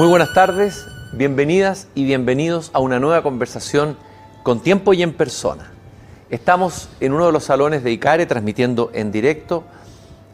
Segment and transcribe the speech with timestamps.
[0.00, 3.98] Muy buenas tardes, bienvenidas y bienvenidos a una nueva conversación
[4.42, 5.72] con tiempo y en persona.
[6.30, 9.62] Estamos en uno de los salones de ICARE transmitiendo en directo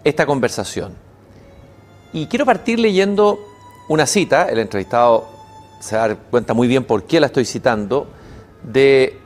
[0.04, 0.94] esta conversación.
[2.12, 3.40] Y quiero partir leyendo
[3.88, 5.26] una cita, el entrevistado
[5.80, 8.06] se da cuenta muy bien por qué la estoy citando,
[8.62, 9.18] de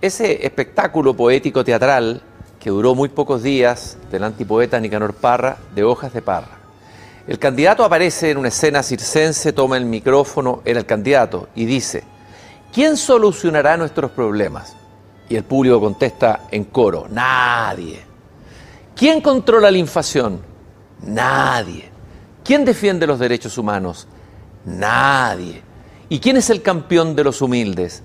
[0.00, 2.22] ese espectáculo poético teatral
[2.60, 6.57] que duró muy pocos días del antipoeta Nicanor Parra, de Hojas de Parra.
[7.28, 12.02] El candidato aparece en una escena circense, toma el micrófono, era el candidato, y dice,
[12.72, 14.74] ¿quién solucionará nuestros problemas?
[15.28, 18.00] Y el público contesta en coro, nadie.
[18.96, 20.40] ¿Quién controla la inflación?
[21.02, 21.90] Nadie.
[22.42, 24.08] ¿Quién defiende los derechos humanos?
[24.64, 25.60] Nadie.
[26.08, 28.02] ¿Y quién es el campeón de los humildes?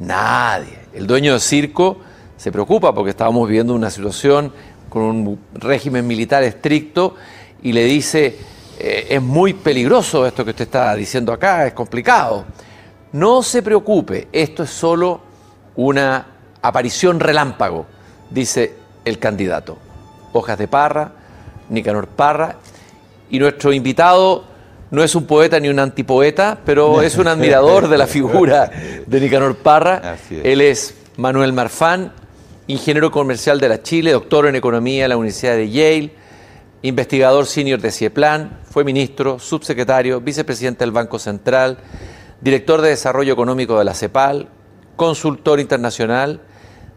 [0.00, 0.80] Nadie.
[0.92, 1.96] El dueño del circo
[2.36, 4.52] se preocupa porque estábamos viviendo una situación
[4.90, 7.14] con un régimen militar estricto
[7.62, 8.38] y le dice,
[8.78, 12.44] eh, es muy peligroso esto que usted está diciendo acá, es complicado.
[13.12, 15.20] No se preocupe, esto es solo
[15.76, 16.26] una
[16.60, 17.86] aparición relámpago,
[18.30, 19.78] dice el candidato.
[20.32, 21.12] Hojas de Parra,
[21.70, 22.56] Nicanor Parra,
[23.30, 24.44] y nuestro invitado
[24.90, 28.70] no es un poeta ni un antipoeta, pero es un admirador de la figura
[29.06, 30.16] de Nicanor Parra.
[30.30, 32.12] Él es Manuel Marfán,
[32.66, 36.25] ingeniero comercial de la Chile, doctor en economía en la Universidad de Yale
[36.86, 41.78] investigador senior de CIEPLAN, fue ministro, subsecretario, vicepresidente del Banco Central,
[42.40, 44.48] director de Desarrollo Económico de la CEPAL,
[44.96, 46.40] consultor internacional,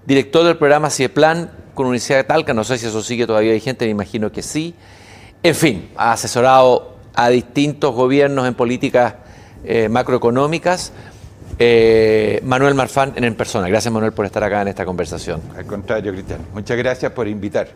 [0.06, 3.86] director del programa CIEPLAN con Universidad de Talca, no sé si eso sigue todavía vigente,
[3.86, 4.76] me imagino que sí.
[5.42, 9.16] En fin, ha asesorado a distintos gobiernos en políticas
[9.64, 10.92] eh, macroeconómicas.
[11.58, 13.68] Eh, Manuel Marfán en persona.
[13.68, 15.42] Gracias Manuel por estar acá en esta conversación.
[15.58, 16.40] Al contrario, Cristian.
[16.54, 17.70] Muchas gracias por invitar.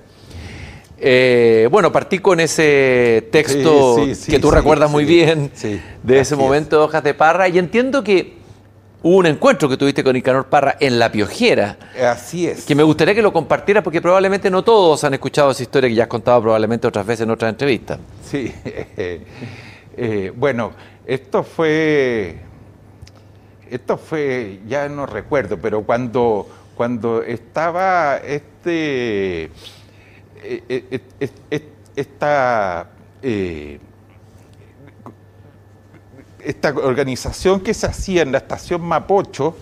[1.05, 5.51] Eh, bueno, partí con ese texto que tú recuerdas muy bien
[6.01, 8.37] de ese momento de Hojas de Parra y entiendo que
[9.01, 11.77] hubo un encuentro que tuviste con Icanor Parra en La Piojera.
[12.01, 12.63] Así es.
[12.63, 15.95] Que me gustaría que lo compartieras porque probablemente no todos han escuchado esa historia que
[15.95, 17.99] ya has contado probablemente otras veces en otras entrevistas.
[18.25, 18.53] Sí.
[19.95, 20.71] Eh, bueno,
[21.05, 22.37] esto fue...
[23.69, 29.51] Esto fue, ya no recuerdo, pero cuando, cuando estaba este
[30.43, 31.63] eh, eh,
[31.95, 32.87] esta,
[33.21, 33.79] eh,
[36.39, 39.55] esta organización que se hacía en la estación Mapocho,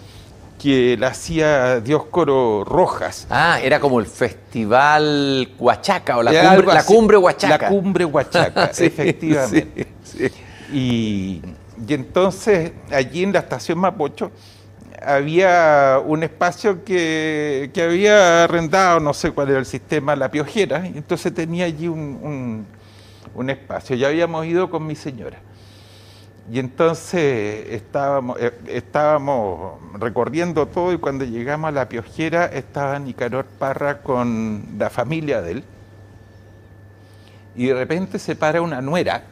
[0.59, 3.28] que la hacía Dioscoro Rojas.
[3.30, 7.58] Ah, era como el festival Huachaca o la, cumbre, la cumbre, Huachaca.
[7.58, 9.88] La cumbre Huachaca, efectivamente.
[10.72, 11.41] Y,
[11.88, 14.31] y, entonces allí en la estación Mapocho
[15.02, 21.34] había un espacio que, había arrendado, no sé cuál era el sistema, la piojera, entonces
[21.34, 22.66] tenía allí un,
[23.47, 23.96] espacio.
[23.96, 25.38] Ya habíamos ido con mi señora.
[26.52, 33.46] Y entonces estábamos, eh, estábamos recorriendo todo y cuando llegamos a la piojera estaba Nicanor
[33.46, 35.63] Parra con la familia de él.
[37.56, 39.23] Y de repente se para una nuera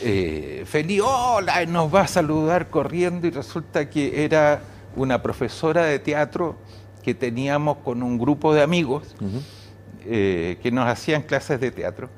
[0.00, 4.60] eh, feliz, hola, nos va a saludar corriendo y resulta que era
[4.96, 6.56] una profesora de teatro
[7.02, 9.14] que teníamos con un grupo de amigos
[10.04, 12.08] eh, que nos hacían clases de teatro.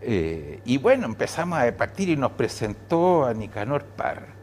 [0.00, 4.34] Eh, y bueno, empezamos a partir y nos presentó a Nicanor Parra.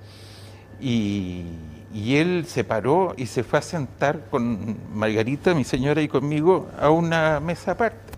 [0.79, 1.45] Y,
[1.93, 6.69] y, él se paró y se fue a sentar con Margarita, mi señora, y conmigo
[6.79, 8.11] a una mesa aparte.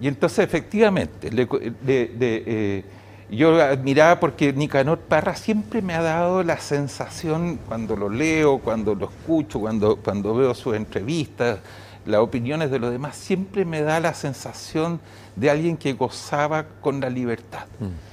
[0.00, 1.46] Y entonces efectivamente le,
[1.86, 2.84] eh,
[3.30, 8.94] yo admiraba porque Nicanor Parra siempre me ha dado la sensación, cuando lo leo, cuando
[8.94, 11.60] lo escucho, cuando, cuando veo sus entrevistas,
[12.06, 15.00] las opiniones de los demás, siempre me da la sensación
[15.36, 17.66] de alguien que gozaba con la libertad.
[17.78, 18.10] Mm.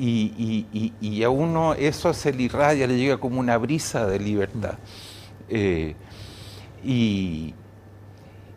[0.00, 4.74] Y, a uno eso se le irradia, le llega como una brisa de libertad.
[4.74, 5.50] Mm.
[5.50, 5.96] Eh,
[6.84, 7.54] y,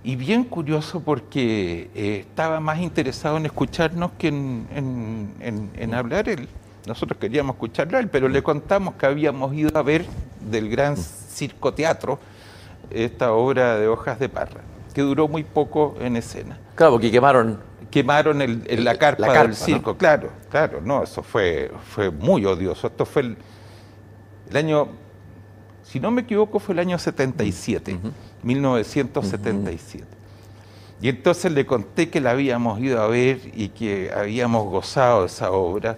[0.04, 6.48] y bien curioso porque eh, estaba más interesado en escucharnos que en, hablar él.
[6.88, 10.06] Nosotros queríamos escucharlo a él, pero le contamos que habíamos ido a ver
[10.50, 12.20] del gran circo teatro
[12.90, 14.62] esta obra de hojas de parra,
[14.94, 16.58] que duró muy poco en escena.
[16.76, 22.10] Claro, porque quemaron quemaron el, la, carpa del circo, claro, claro, no, eso fue, fue
[22.10, 22.88] muy odioso.
[22.88, 23.38] Esto fue el,
[24.50, 24.88] el año,
[25.84, 28.00] si no me equivoco, fue el año 77.
[28.44, 30.06] 1977.
[31.02, 35.28] Y entonces le conté que la habíamos ido a ver y que habíamos gozado de
[35.28, 35.98] esa obra,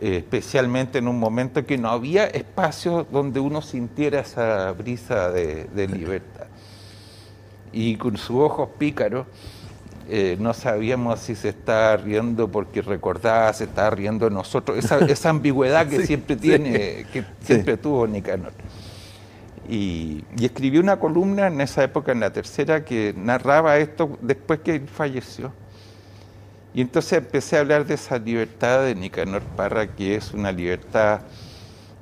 [0.00, 5.88] eh, especialmente en un momento que no había espacio donde uno sintiera esa brisa de,
[5.88, 6.46] libertad.
[7.72, 9.26] Y con sus ojos pícaros
[10.08, 14.78] Eh, no sabíamos si se estaba riendo porque recordaba, se estaba riendo de nosotros.
[14.78, 18.52] Esa, ambigüedad que siempre tiene, que siempre tuvo Nicanor.
[19.68, 24.60] Y, y, escribí una columna en esa época, en la tercera, que narraba esto después
[24.60, 25.52] que él falleció.
[26.76, 31.22] Y entonces empecé a hablar de esa libertad de Nicanor Parra, que es una libertad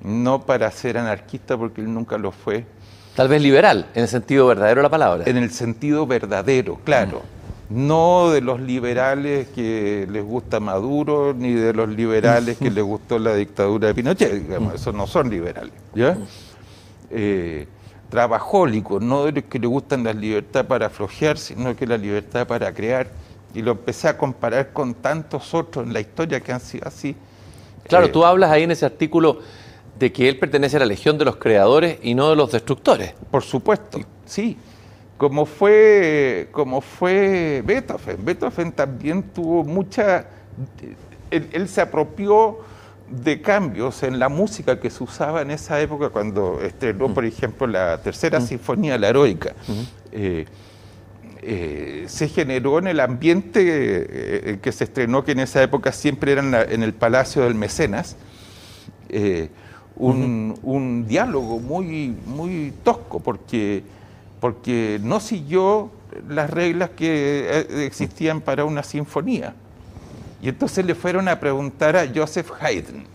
[0.02, 2.66] no para ser anarquista, porque él nunca lo fue.
[3.14, 5.24] Tal vez liberal, en el sentido verdadero de la palabra.
[5.26, 7.22] En el sentido verdadero, claro.
[7.70, 13.20] No de los liberales que les gusta Maduro, ni de los liberales que les gustó
[13.20, 15.72] la dictadura de Pinochet, digamos, esos no son liberales.
[15.94, 16.18] ¿ya?
[17.14, 17.66] Eh,
[18.10, 22.46] trabajólicos, no de los que le gustan la libertad para flojear, sino que la libertad
[22.46, 23.08] para crear.
[23.54, 27.16] Y lo empecé a comparar con tantos otros en la historia que han sido así.
[27.88, 29.40] Claro, eh, tú hablas ahí en ese artículo
[29.98, 33.14] de que él pertenece a la legión de los creadores y no de los destructores.
[33.30, 34.56] Por supuesto, sí.
[35.16, 38.24] Como fue, como fue Beethoven.
[38.24, 40.26] Beethoven también tuvo mucha...
[41.30, 42.58] Él, se apropió
[43.08, 47.66] de cambios en la música que se usaba en esa época cuando estrenó, por ejemplo,
[47.66, 49.54] la tercera sinfonía, la heroica.
[50.12, 50.46] Eh,
[51.42, 56.32] eh, se generó en el ambiente eh, que se estrenó, que en esa época siempre
[56.32, 58.16] era en, el Palacio del Mecenas
[59.96, 63.82] un, diálogo muy, muy tosco, porque,
[64.40, 65.90] porque no siguió
[66.28, 69.54] las reglas que existían para una sinfonía.
[70.44, 73.06] Y entonces le fueron a preguntar a Joseph Haydn,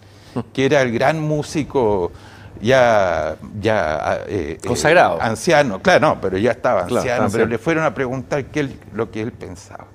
[0.52, 2.12] que era el gran músico
[2.60, 7.84] ya, ya eh, eh, consagrado, anciano, claro, no, pero ya estaba anciano, pero le fueron
[7.84, 9.86] a preguntar qué lo que él pensaba.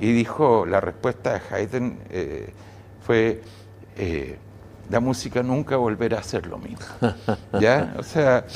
[0.00, 1.98] Y dijo, la respuesta de Haydn
[3.04, 3.42] fue,
[4.88, 6.86] la música nunca volverá a ser lo mismo.
[7.60, 7.92] ¿Ya?
[7.98, 8.46] O sea,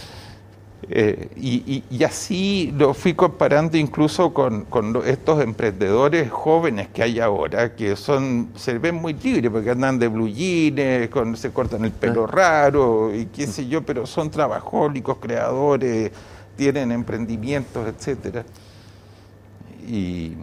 [0.89, 4.67] eh, y, así lo fui comparando incluso con,
[5.07, 10.09] estos emprendedores jóvenes que hay ahora, que son se ven muy libres porque andan de
[10.09, 12.33] blue jeans, se cortan el pelo ah.
[12.33, 16.11] raro y qué sé yo, pero son trabajólicos, creadores,
[16.57, 18.45] tienen emprendimientos, etcétera.
[19.87, 20.35] Y,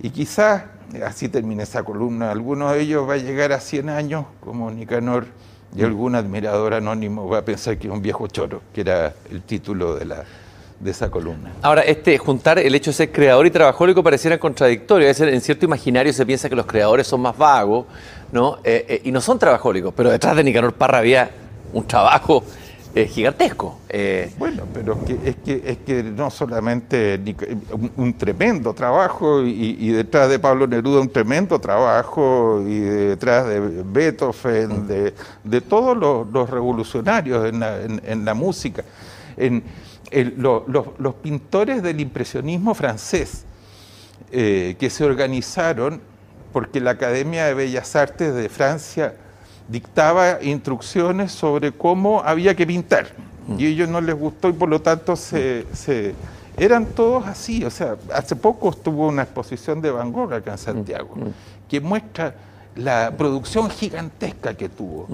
[0.00, 0.64] y quizás
[1.04, 2.30] así termina esa columna.
[2.30, 5.26] Alguno de ellos va a llegar a 100 años, como Nicanor,
[5.76, 9.42] y algún admirador anónimo va a pensar que es un viejo choro, que era el
[9.42, 10.24] título de, la,
[10.80, 11.52] de esa columna.
[11.62, 15.08] Ahora, este juntar el hecho de ser creador y trabajólico pareciera contradictorio.
[15.08, 17.86] Es en cierto imaginario se piensa que los creadores son más vagos,
[18.32, 18.58] ¿no?
[18.64, 21.30] Eh, eh, y no son trabajólicos, pero detrás de Nicanor Parra había
[21.72, 22.42] un trabajo
[22.94, 23.78] gigantesco.
[23.88, 27.20] Eh, bueno, pero es que, es que, no solamente
[27.96, 34.86] un, tremendo trabajo y, detrás de Pablo Neruda un tremendo trabajo y detrás de Beethoven,
[34.88, 35.14] de,
[35.44, 38.84] de todos los, revolucionarios en la, música.
[39.36, 39.62] En,
[40.36, 43.44] los, pintores del impresionismo francés
[44.32, 46.00] eh, que se organizaron
[46.52, 49.14] porque la Academia de Bellas Artes de Francia
[49.68, 53.08] dictaba instrucciones sobre cómo había que pintar.
[53.56, 55.64] Y a ellos no les gustó y por lo tanto se,
[56.56, 57.64] eran todos así.
[57.64, 61.14] O sea, hace poco estuvo una exposición de Van Gogh acá en Santiago,
[61.68, 62.34] que muestra
[62.76, 65.08] la producción gigantesca que tuvo.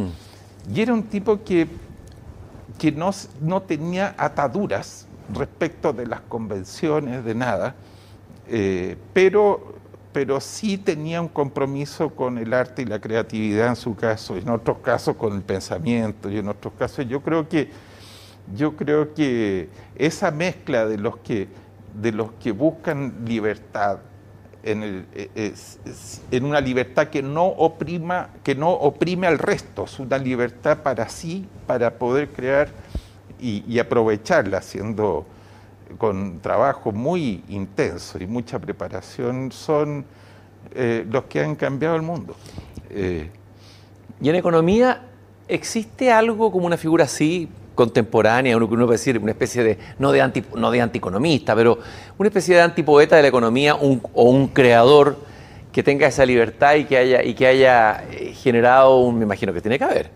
[0.73, 1.69] Y era un tipo que,
[2.79, 3.11] que no,
[3.41, 7.75] no tenía ataduras respecto de las convenciones, de nada,
[8.49, 9.74] eh, pero
[10.15, 14.49] pero sí tenía un compromiso con el arte y la creatividad en su caso, en
[14.49, 17.07] otros casos con el pensamiento y en otros casos.
[17.09, 17.69] Yo creo que
[18.55, 21.49] yo creo que esa mezcla de los que
[22.01, 23.99] de los que buscan libertad
[24.63, 25.05] en,
[26.31, 31.09] en una libertad que no oprima que no oprime al resto, es una libertad para
[31.09, 32.69] sí, para poder crear
[33.41, 35.27] y, y aprovecharla haciendo
[35.99, 40.05] con trabajo muy intenso y mucha preparación son
[40.75, 42.35] eh, los que han cambiado el mundo.
[42.91, 43.29] Eh,
[44.21, 45.03] y en economía,
[45.49, 50.13] ¿existe algo como una figura así, contemporánea, uno, uno puede decir una especie de, no
[50.13, 51.79] de, anti, no de antieconomista, pero
[52.19, 55.19] una especie de antipoeta de la economía o un creador
[55.75, 59.53] que tenga esa libertad y que haya, y que haya eh, generado un, me imagino
[59.53, 60.11] que tiene que haber,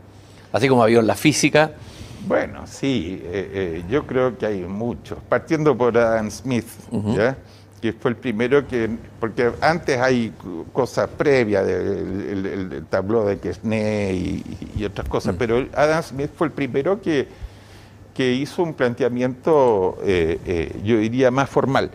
[0.53, 1.73] así como había en la física,
[2.27, 5.19] bueno, sí, eh, eh, yo creo que hay muchos.
[5.29, 6.67] Partiendo por Adam Smith,
[7.81, 10.33] que fue el primero que, porque antes hay
[10.73, 14.43] cosas previas, el, el, tabló de Quesnay
[14.77, 15.39] y, otras cosas, mm.
[15.39, 17.29] pero Adam Smith fue el primero que,
[18.15, 21.91] que hizo un planteamiento, eh, yo diría, más formal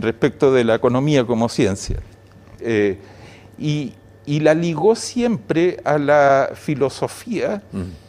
[0.00, 2.00] respecto de la economía como ciencia.
[3.56, 3.94] Y,
[4.26, 7.62] y, la ligó siempre a la filosofía.
[7.72, 8.03] Mm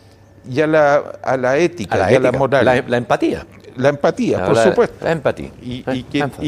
[0.49, 2.65] y a la, a la ética, a la, y a la moral.
[2.65, 3.45] La, empatía.
[3.75, 5.05] la empatía, por supuesto.
[5.05, 5.51] La empatía.
[5.61, 6.03] Y,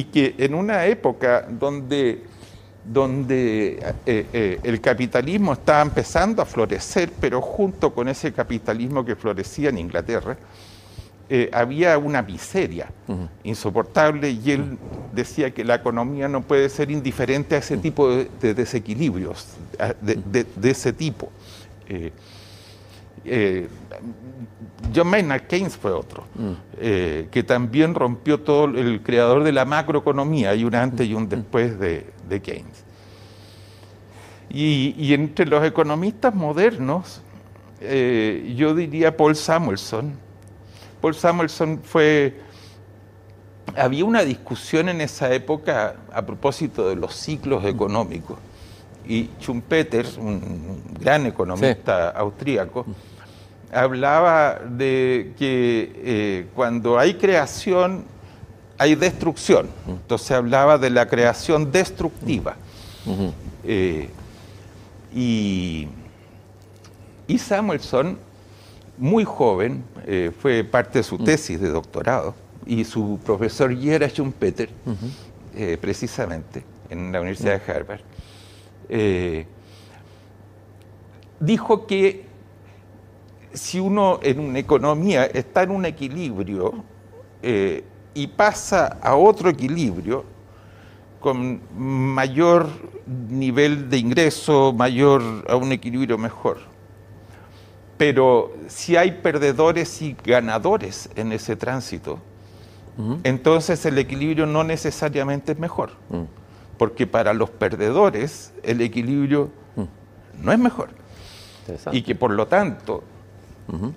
[0.06, 2.24] que, en una época donde,
[2.86, 9.16] donde eh, eh, el capitalismo estaba empezando a florecer, pero junto con ese capitalismo que
[9.16, 10.38] florecía en Inglaterra,
[11.30, 12.88] eh, había una miseria
[13.44, 14.78] insoportable y él
[15.14, 19.46] decía que la economía no puede ser indiferente a ese tipo de, desequilibrios,
[20.02, 21.30] de, ese tipo.
[21.90, 22.14] Eh,
[24.94, 26.52] John Maynard Keynes fue otro, mm.
[26.80, 31.28] eh, que también rompió todo el creador de la macroeconomía, hay un antes y un
[31.30, 32.06] después de,
[32.42, 32.84] Keynes.
[34.50, 37.22] Y, entre los economistas modernos,
[37.82, 40.14] eh, yo diría Paul Samuelson.
[41.02, 42.42] Paul Samuelson fue...
[43.76, 48.40] Había una discusión en esa época a propósito de los ciclos económicos.
[49.06, 52.86] Y Schumpeter, un gran economista austríaco,
[53.72, 58.06] hablaba de que eh, cuando hay creación
[58.78, 59.70] hay destrucción.
[59.88, 62.56] Entonces hablaba de la creación destructiva.
[63.64, 64.10] Eh,
[65.14, 65.88] y,
[67.40, 68.20] Samuelson,
[68.98, 74.70] muy joven, eh, fue parte de su tesis de doctorado, y su profesor Yera Schumpeter,
[75.82, 78.02] precisamente, en la Universidad de Harvard,
[81.40, 82.27] dijo que
[83.58, 86.84] si uno en una economía está en un equilibrio
[87.42, 87.84] eh,
[88.14, 90.24] y pasa a otro equilibrio
[91.20, 92.68] con mayor
[93.30, 96.58] nivel de ingreso, mayor a un equilibrio mejor.
[97.98, 102.20] Pero si hay perdedores y ganadores en ese tránsito,
[103.24, 105.92] entonces el equilibrio no necesariamente es mejor.
[106.10, 106.24] Mm.
[106.78, 110.44] Porque para los perdedores el equilibrio mm.
[110.44, 110.90] no es mejor.
[111.92, 113.04] Y que por lo tanto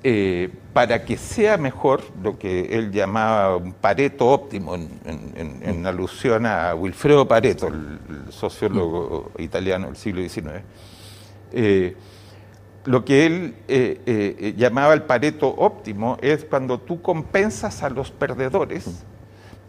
[0.03, 6.75] eh, para que sea mejor lo que él llamaba un Pareto óptimo, en, alusión a
[6.75, 7.99] Wilfredo Pareto, el,
[8.31, 10.63] sociólogo italiano del siglo XIX,
[11.53, 11.97] eh,
[12.85, 19.05] lo que él eh, llamaba el Pareto óptimo es cuando tú compensas a los perdedores,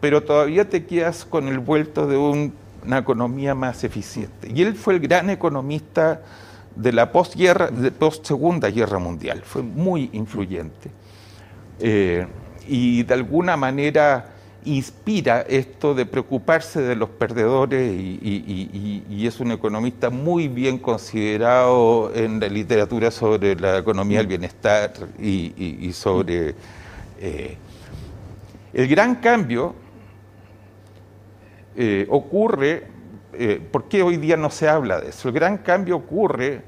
[0.00, 4.50] pero todavía te quedas con el vuelto de una economía más eficiente.
[4.52, 6.22] Y él fue el gran economista
[6.76, 9.42] de la postguerra, de post segunda guerra mundial.
[9.44, 10.90] Fue muy influyente.
[11.80, 12.26] Eh,
[12.68, 14.32] y de alguna manera
[14.64, 22.40] inspira esto de preocuparse de los perdedores y, es un economista muy bien considerado en
[22.40, 26.54] la literatura sobre la economía del bienestar y, sobre
[27.20, 27.56] eh,
[28.72, 29.74] el gran cambio
[31.76, 32.86] eh, ocurre
[33.34, 35.28] eh, ¿por qué hoy día no se habla de eso?
[35.28, 36.62] El gran cambio ocurre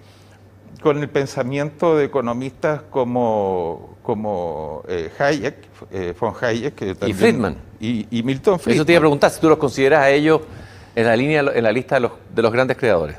[0.82, 5.56] con el pensamiento de economistas como, como eh, Hayek,
[5.90, 7.56] eh, von Hayek y Friedman.
[7.80, 8.76] Y, Milton Friedman.
[8.76, 10.40] Eso te iba a preguntar, si tú los consideras a ellos
[10.94, 13.16] en la, línea, en la lista de los, de los grandes creadores.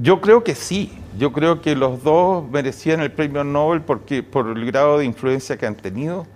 [0.00, 4.48] Yo creo que sí, yo creo que los dos merecían el premio Nobel porque, por
[4.48, 6.26] el grado de influencia que han tenido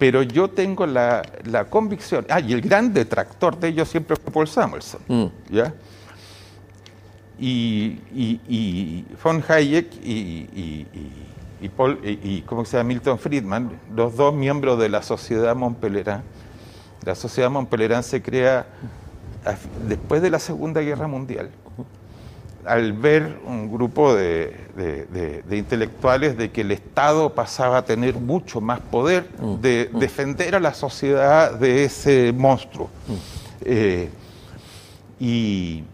[0.00, 1.22] pero yo tengo la,
[1.68, 5.26] convicción, ah, y el gran detractor de ellos siempre fue Paul Samuelson, mm.
[5.50, 5.74] ¿ya?
[7.38, 10.86] Y, y, von Hayek y,
[11.60, 12.88] y, Paul, y, ¿cómo se llama?
[12.88, 16.22] Milton Friedman, los dos miembros de la Sociedad Montpellerin.
[17.04, 18.66] La Sociedad Montpellerin se crea
[19.86, 21.50] después de la Segunda Guerra Mundial
[22.64, 24.54] al ver un grupo de,
[25.50, 29.98] intelectuales de que el Estado pasaba a tener mucho más poder mm, de mm.
[29.98, 32.90] defender a la sociedad de ese monstruo.
[33.06, 33.12] Mm.
[33.62, 34.10] Eh,
[35.18, 35.84] y,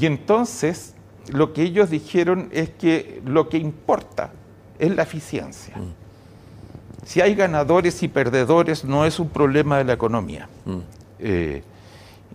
[0.00, 0.94] entonces
[1.32, 4.30] lo que ellos dijeron es que lo que importa
[4.78, 5.74] es la eficiencia.
[7.04, 10.48] Si hay ganadores y perdedores no es un problema de la economía.
[11.18, 11.62] Eh,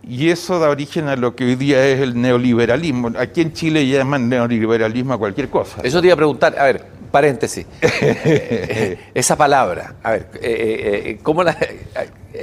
[0.07, 3.11] y eso da origen a lo que hoy día es el neoliberalismo.
[3.17, 5.81] Aquí en Chile llaman neoliberalismo a cualquier cosa.
[5.81, 7.65] Eso te iba a preguntar, a ver, paréntesis.
[9.13, 11.57] Esa palabra, a ver, eh, eh, eh, ¿cómo la.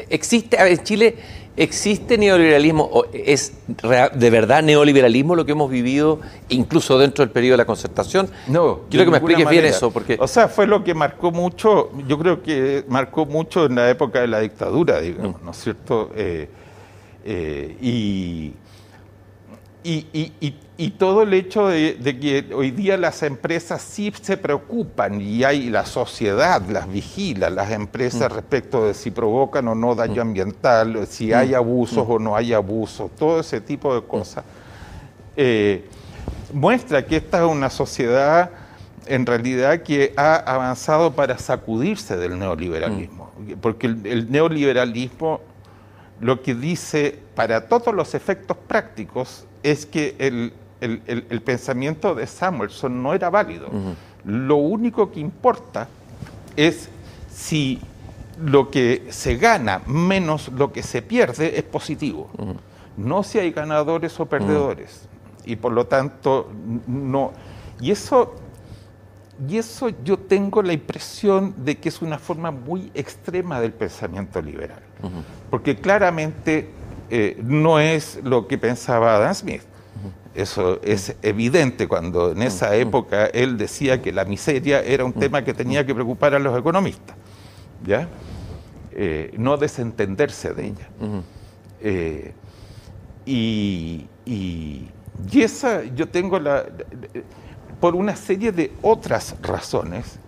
[0.08, 1.16] ¿Existe, a ver, en Chile,
[1.56, 2.84] existe neoliberalismo?
[2.84, 7.66] ¿O ¿Es de verdad neoliberalismo lo que hemos vivido, incluso dentro del periodo de la
[7.66, 8.30] concertación?
[8.46, 8.82] No.
[8.88, 9.90] Quiero que me expliques bien eso.
[9.90, 13.90] porque O sea, fue lo que marcó mucho, yo creo que marcó mucho en la
[13.90, 16.10] época de la dictadura, digamos, ¿no es cierto?
[16.16, 16.48] Eh,
[17.24, 18.54] y,
[19.82, 25.70] y, todo el hecho de, que hoy día las empresas sí se preocupan y hay
[25.70, 28.34] la sociedad las vigila, las empresas mm.
[28.34, 30.28] respecto de si provocan o no daño mm.
[30.28, 31.54] ambiental, si hay mm.
[31.54, 34.44] abusos o no hay abusos, todo ese tipo de cosas,
[35.36, 35.86] eh,
[36.52, 38.50] muestra que esta es una sociedad
[39.06, 45.40] en realidad que ha avanzado para sacudirse del neoliberalismo, porque el, neoliberalismo
[46.20, 50.52] lo que dice para todos los efectos prácticos es que el,
[51.42, 53.68] pensamiento de Samuelson no era válido.
[54.24, 55.88] Lo único que importa
[56.56, 56.88] es
[57.32, 57.80] si
[58.42, 62.30] lo que se gana menos lo que se pierde es positivo.
[62.96, 65.08] No si hay ganadores o perdedores.
[65.44, 66.50] Y por lo tanto,
[66.86, 67.32] no.
[67.80, 68.34] Y eso,
[69.48, 74.42] y eso yo tengo la impresión de que es una forma muy extrema del pensamiento
[74.42, 74.82] liberal.
[75.50, 76.68] Porque claramente
[77.10, 79.62] eh, no es lo que pensaba Adam Smith.
[80.34, 85.42] Eso es evidente cuando en esa época él decía que la miseria era un tema
[85.42, 87.16] que tenía que preocupar a los economistas.
[87.84, 88.08] ¿Ya?
[88.92, 90.88] Eh, no desentenderse de ella.
[91.80, 92.32] Eh,
[93.24, 94.06] y,
[95.32, 96.66] esa yo tengo la,
[97.80, 100.18] por una serie de otras razones,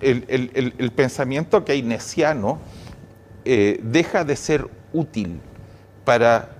[0.00, 2.58] el, pensamiento keynesiano
[3.44, 5.40] eh, deja de ser útil
[6.04, 6.50] para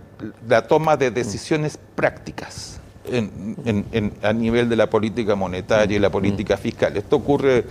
[0.49, 2.81] la toma de decisiones prácticas
[4.23, 6.97] a nivel de la política monetaria y la política fiscal.
[6.97, 7.65] Esto ocurre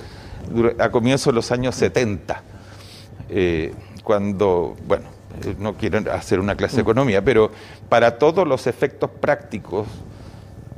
[0.77, 2.43] a comienzos de los años 70
[3.29, 5.05] eh, cuando, bueno,
[5.43, 7.51] eh, no quiero hacer una clase de economía, pero
[7.87, 9.87] para todos los efectos prácticos,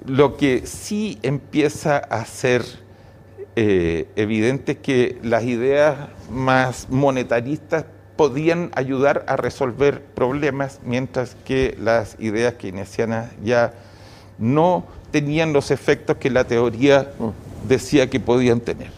[0.06, 2.64] lo que sí empieza a ser
[3.56, 7.86] evidente es que las ideas más monetaristas
[8.24, 13.74] podían ayudar a resolver problemas, mientras que las ideas keynesianas ya
[14.38, 17.12] no tenían los efectos que la teoría
[17.68, 18.92] decía que podían tener.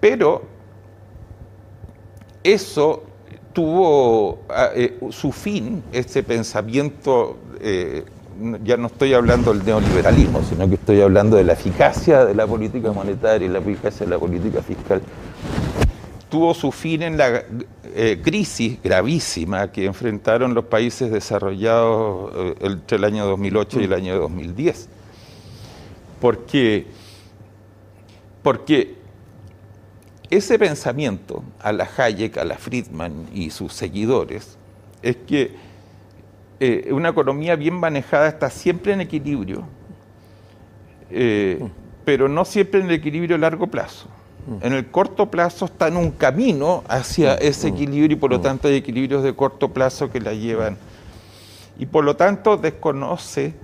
[0.00, 0.42] pero
[2.42, 3.04] eso
[3.52, 8.04] tuvo ah, eh, su fin, ese pensamiento, eh,
[8.64, 12.48] ya no estoy hablando del neoliberalismo, sino que estoy hablando de la eficacia de la
[12.48, 15.02] política monetaria y la eficacia de la política fiscal,
[16.28, 17.44] tuvo su fin en la
[17.84, 24.18] eh, crisis gravísima que enfrentaron los países desarrollados entre el año 2008 y el año
[24.18, 24.88] 2010.
[26.20, 26.86] Porque,
[28.42, 28.96] porque
[30.30, 34.58] ese pensamiento a la Hayek, a la Friedman y sus seguidores
[35.02, 35.54] es que
[36.60, 39.64] eh, una economía bien manejada está siempre en equilibrio,
[41.10, 41.66] eh,
[42.04, 44.08] pero no siempre en el equilibrio a largo plazo.
[44.62, 48.68] En el corto plazo está en un camino hacia ese equilibrio y por lo tanto
[48.68, 50.76] hay equilibrios de corto plazo que la llevan.
[51.78, 53.54] Y por lo tanto desconoce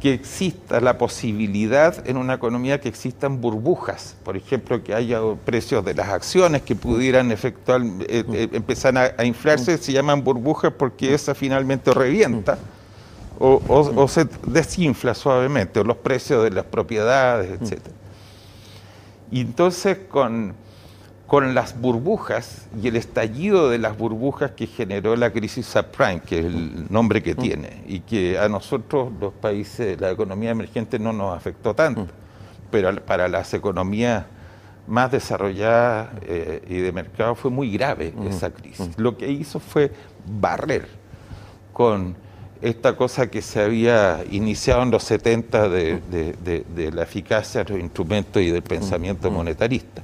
[0.00, 5.84] que exista la posibilidad en una economía que existan burbujas, por ejemplo, que haya precios
[5.84, 11.14] de las acciones que pudieran efectuar, eh, eh, empezar a, inflarse, se llaman burbujas porque
[11.14, 12.58] esa finalmente revienta
[13.40, 17.80] o, se desinfla suavemente, o los precios de las propiedades, etc.
[19.30, 20.54] Y entonces con
[21.28, 26.38] con las burbujas y el estallido de las burbujas que generó la crisis subprime, que
[26.38, 31.12] es el nombre que tiene, y que a nosotros, los países, la economía emergente no
[31.12, 32.06] nos afectó tanto,
[32.70, 34.24] pero para las economías
[34.86, 38.96] más desarrolladas eh, y de mercado fue muy grave esa crisis.
[38.96, 39.92] Lo que hizo fue
[40.26, 40.88] barrer
[41.74, 42.16] con
[42.60, 48.42] esta cosa que se había iniciado en los 70 de, la eficacia de los instrumentos
[48.42, 50.02] y del pensamiento monetarista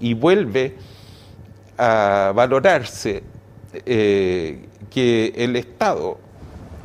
[0.00, 0.76] y vuelve
[1.76, 3.22] a valorarse
[3.72, 6.18] eh, que el Estado,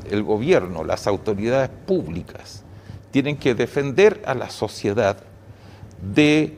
[0.09, 2.63] el gobierno, las autoridades públicas
[3.11, 5.17] tienen que defender a la sociedad
[6.01, 6.57] de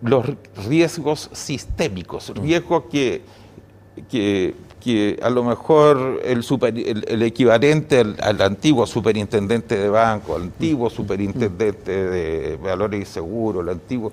[0.00, 0.24] los
[0.68, 2.42] riesgos sistémicos, mm.
[2.42, 3.22] riesgos que,
[4.08, 4.54] que,
[5.22, 6.44] a lo mejor el,
[7.08, 10.90] el, equivalente al, antiguo superintendente de banco, al antiguo mm.
[10.90, 14.12] superintendente de valores y seguros, el antiguo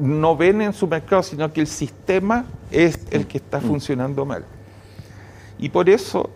[0.00, 4.44] no ven en su mercado, sino que el sistema es el que está funcionando mal.
[5.58, 6.30] Y por eso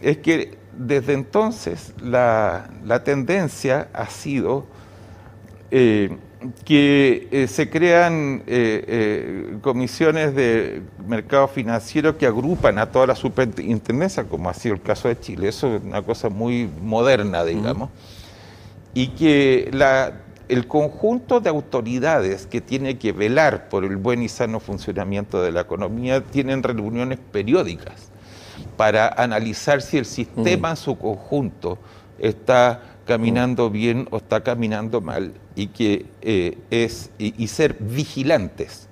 [0.00, 2.68] es que desde entonces la,
[3.04, 4.66] tendencia ha sido
[5.70, 6.16] eh,
[6.64, 14.24] que eh, se crean eh, comisiones de mercado financiero que agrupan a toda la superintendencia,
[14.24, 15.48] como ha sido el caso de Chile.
[15.48, 17.90] Eso es una cosa muy moderna, digamos.
[18.92, 24.28] Y que la el conjunto de autoridades que tiene que velar por el buen y
[24.28, 28.10] sano funcionamiento de la economía tienen reuniones periódicas
[28.76, 31.78] para analizar si el sistema en su conjunto
[32.18, 38.88] está caminando bien o está caminando mal y que eh, es y, ser vigilantes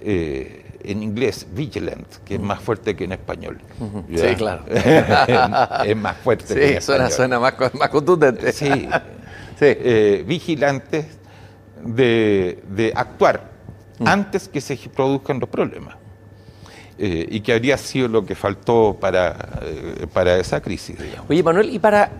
[0.00, 3.58] eh, en inglés vigilant que es más fuerte que en español.
[4.14, 4.64] Sí claro.
[5.84, 8.52] Es más fuerte que en suena, suena más, más contundente.
[8.52, 8.88] Sí.
[9.66, 11.06] Eh, vigilantes
[11.82, 13.48] de, actuar
[13.98, 14.06] mm.
[14.06, 15.96] antes que se produzcan los problemas.
[16.98, 19.62] Y que habría sido lo que faltó para,
[20.12, 20.98] para esa crisis.
[21.28, 22.10] Oye, Manuel, y para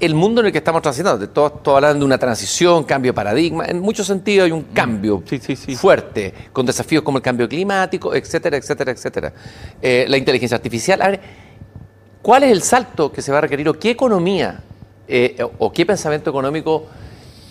[0.00, 3.64] el mundo en el que estamos transitando, todos, hablando de una transición, cambio de paradigma,
[3.66, 4.74] en muchos sentidos hay un mm.
[4.74, 5.22] cambio
[5.76, 9.32] fuerte, con desafíos como el cambio climático, etcétera, etcétera, etcétera.
[9.82, 11.02] la inteligencia artificial.
[11.02, 11.20] A ver,
[12.22, 14.62] ¿Cuál es el salto que se va a requerir o qué economía
[15.08, 16.86] eh, o qué pensamiento económico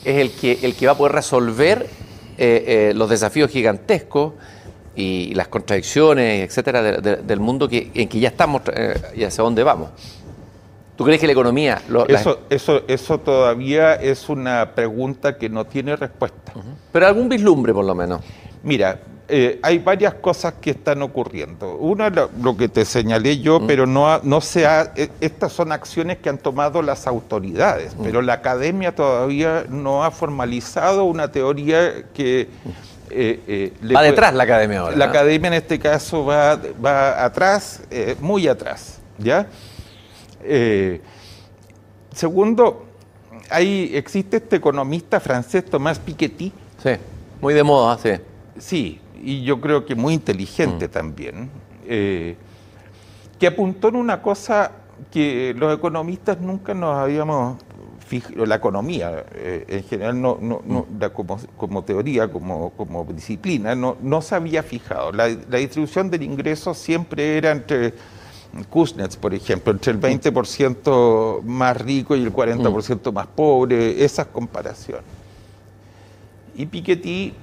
[0.06, 1.88] es el que, el que va a poder resolver
[2.38, 4.34] eh, eh, los desafíos gigantescos
[4.96, 8.62] y, las contradicciones, etcétera, del mundo que, en que ya estamos
[9.16, 9.90] y hacia dónde vamos?
[11.02, 11.82] ¿Tú crees que la economía...
[12.10, 16.54] eso, eso, eso todavía es una pregunta que no tiene respuesta.
[16.92, 18.22] Pero algún vislumbre, por lo menos.
[18.62, 21.76] Mira, eh, hay varias cosas que están ocurriendo.
[21.78, 25.72] Una, lo, lo que te señalé yo, pero no, no se ha, e, estas son
[25.72, 32.04] acciones que han tomado las autoridades, pero la academia todavía no ha formalizado una teoría
[32.14, 32.48] que...
[33.10, 34.96] Eh, eh, va detrás la academia ahora.
[34.96, 37.82] La academia en este caso va, va atrás,
[38.20, 39.48] muy atrás, ¿ya?
[42.14, 42.86] Segundo,
[43.50, 46.52] hay, existe este economista francés Tomás Piketty.
[46.82, 46.90] Sí,
[47.42, 48.12] muy de moda, sí.
[48.58, 50.92] Sí, y yo creo que muy inteligente mm.
[50.92, 51.50] también,
[51.88, 52.36] eh,
[53.40, 54.72] que apuntó en una cosa
[55.10, 57.58] que los economistas nunca nos habíamos
[58.06, 61.12] fijado, la economía eh, en general, no, no, mm.
[61.14, 65.12] como, como, teoría, como, como disciplina, no, no, se había fijado.
[65.12, 67.94] La, distribución del ingreso siempre era entre
[68.70, 71.48] Kuznets, por ejemplo, entre el 20% mm.
[71.48, 75.06] más rico y el 40% más pobre, esas comparaciones.
[76.56, 77.34] Y Piketty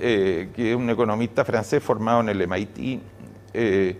[0.00, 3.00] eh, que es un economista francés formado en el MIT,
[3.52, 3.98] eh,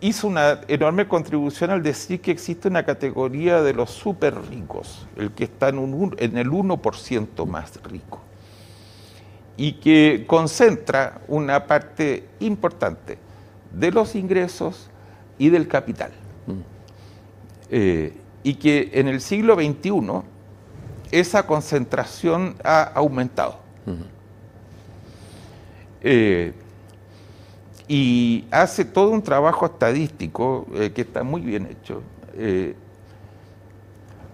[0.00, 5.30] hizo una enorme contribución al decir que existe una categoría de los súper ricos, el
[5.30, 5.78] que está en,
[6.18, 8.20] en el 1% más rico,
[9.56, 13.18] y que concentra una parte importante
[13.74, 14.88] de los ingresos
[15.38, 16.10] y del capital.
[16.46, 16.52] Mm.
[17.70, 20.22] Eh, y que en el siglo XXI
[21.12, 23.60] esa concentración ha aumentado.
[26.00, 26.52] Eh,
[27.86, 32.02] y hace todo un trabajo estadístico eh, que está muy bien hecho.
[32.34, 32.74] Eh,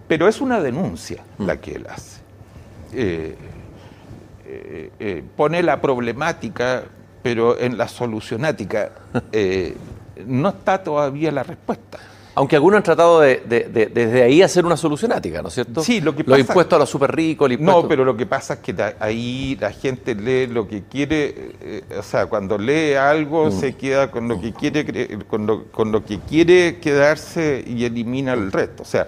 [0.06, 2.22] pero es una denuncia la que él hace.
[5.36, 6.84] pone la problemática,
[7.28, 8.90] pero en la solucionática
[10.26, 11.98] no está todavía la respuesta.
[12.36, 13.42] Aunque algunos han tratado de,
[13.92, 15.82] desde ahí hacer una solucionática, ¿no es cierto?
[15.82, 16.38] Sí, lo que pasa...
[16.38, 19.72] Los impuestos a los súper ricos, No, pero lo que pasa es que ahí la
[19.72, 23.52] gente lee lo que quiere, eh, o sea, cuando lee algo mm.
[23.52, 25.46] se queda con lo que quiere con
[25.92, 28.84] lo, que quiere quedarse y elimina el resto.
[28.84, 29.06] O sea,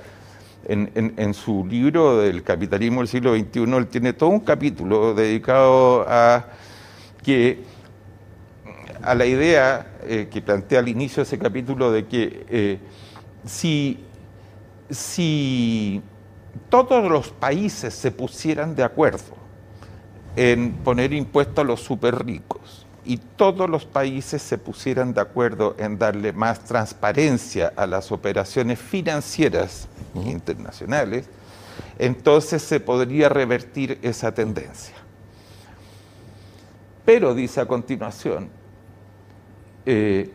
[0.68, 6.44] en, su libro del capitalismo del siglo XXI, él tiene todo un capítulo dedicado a
[7.22, 7.79] que
[9.02, 12.78] a la idea eh, que plantea al inicio de ese capítulo de que eh,
[13.44, 13.98] si,
[14.90, 16.02] si
[16.68, 19.36] todos los países se pusieran de acuerdo
[20.36, 25.74] en poner impuestos a los super ricos y todos los países se pusieran de acuerdo
[25.78, 31.28] en darle más transparencia a las operaciones financieras internacionales,
[31.98, 34.94] entonces se podría revertir esa tendencia.
[37.04, 38.50] Pero, dice a continuación,
[39.92, 40.30] eh,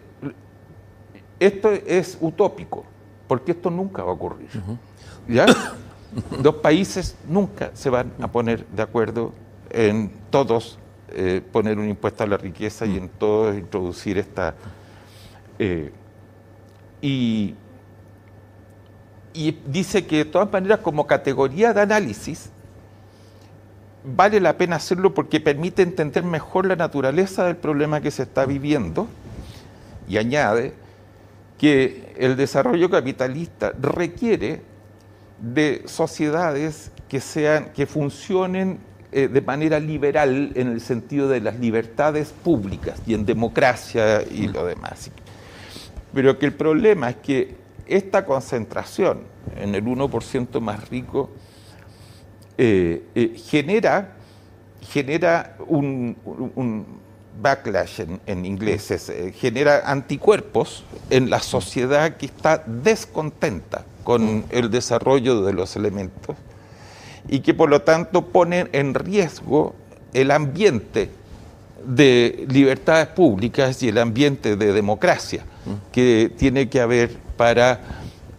[1.39, 2.83] esto es utópico
[3.25, 4.49] porque esto nunca va a ocurrir.
[5.29, 5.45] ¿Ya?
[6.41, 9.33] Dos países nunca se van a poner de acuerdo
[9.69, 10.77] en todos
[11.09, 14.55] eh, poner un impuesto a la riqueza y en todos introducir esta...
[15.57, 15.93] Eh,
[17.01, 17.55] y,
[19.33, 22.49] y dice que de todas maneras como categoría de análisis
[24.03, 28.45] vale la pena hacerlo porque permite entender mejor la naturaleza del problema que se está
[28.45, 29.07] viviendo
[30.07, 30.73] y añade
[31.57, 34.61] que el desarrollo capitalista requiere
[35.39, 38.79] de sociedades que sean que funcionen
[39.11, 44.47] eh, de manera liberal en el sentido de las libertades públicas y en democracia y
[44.47, 45.11] lo demás.
[46.13, 49.21] Pero que el problema es que esta concentración
[49.55, 51.29] en el 1% más rico
[52.57, 54.15] eh, eh, genera,
[54.81, 56.15] genera un
[57.41, 65.41] backlash en, inglés, eh, genera anticuerpos en la sociedad que está descontenta con el desarrollo
[65.41, 66.36] de los elementos
[67.28, 69.76] y que por lo tanto pone en riesgo
[70.13, 71.10] el ambiente
[71.86, 75.43] de libertades públicas y el ambiente de democracia
[75.91, 77.82] que tiene que haber para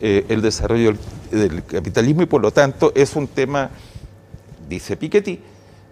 [0.01, 0.95] eh, el desarrollo
[1.31, 3.71] del capitalismo y por lo tanto es un tema,
[4.69, 5.41] dice Piketty,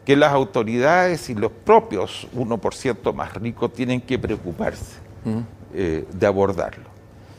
[0.05, 4.97] que las autoridades y los propios 1% más ricos tienen que preocuparse
[5.75, 6.85] eh, de abordarlo.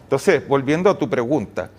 [0.04, 1.70] Entonces, volviendo a tu pregunta,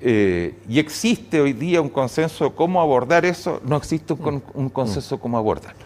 [0.00, 3.60] eh, ¿y existe hoy día un consenso de cómo abordar eso?
[3.64, 5.84] No existe un, consenso de cómo abordarlo.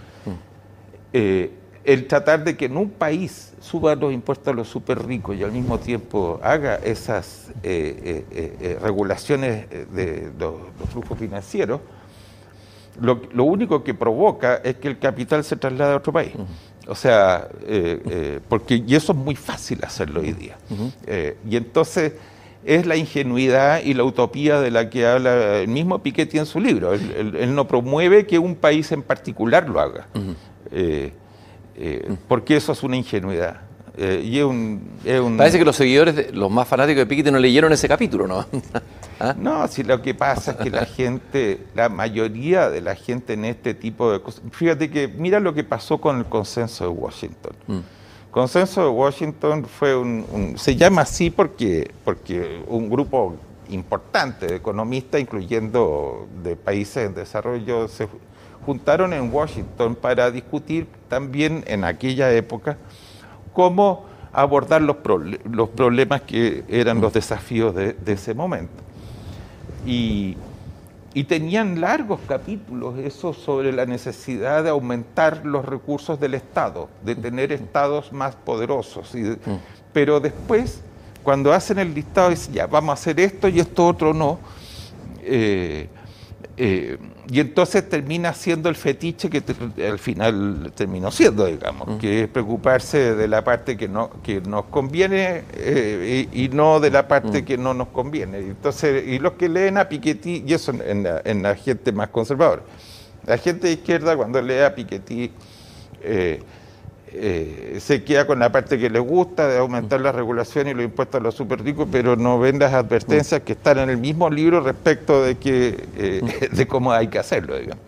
[1.13, 1.53] Eh,
[1.85, 5.45] el tratar de que en un país suba los impuestos a los súper ricos y
[5.45, 7.53] al mismo tiempo haga esas
[8.81, 10.55] regulaciones de los
[10.91, 11.81] flujos financieros,
[13.01, 16.33] lo, único que provoca es que el capital se traslade a otro país.
[16.87, 20.57] O sea, eh, eh, porque, y eso es muy fácil hacerlo hoy día.
[21.07, 22.13] Eh, y entonces
[22.65, 26.61] es la ingenuidad y la utopía de la que habla el mismo Piketty en su
[26.61, 26.93] libro.
[26.95, 30.07] Él, no promueve que un país en particular lo haga,
[32.29, 33.61] porque eso es una ingenuidad.
[33.97, 34.91] Y un,
[35.37, 38.45] Parece que los seguidores, los más fanáticos de Piketty no leyeron ese capítulo, ¿no?
[39.21, 39.35] ¿Ah?
[39.39, 43.45] No, si lo que pasa es que la gente, la mayoría de la gente en
[43.45, 44.43] este tipo de cosas.
[44.51, 47.53] Fíjate que mira lo que pasó con el consenso de Washington.
[47.69, 47.79] Mm.
[48.33, 53.37] consenso de Washington fue un, se llama así porque, porque un grupo
[53.69, 58.09] importante de economistas, incluyendo de países en desarrollo, se
[58.67, 62.77] juntaron en Washington para discutir también en aquella época
[63.55, 64.97] cómo abordar los,
[65.51, 68.85] los problemas que eran los desafíos de ese momento.
[69.87, 70.37] Y,
[71.29, 77.53] tenían largos capítulos eso sobre la necesidad de aumentar los recursos del Estado, de tener
[77.53, 79.15] estados más poderosos.
[79.15, 79.53] Mm.
[79.93, 80.81] Pero después,
[81.23, 84.41] cuando hacen el listado, dicen, ya, vamos a hacer esto y esto otro no.
[85.21, 85.89] Eh,
[86.57, 89.43] eh, y entonces termina siendo el fetiche que
[89.87, 94.67] al final terminó siendo, digamos, que es preocuparse de la parte que, no, que nos
[94.67, 98.39] conviene eh, y, no de la parte que no nos conviene.
[98.39, 102.09] Entonces, y los que leen a Piketty, y eso en la, en la gente más
[102.09, 102.63] conservadora,
[103.27, 105.33] la gente de izquierda cuando lee a Piketty
[106.03, 106.41] eh,
[107.17, 110.85] eh, se queda con la parte que le gusta de aumentar la regulación y los
[110.85, 114.29] impuestos a los super ricos, pero no ven las advertencias que están en el mismo
[114.29, 117.85] libro respecto de que eh, de cómo hay que hacerlo, digamos.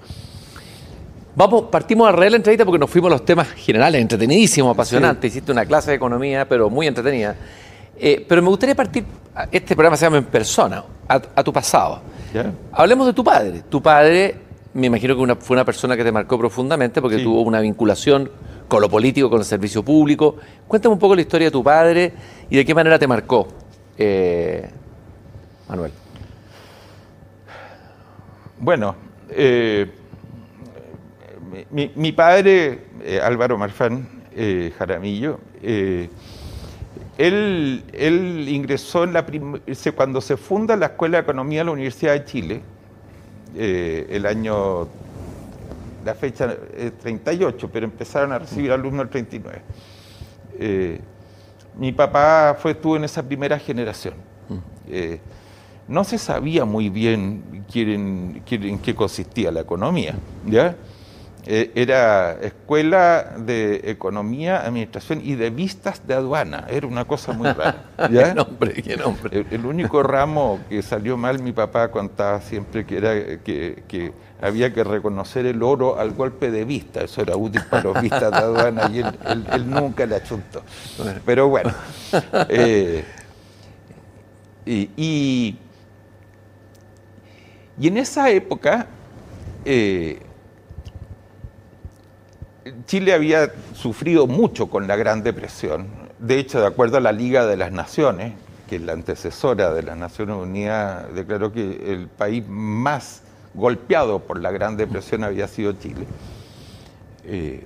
[1.36, 5.32] Vamos, partimos a reír la entrevista porque nos fuimos a los temas generales, entretenidísimos, apasionantes.
[5.32, 7.36] Hiciste una clase de economía, pero muy entretenida.
[7.98, 9.04] Eh, pero me gustaría partir,
[9.52, 12.00] este programa se llama En Persona, a, tu pasado.
[12.72, 13.64] Hablemos de tu padre.
[13.68, 14.34] Tu padre,
[14.72, 18.30] me imagino que fue una persona que te marcó profundamente porque tuvo una vinculación
[18.68, 20.36] con lo político, con el servicio público.
[20.66, 22.12] Cuéntame un poco la historia de tu padre
[22.50, 23.48] y de qué manera te marcó,
[23.96, 24.68] eh,
[25.68, 25.92] Manuel.
[28.58, 28.96] Bueno,
[29.30, 29.90] eh,
[31.70, 34.08] mi, padre, eh, Álvaro Marfán
[34.78, 36.10] Jaramillo, él,
[37.92, 39.24] él, ingresó en la
[39.94, 42.60] cuando se funda la Escuela de Economía de la Universidad de Chile,
[43.56, 44.88] el año
[46.06, 49.60] la fecha es 38, pero empezaron a recibir alumnos el 39.
[50.58, 51.00] Eh,
[51.76, 54.14] mi papá fue, estuvo en esa primera generación.
[54.88, 55.18] Eh,
[55.88, 60.14] no se sabía muy bien en qué consistía la economía.
[60.46, 60.76] ¿ya?
[61.44, 66.66] Eh, era escuela de economía, administración y de vistas de aduana.
[66.70, 67.84] Era una cosa muy rara.
[68.08, 68.74] ¿Qué nombre?
[68.74, 69.44] ¿Qué nombre?
[69.50, 74.84] El, único ramo que salió mal, mi papá contaba siempre que era que había que
[74.84, 78.90] reconocer el oro al golpe de vista, eso era útil para los vistas de aduana
[78.92, 80.62] y él, nunca le achuntó.
[81.24, 81.72] Pero bueno.
[82.48, 83.04] Eh,
[84.66, 85.56] y,
[87.80, 88.86] en esa época
[89.64, 90.20] eh,
[92.86, 95.86] Chile había sufrido mucho con la Gran Depresión.
[96.18, 98.32] De hecho, de acuerdo a la Liga de las Naciones,
[98.68, 103.22] que es la antecesora de las Naciones Unidas, declaró que el país más
[103.56, 106.06] golpeado por la Gran Depresión había sido Chile.
[107.24, 107.64] Eh,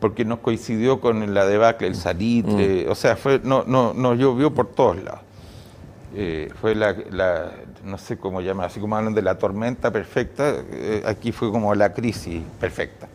[0.00, 2.90] porque nos coincidió con la debacle, el salitre, mm.
[2.90, 5.20] o sea, fue, no, no, nos llovió por todos lados.
[6.14, 6.94] Eh, fue la,
[7.84, 11.74] no sé cómo llamar, así como hablan de la tormenta perfecta, eh, aquí fue como
[11.74, 13.08] la crisis perfecta.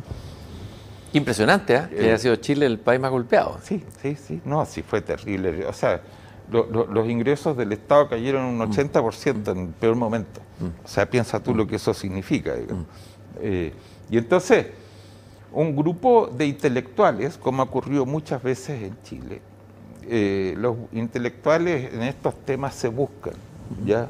[1.14, 1.88] Impresionante, ¿eh?
[1.90, 3.58] que haya sido Chile el país más golpeado.
[3.64, 5.66] Sí, sí, sí, no, sí fue terrible.
[5.66, 6.02] O sea,
[6.54, 10.42] los ingresos del Estado cayeron un 80% en el peor momento.
[10.84, 12.54] O sea, piensa tú lo que eso significa.
[13.42, 13.74] Eh,
[14.10, 14.68] y entonces,
[15.52, 19.42] un grupo de intelectuales, como ha ocurrido muchas veces en Chile,
[20.08, 23.34] eh, los intelectuales en estos temas se buscan,
[23.86, 24.08] ¿ya?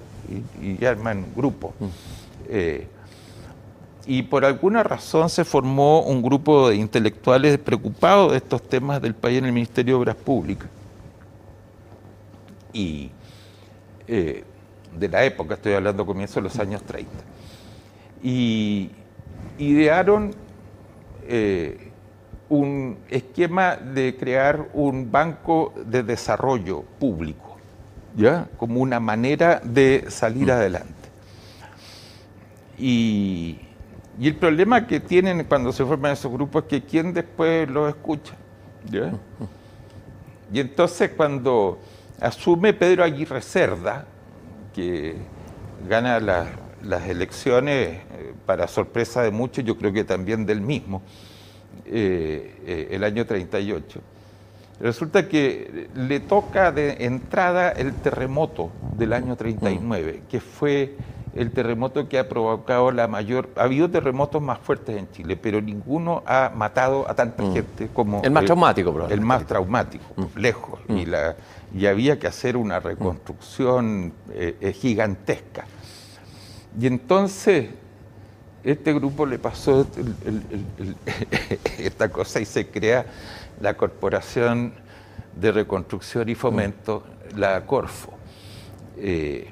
[0.62, 1.72] Y, y arman grupos.
[2.50, 2.88] Eh,
[4.06, 9.14] y por alguna razón se formó un grupo de intelectuales preocupados de estos temas del
[9.14, 10.68] país en el Ministerio de Obras Públicas.
[12.74, 13.12] Y
[14.98, 17.10] de la época, estoy hablando comienzo de los años 30.
[18.22, 18.92] Y
[19.58, 20.34] idearon
[21.28, 21.92] eh,
[22.50, 27.58] un esquema de crear un banco de desarrollo público,
[28.16, 28.48] ¿ya?
[28.58, 30.52] Como una manera de salir mm.
[30.52, 30.94] adelante.
[32.78, 33.60] Y,
[34.20, 37.90] y, el problema que tienen cuando se forman esos grupos es que quién después los
[37.90, 38.36] escucha,
[38.90, 39.14] ¿ya?
[40.52, 41.80] Y entonces cuando
[42.24, 44.06] asume Pedro Aguirre Cerda,
[44.74, 45.16] que
[45.88, 51.02] gana las elecciones eh, para sorpresa de muchos, yo creo que también del mismo,
[51.86, 54.00] eh, eh, el año 38.
[54.80, 60.28] Resulta que le toca de entrada el terremoto del año 39, mm.
[60.30, 60.96] que fue
[61.36, 63.50] el terremoto que ha provocado la mayor...
[63.56, 67.54] Ha habido terremotos más fuertes en Chile, pero ninguno ha matado a tanta mm.
[67.54, 68.22] gente como...
[68.24, 69.22] El más traumático, probablemente.
[69.22, 70.40] El más traumático, mm.
[70.40, 70.80] lejos.
[70.90, 71.36] Y, la,
[71.74, 75.66] y había que hacer una reconstrucción eh, gigantesca.
[76.80, 77.70] Y entonces
[78.64, 79.86] este grupo le pasó
[81.78, 83.06] esta cosa y se crea
[83.60, 84.74] la Corporación
[85.36, 87.04] de Reconstrucción y Fomento,
[87.36, 88.14] la Corfo.
[88.98, 89.52] Eh,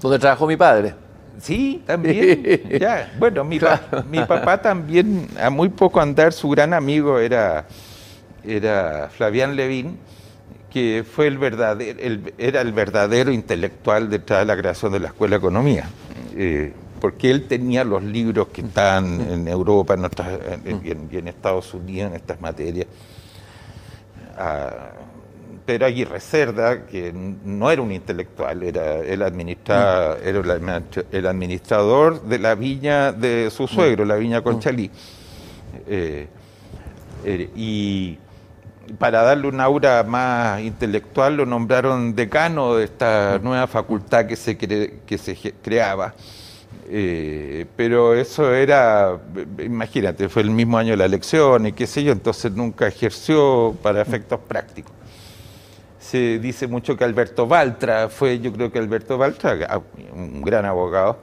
[0.00, 0.94] ¿Dónde trabajó mi padre?
[1.40, 2.62] Sí, también.
[2.80, 3.12] ya.
[3.18, 7.66] Bueno, mi, papá también, a muy poco andar, su gran amigo era,
[8.44, 9.98] era Flavián Levín,
[10.70, 11.98] que fue el verdadero,
[12.38, 15.88] era el verdadero intelectual detrás de la creación de la Escuela de Economía.
[16.34, 22.16] Eh, porque él tenía los libros que están en Europa y, en, Estados Unidos en
[22.16, 22.86] estas materias.
[24.38, 24.92] Ah,
[25.64, 30.42] pero Aguirre Cerda, que no era un intelectual, era el, administra, era
[31.12, 34.90] el administrador de la viña de su suegro, la viña Conchalí.
[35.86, 36.26] Eh,
[37.24, 38.18] eh, y
[38.98, 44.56] para darle un aura más intelectual lo nombraron decano de esta nueva facultad que se,
[44.56, 46.14] que se creaba.
[46.94, 49.18] Eh, pero eso era,
[49.58, 53.74] imagínate, fue el mismo año de la elección y qué sé yo, entonces nunca ejerció
[53.82, 54.92] para efectos prácticos.
[56.12, 59.80] Se dice mucho que Alberto Baltra fue, yo creo que Alberto Baltra, ah,
[60.14, 61.20] un gran abogado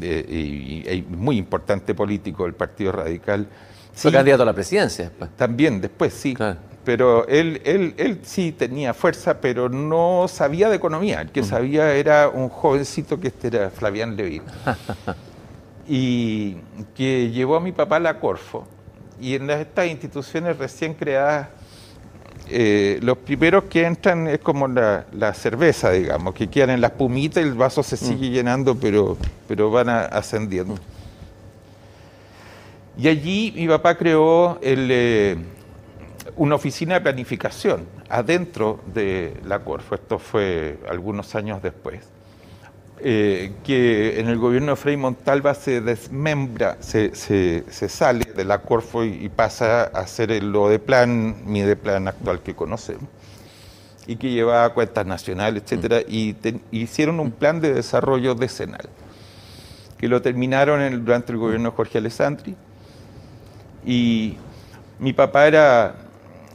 [0.00, 3.46] eh, y, muy importante político del Partido Radical.
[3.92, 5.12] Fue candidato a la presidencia.
[5.36, 6.34] También, después sí
[6.82, 11.20] pero él, él, él sí tenía fuerza, pero no sabía de economía.
[11.20, 14.42] El que sabía era un jovencito que este era Flavián Levin.
[15.86, 16.56] y
[16.96, 18.66] que llevó a mi papá a la Corfo.
[19.20, 21.50] Y en estas instituciones recién creadas,
[22.52, 27.42] eh, los primeros que entran es como la, cerveza, digamos, que quedan en las pumitas
[27.42, 28.32] y el vaso se sigue mm.
[28.32, 29.16] llenando, pero,
[29.48, 30.76] pero van ascendiendo.
[32.98, 35.36] Y allí mi papá creó el, eh,
[36.36, 42.00] una oficina de planificación adentro de la Corfo, esto fue algunos años después,
[43.04, 47.12] eh, que en el gobierno de Frei Montalva se desmembra, se,
[47.88, 50.52] sale de la Corfo y, pasa a ser el
[50.84, 53.08] plan mi de plan actual que conocemos,
[54.06, 56.36] y que llevaba cuentas nacionales, etcétera, y
[56.70, 58.88] hicieron un plan de desarrollo decenal,
[59.98, 62.54] que lo terminaron durante el gobierno de Jorge Alessandri,
[63.84, 64.36] y
[65.00, 66.01] mi papá era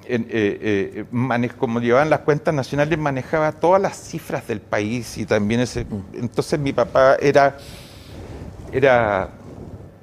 [0.09, 5.59] eh, eh, como llevaban las cuentas nacionales, manejaba todas las cifras del país y también
[5.59, 5.85] ese.
[6.13, 7.57] Entonces mi papá era,
[8.71, 9.29] era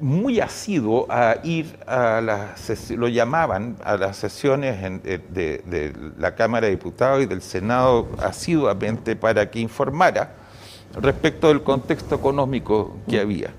[0.00, 6.66] muy asiduo a ir a las, lo llamaban a las sesiones eh, de, la Cámara
[6.66, 10.34] de Diputados y del Senado asiduamente para que informara
[11.00, 13.50] respecto del contexto económico que había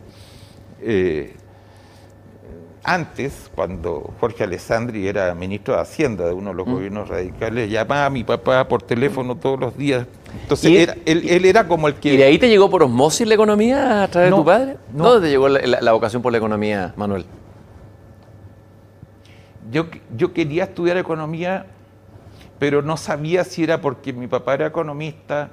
[2.86, 6.72] antes, cuando Jorge Alessandri era ministro de Hacienda de uno de los mm.
[6.72, 10.06] gobiernos radicales, llamaba a mi papá por teléfono todos los días.
[10.42, 12.14] Entonces, él, era como el que...
[12.14, 14.78] ¿Y de ahí te llegó por osmosis la economía a través de tu padre?
[14.94, 15.06] No.
[15.06, 17.26] ¿Dónde te llegó la, vocación por la economía, Manuel?
[19.72, 21.66] Yo, yo quería estudiar economía,
[22.60, 25.50] pero no sabía si era porque mi papá era economista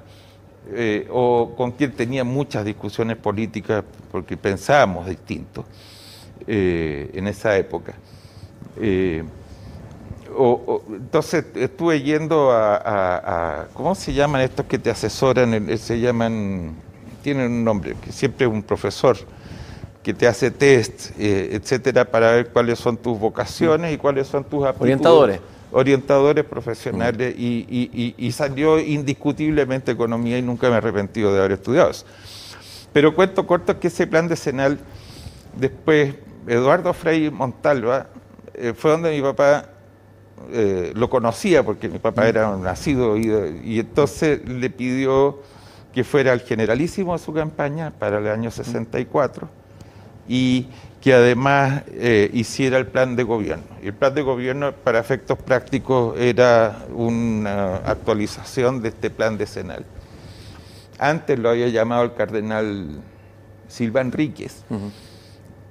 [0.71, 5.65] eh, o con quien tenía muchas discusiones políticas, porque pensábamos distintos.
[6.47, 7.93] Eh, en esa época.
[8.79, 9.23] Eh,
[10.89, 15.77] entonces estuve yendo a, ¿cómo se llaman estos que te asesoran?
[15.77, 16.73] Se llaman,
[17.21, 19.15] tienen un nombre, que siempre un profesor
[20.01, 24.43] que te hace test, eh, etcétera, para ver cuáles son tus vocaciones y cuáles son
[24.43, 25.39] tus Orientadores.
[25.71, 31.89] Orientadores profesionales y, y, salió indiscutiblemente economía y nunca me he arrepentido de haber estudiado
[31.89, 32.05] eso.
[32.91, 34.77] Pero cuento corto que ese plan decenal
[35.57, 36.13] después
[36.47, 38.07] Eduardo Frei Montalva
[38.53, 39.65] eh, fue donde mi papá
[40.51, 45.41] eh, lo conocía, porque mi papá era un nacido y, entonces le pidió
[45.93, 49.47] que fuera el generalísimo de su campaña para el año 64
[50.27, 50.67] y
[51.01, 53.65] que además eh, hiciera el plan de gobierno.
[53.81, 59.85] Y el plan de gobierno, para efectos prácticos, era una actualización de este plan decenal.
[60.99, 63.01] Antes lo había llamado el cardenal
[63.67, 64.63] Silva Enríquez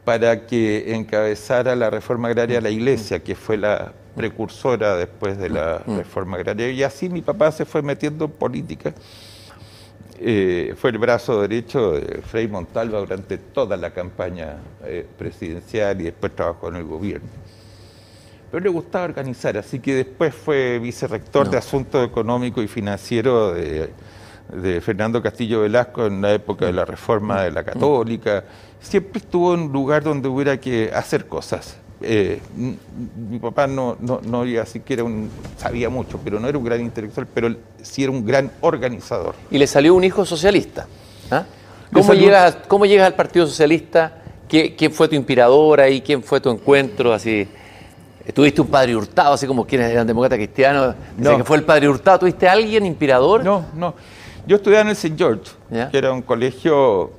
[0.04, 5.48] para que encabezara la reforma agraria de la iglesia, que fue la precursora después de
[5.48, 6.70] la reforma agraria.
[6.70, 8.92] Y así mi papá se fue metiendo en política.
[10.18, 16.04] Eh, fue el brazo derecho de Frei Montalva durante toda la campaña eh, presidencial y
[16.04, 17.28] después trabajó en el gobierno.
[18.50, 23.90] Pero le gustaba organizar, así que después fue vicerrector de Asuntos Económicos y Financieros de,
[24.80, 28.44] Fernando Castillo Velasco en la época de la reforma de la Católica.
[28.80, 31.76] Siempre estuvo en un lugar donde hubiera que hacer cosas.
[32.02, 32.40] Eh,
[33.30, 36.80] mi papá no, no, no había siquiera un, sabía mucho, pero no era un gran
[36.80, 39.34] intelectual, pero sí era un gran organizador.
[39.50, 40.86] Y le salió un hijo socialista.
[41.30, 41.44] ¿ah?
[41.92, 44.18] ¿Cómo, llegas, ¿Cómo llegas al Partido Socialista?
[44.48, 46.02] ¿Quién fue tu inspirador ahí?
[46.02, 47.12] ¿Quién fue tu encuentro?
[47.12, 47.48] Así,
[48.34, 50.94] ¿Tuviste un padre hurtado, así como quienes eran demócratas cristianos?
[51.16, 51.36] No.
[51.36, 52.20] que fue el padre hurtado.
[52.20, 53.44] ¿Tuviste alguien inspirador?
[53.44, 53.94] No, no.
[54.46, 55.14] Yo estudiaba en el St.
[55.16, 55.52] George,
[55.90, 57.12] que era un colegio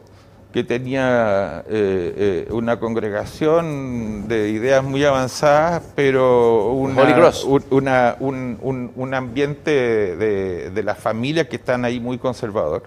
[0.51, 9.71] que tenía eh, eh, una congregación de ideas muy avanzadas, pero una, un, ambiente
[10.15, 12.84] de, de las familias que están ahí muy conservador.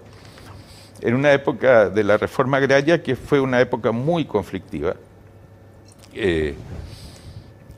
[1.01, 4.95] En una época de la reforma agraria que fue una época muy conflictiva.
[6.15, 6.55] Eh,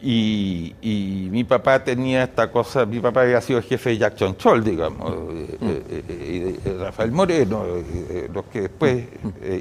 [0.00, 5.12] y, mi papá tenía esta cosa, mi papá había sido jefe de Jackson Choll, digamos,
[5.34, 7.64] eh, eh, eh, y Rafael Moreno,
[8.32, 9.04] los que después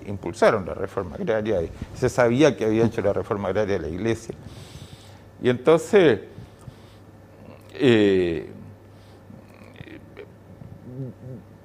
[0.06, 3.90] impulsaron la reforma agraria, y se sabía que había hecho la reforma agraria de la
[3.90, 4.36] iglesia.
[5.42, 6.20] Y entonces,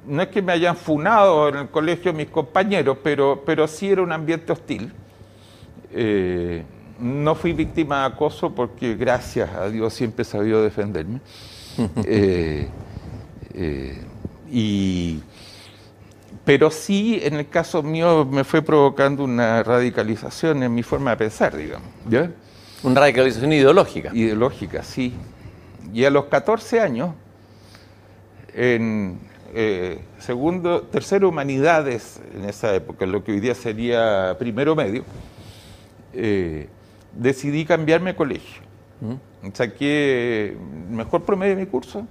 [0.06, 4.02] no es que me hayan funado en el colegio mis compañeros, pero, pero sí era
[4.02, 4.92] un ambiente hostil.
[7.02, 11.20] No fui víctima de acoso porque gracias a Dios siempre he sabido defenderme.
[12.04, 12.68] Eh,
[13.54, 14.02] eh,
[16.44, 21.16] pero sí, en el caso mío, me fue provocando una radicalización en mi forma de
[21.16, 21.88] pensar, digamos.
[22.82, 24.10] Una radicalización ideológica.
[24.12, 25.14] Ideológica, sí.
[25.94, 27.14] Y a los 14 años,
[28.54, 29.18] en
[29.54, 35.04] eh, segundo, tercero humanidades en esa época, lo que hoy día sería primero medio,
[37.16, 38.62] decidí cambiarme de colegio.
[39.00, 39.48] Mm.
[39.52, 40.56] Saqué
[40.90, 42.06] mejor promedio de mi curso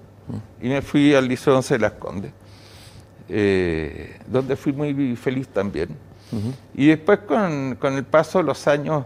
[0.61, 2.31] y me fui al Liceo 11 de Las Condes,
[3.29, 5.89] eh, donde fui muy feliz también.
[6.73, 9.03] Y después con, el paso de los años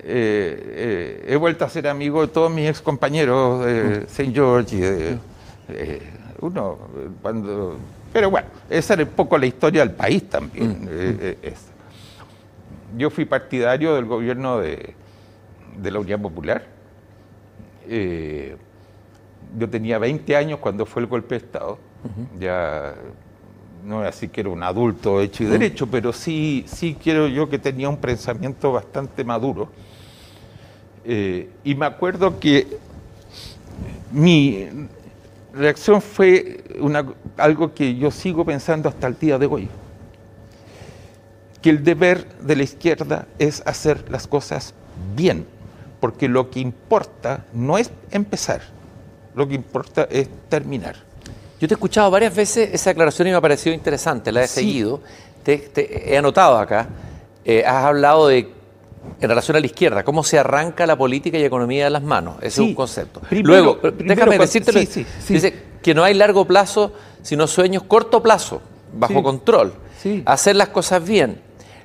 [0.00, 4.32] eh, eh, he vuelto a ser amigo de todos mis ex compañeros de St.
[4.32, 5.18] George y de,
[6.40, 6.78] uno
[7.22, 7.76] cuando
[8.12, 10.88] pero bueno, esa era un poco la historia del país también.
[12.96, 14.94] Yo fui partidario del gobierno de,
[15.76, 16.64] de la Unidad Popular.
[17.88, 18.56] Eh,
[19.58, 21.78] yo tenía 20 años cuando fue el golpe de Estado.
[22.38, 22.94] Ya
[23.84, 27.48] no es así que era un adulto hecho y derecho, pero sí, sí quiero yo
[27.48, 29.70] que tenía un pensamiento bastante maduro.
[31.04, 32.66] Eh, y me acuerdo que
[34.10, 34.68] mi
[35.54, 37.06] reacción fue una,
[37.36, 39.68] algo que yo sigo pensando hasta el día de hoy,
[41.62, 44.74] que el deber de la izquierda es hacer las cosas
[45.14, 45.46] bien
[46.06, 48.60] porque lo que importa no es empezar,
[49.34, 50.94] lo que importa es terminar.
[51.60, 54.46] Yo te he escuchado varias veces esa aclaración y me ha parecido interesante, la he
[54.46, 55.00] seguido,
[55.42, 56.86] te, he anotado acá,
[57.44, 58.38] eh, has hablado de,
[59.20, 62.36] en relación a la izquierda, cómo se arranca la política y economía de las manos,
[62.38, 63.20] ese es un concepto.
[63.30, 66.92] Luego, déjame decirte, dice que no hay largo plazo,
[67.22, 68.62] sino sueños corto plazo,
[68.96, 69.72] bajo control,
[70.24, 71.40] hacer las cosas bien,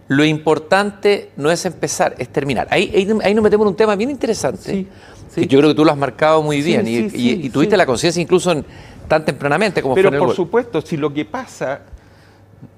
[0.08, 2.68] lo importante no es empezar, es terminar.
[2.70, 2.91] Ahí,
[3.24, 4.88] ahí, nos metemos en un tema bien interesante,
[5.34, 8.64] que yo creo que tú lo has marcado muy bien y, tuviste la conciencia incluso
[9.08, 11.82] tan tempranamente como Pero fue por supuesto, si lo que pasa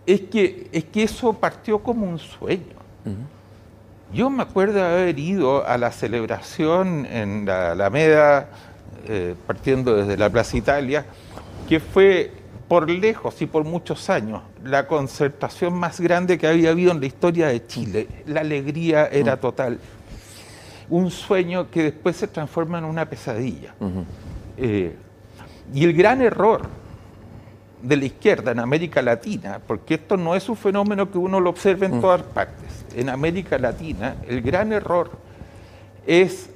[0.05, 2.73] es que, es que eso partió como un sueño.
[4.13, 8.47] Yo me acuerdo de haber ido a la celebración en la Alameda,
[9.07, 11.05] eh, partiendo desde la Plaza Italia,
[11.67, 12.31] que fue
[12.73, 17.05] por lejos y por muchos años la concertación más grande que había habido en la
[17.05, 18.07] historia de Chile.
[18.25, 19.39] La alegría era mm.
[19.39, 19.79] total.
[20.89, 23.75] Un sueño que después se transforma en una pesadilla.
[24.57, 24.95] Eh,
[25.71, 26.63] y el gran error
[27.79, 31.51] de la izquierda en América Latina, porque esto no es un fenómeno que uno lo
[31.51, 32.01] observe en mm.
[32.01, 35.11] todas partes, en América Latina el gran error
[36.07, 36.49] es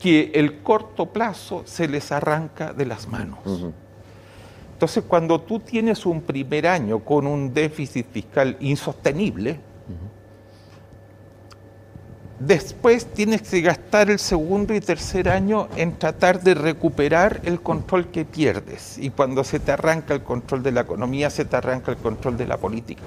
[0.00, 3.74] que el corto plazo se les arranca de las manos
[4.78, 9.58] Entonces, cuando tú tienes un primer año con un déficit fiscal insostenible,
[12.38, 18.06] después tienes que gastar el segundo y tercer año en tratar de recuperar el control
[18.12, 18.98] que pierdes.
[18.98, 22.36] Y cuando se te arranca el control de la economía, se te arranca el control
[22.36, 23.02] de la política.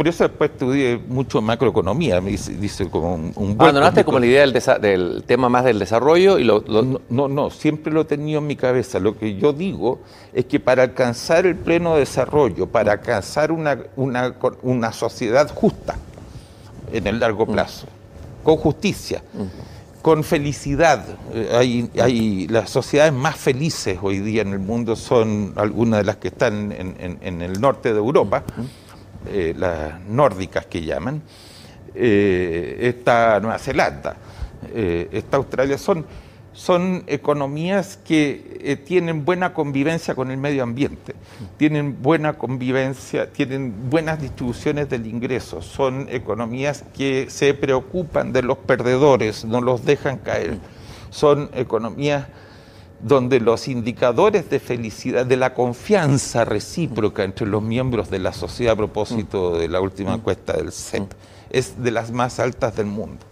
[0.00, 4.46] Por eso después estudié mucho macroeconomía, me dice, como un, un Abandonaste como la idea
[4.46, 6.62] del, tema más del desarrollo y lo,
[7.10, 8.98] No, no, siempre lo he tenido en mi cabeza.
[8.98, 10.00] Lo que yo digo
[10.32, 13.78] es que para alcanzar el pleno desarrollo, para alcanzar una,
[14.62, 15.96] una, sociedad justa
[16.90, 17.52] en el largo mm.
[17.52, 17.86] plazo,
[18.42, 20.00] con justicia, mm.
[20.00, 25.52] con felicidad, eh, hay, hay, las sociedades más felices hoy día en el mundo son
[25.56, 28.44] algunas de las que están en, el norte de Europa.
[28.56, 28.79] Mm.
[29.26, 31.20] Eh, las nórdicas que llaman,
[31.94, 34.16] eh, esta Nueva Zelanda,
[34.74, 36.06] eh, esta Australia, son,
[36.54, 41.14] son economías que tienen buena convivencia con el medio ambiente,
[41.58, 48.56] tienen buena convivencia, tienen buenas distribuciones del ingreso, son economías que se preocupan de los
[48.56, 50.56] perdedores, no los dejan caer,
[51.10, 52.26] son economías
[53.02, 58.74] donde los indicadores de felicidad, de la confianza recíproca entre los miembros de la sociedad
[58.74, 61.12] a propósito de la última encuesta del CEP,
[61.50, 63.24] es de las más altas del mundo.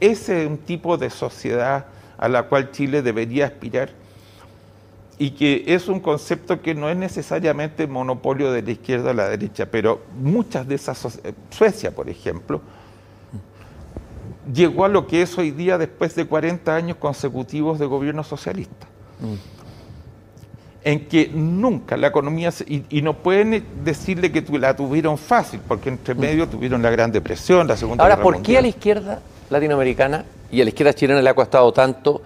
[0.00, 1.86] Ese es un tipo de sociedad
[2.16, 3.90] a la cual Chile debería aspirar
[5.18, 9.28] y que es un concepto que no es necesariamente monopolio de la izquierda a la
[9.28, 12.60] derecha, pero muchas de esas, Suecia por ejemplo,
[14.52, 18.86] llegó a lo que es hoy día después de 40 años consecutivos de gobierno socialista.
[19.20, 19.54] Mm.
[20.86, 26.14] En que nunca la economía, y, no pueden decirle que la tuvieron fácil, porque entre
[26.14, 26.18] mm.
[26.18, 30.60] medio tuvieron la Gran Depresión, la Segunda Ahora, ¿por qué a la izquierda latinoamericana y
[30.60, 32.22] a la izquierda chilena le ha costado tanto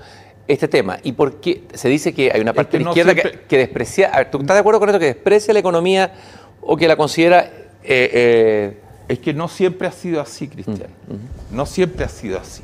[0.48, 0.98] este tema?
[1.04, 4.40] ¿Y por qué se dice que hay una parte de la izquierda que, desprecia, ¿tú
[4.40, 6.12] estás de acuerdo con esto, que desprecia la economía
[6.60, 7.50] o que la considera...
[7.90, 10.90] Eh, eh, es que no siempre ha sido así, Cristian.
[11.06, 12.62] Mm, no siempre ha sido así.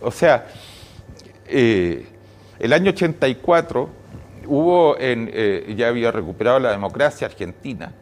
[0.00, 0.46] O sea,
[1.46, 2.06] eh,
[2.58, 3.88] el año 84
[4.46, 7.92] hubo, en, eh, ya había recuperado la democracia argentina,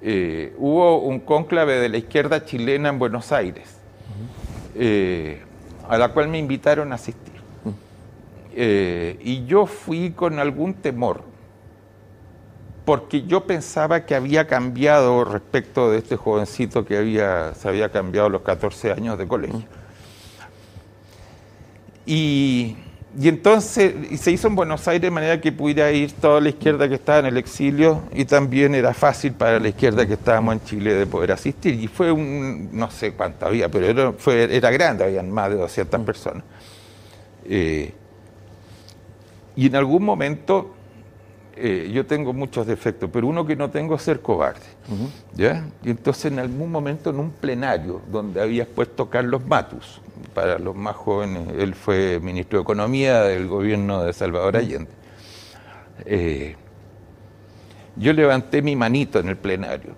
[0.00, 3.74] eh, hubo un cónclave de la izquierda chilena en Buenos Aires,
[5.88, 7.28] a la cual me invitaron a asistir.
[8.60, 11.27] y yo fui con algún temor
[12.88, 18.30] porque yo pensaba que había cambiado respecto de este jovencito que había, se había cambiado
[18.30, 19.62] los 14 años de colegio.
[22.06, 22.78] Y,
[23.20, 26.88] entonces y se hizo en Buenos Aires de manera que pudiera ir toda la izquierda
[26.88, 30.64] que estaba en el exilio y también era fácil para la izquierda que estábamos en
[30.64, 31.74] Chile de poder asistir.
[31.74, 35.56] Y fue un, no sé cuánto había, pero era, fue, era grande, habían más de
[35.56, 36.42] 200 personas.
[37.44, 37.92] Eh,
[39.56, 40.77] y en algún momento
[41.60, 44.66] eh, yo tengo muchos defectos, pero uno que no tengo es ser cobarde.
[45.34, 45.68] ¿ya?
[45.82, 50.00] Y entonces en algún momento en un plenario donde había puesto Carlos Matus,
[50.34, 54.90] para los más jóvenes, él fue ministro de Economía del gobierno de Salvador Allende,
[56.04, 56.56] eh,
[57.96, 59.94] yo levanté mi manito en el plenario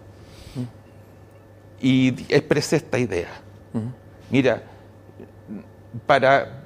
[1.81, 3.29] y expresé esta idea.
[4.31, 4.63] Mira,
[6.07, 6.65] para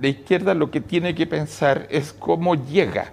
[0.00, 3.12] la izquierda lo que tiene que pensar es cómo llega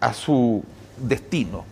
[0.00, 0.62] a su
[0.96, 1.64] destino.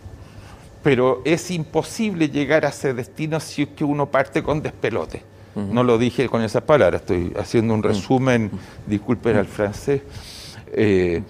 [0.83, 5.23] Pero es imposible llegar a ese destino si es que uno parte con despelote.
[5.55, 8.51] No lo dije con esas palabras, estoy haciendo un resumen,
[8.85, 10.03] disculpen al francés.
[10.71, 11.23] Eh,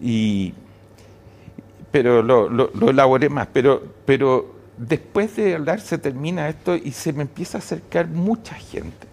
[0.00, 0.52] y,
[1.92, 3.46] pero lo, lo, elaboré más.
[3.52, 8.56] Pero, pero después de hablar se termina esto y se me empieza a acercar mucha
[8.56, 9.06] gente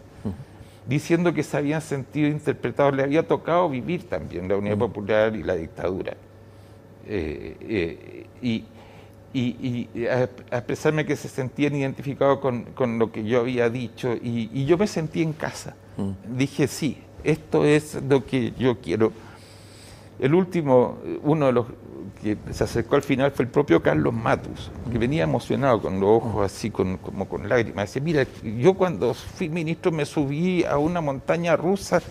[0.89, 5.43] diciendo que se habían sentido interpretados, le había tocado vivir también la Unidad Popular y
[5.43, 6.17] la dictadura.
[7.11, 8.65] Eh, eh, y,
[9.33, 14.65] y, a, expresarme que se sentían identificados con, con, lo que yo había dicho y,
[14.65, 15.75] yo me sentí en casa.
[15.97, 16.37] Mm.
[16.37, 19.11] Dije, sí, esto es lo que yo quiero.
[20.19, 21.65] El último, uno de los
[22.21, 26.09] que se acercó al final fue el propio Carlos Matus, que venía emocionado con los
[26.09, 27.89] ojos así, con, como con lágrimas.
[27.89, 32.01] Decía, mira, yo cuando fui ministro me subí a una montaña rusa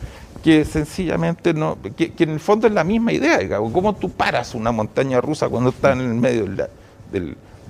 [0.48, 4.54] que sencillamente no, que, en el fondo es la misma idea, digamos, cómo tú paras
[4.54, 6.68] una montaña rusa cuando está en el medio de la,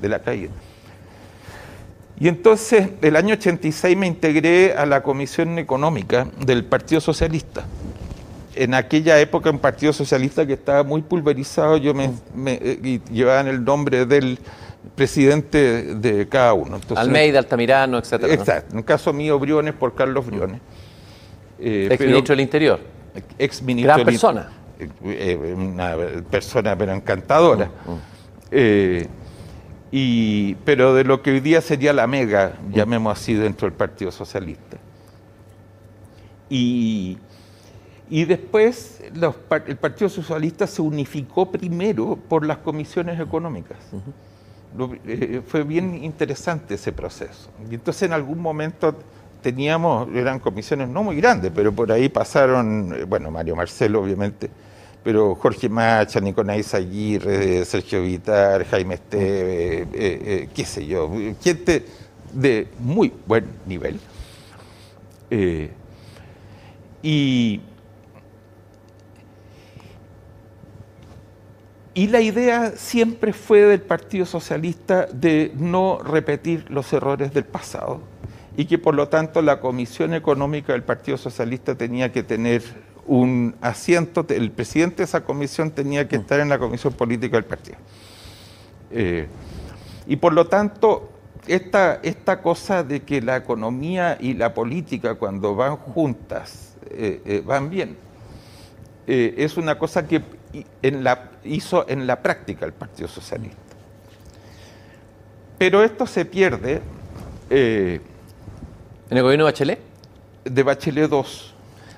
[0.00, 0.52] de la caída.
[2.20, 7.64] Y entonces, el año 86 me integré a la Comisión Económica del Partido Socialista
[8.54, 12.12] en aquella época un Partido Socialista que estaba muy pulverizado, yo me,
[12.46, 14.38] eh, llevaban el nombre del
[14.94, 16.80] presidente de cada uno.
[16.94, 18.32] Almeida, Altamirano, etcétera.
[18.32, 18.72] Exacto.
[18.72, 20.60] En el caso mío, Briones por Carlos Briones.
[21.58, 22.80] Eh, ex ministro del Interior.
[23.38, 24.52] Ex ministro Gran persona.
[25.56, 25.96] una
[26.30, 27.70] persona pero encantadora.
[27.86, 29.08] Mm, mm.
[29.90, 34.10] y, pero de lo que hoy día sería la mega, llamemos así, dentro del Partido
[34.10, 34.76] Socialista.
[36.50, 37.18] Y,
[38.10, 39.02] y después
[39.66, 43.78] el Partido Socialista se unificó primero por las comisiones económicas.
[45.06, 47.50] Eh, fue bien interesante ese proceso.
[47.70, 48.94] Y entonces en algún momento
[49.42, 54.50] teníamos, eran comisiones no muy grandes, pero por ahí pasaron, eh, bueno, Mario Marcelo obviamente,
[55.02, 61.10] pero Jorge Macha, Nicolás Aguirre, Sergio Vitar, Jaime Esteve, eh, qué sé yo,
[61.40, 61.84] gente
[62.32, 63.98] de muy buen nivel.
[67.02, 67.60] y
[71.98, 78.02] Y la idea siempre fue del Partido Socialista de no repetir los errores del pasado
[78.58, 82.64] y que por lo tanto la Comisión Económica del Partido Socialista tenía que tener
[83.06, 87.44] un asiento, el presidente de esa comisión tenía que estar en la Comisión Política del
[87.44, 87.76] Partido.
[88.90, 89.28] Eh,
[90.08, 91.08] y por lo tanto,
[91.46, 97.42] esta, esta cosa de que la economía y la política cuando van juntas eh, eh,
[97.46, 97.96] van bien,
[99.06, 100.20] es una cosa que
[100.82, 103.56] en la, hizo en la práctica el Partido Socialista.
[105.58, 106.82] Pero esto se pierde.
[107.50, 108.00] Eh,
[109.10, 109.78] ¿En el gobierno de Bachelet?
[110.44, 111.54] De Bachelet 2.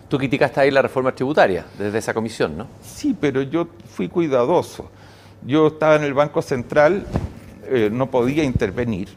[0.08, 2.66] Tú criticaste ahí la reforma tributaria desde esa comisión, ¿no?
[2.82, 4.90] Sí, pero yo fui cuidadoso.
[5.46, 7.06] Yo estaba en el Banco Central,
[7.66, 9.08] eh, no podía intervenir,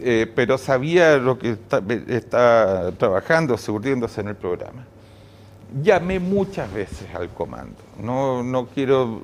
[0.00, 4.86] eh, pero sabía lo que estaba está trabajando, surtiéndose en el programa
[5.82, 7.76] llamé muchas veces al comando.
[8.00, 9.22] No, no quiero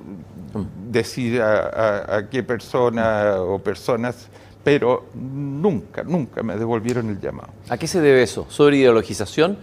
[0.89, 4.27] decir a, qué persona o personas,
[4.63, 7.49] pero nunca, nunca me devolvieron el llamado.
[7.69, 8.45] ¿A qué se debe eso?
[8.49, 9.57] ¿Sobre ideologización?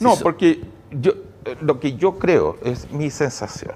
[0.00, 1.12] No, porque yo,
[1.60, 3.74] lo que yo creo, es mi sensación,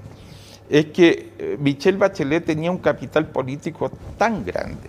[0.69, 4.89] es que eh, Michelle Bachelet tenía un capital político tan grande,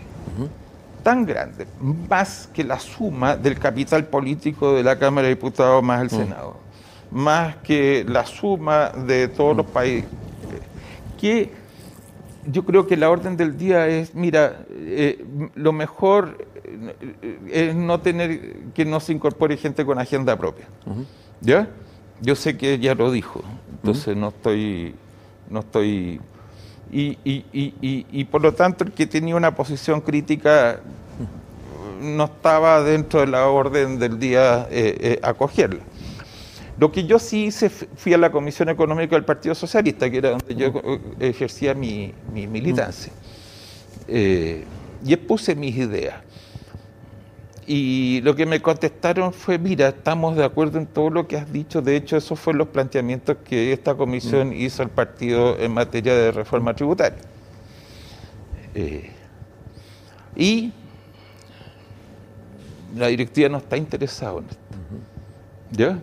[1.03, 6.01] tan grande, más que la suma del capital político de la Cámara de Diputados más
[6.01, 6.71] el Senado
[7.11, 10.09] más que la suma de todos los países.
[11.19, 11.51] Que
[12.45, 15.23] yo creo que la orden del día es, mira, eh,
[15.55, 20.65] lo mejor eh, es no tener que no se incorpore gente con agenda propia.
[21.41, 21.67] ¿Ya?
[22.21, 24.95] Yo sé que ella lo dijo, entonces no estoy,
[25.49, 26.19] no estoy.
[26.91, 30.81] Y, y, y, y, por lo tanto, el que tenía una posición crítica
[32.01, 35.81] no estaba dentro de la orden del día eh, acogerla.
[36.81, 40.31] Lo que yo sí hice, fui a la Comisión Económica del Partido Socialista, que era
[40.31, 43.13] donde yo eh, ejercía mi, militancia,
[44.07, 44.65] eh,
[45.05, 46.15] y expuse mis ideas.
[47.67, 51.53] Y lo que me contestaron fue, mira, estamos de acuerdo en todo lo que has
[51.53, 51.83] dicho.
[51.83, 56.31] De hecho, esos fueron los planteamientos que esta comisión hizo al partido en materia de
[56.31, 57.19] reforma tributaria.
[58.73, 59.11] Eh,
[60.35, 60.73] y
[62.95, 64.57] la directiva no está interesada en esto.
[65.73, 65.99] ¿Ya?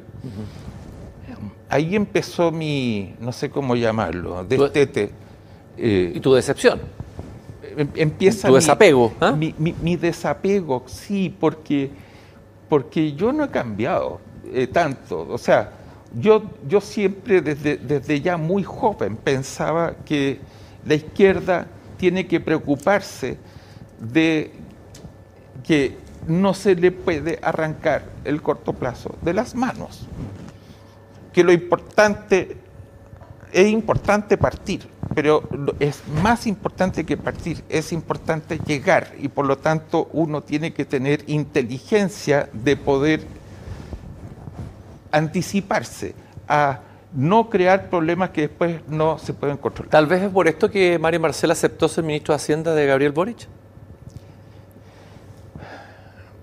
[1.69, 5.11] Ahí empezó mi, no sé cómo llamarlo, destete.
[5.77, 6.81] Eh, ¿Y tu decepción?
[7.77, 9.13] Em, empieza tu desapego.
[9.21, 9.33] ¿ah?
[9.33, 11.91] Mi, desapego, sí, porque,
[12.69, 14.21] porque yo no he cambiado
[14.53, 15.27] eh, tanto.
[15.29, 15.73] O sea,
[16.19, 20.41] yo, yo siempre desde, desde ya muy joven pensaba que
[20.87, 21.67] la izquierda
[21.99, 23.37] tiene que preocuparse
[24.01, 24.53] de
[25.65, 25.97] que
[26.27, 30.07] no se le puede arrancar el corto plazo de las manos.
[31.39, 32.57] Que lo importante,
[33.53, 39.57] es importante partir, pero es más importante que partir, es importante llegar y por lo
[39.57, 43.21] tanto uno tiene que tener inteligencia de poder
[45.13, 46.17] anticiparse
[46.49, 46.81] a
[47.13, 49.93] no crear problemas que después no se pueden controlar.
[49.93, 53.13] Tal vez es por esto que Mario Marcel aceptó ser ministro de Hacienda de Gabriel
[53.13, 53.47] Boric.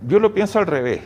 [0.08, 1.02] Yo lo pienso al revés.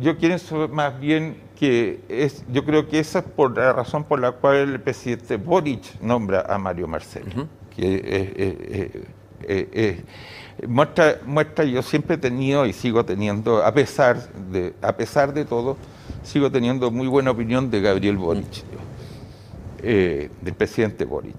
[0.00, 0.38] Yo quiero
[0.68, 4.56] más bien que es, yo creo que esa es por la razón por la cual
[4.56, 8.92] el presidente Boric nombra a Mario Marcelo, que
[10.68, 15.46] muestra, muestra, yo siempre he tenido y sigo teniendo, a pesar de, a pesar de
[15.46, 15.78] todo,
[16.22, 18.62] sigo teniendo muy buena opinión de Gabriel Boric,
[19.82, 21.34] eh, del presidente Boric.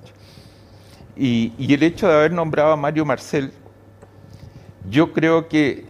[1.15, 3.51] Y, y el hecho de haber nombrado a Mario Marcel,
[4.89, 5.85] yo creo que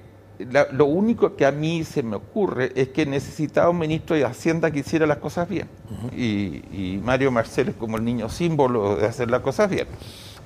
[0.71, 4.71] lo único que a mí se me ocurre es que necesitaba un ministro de Hacienda
[4.71, 5.67] que hiciera las cosas bien.
[6.15, 9.87] y, Mario Marcel es como el niño símbolo de hacer las cosas bien.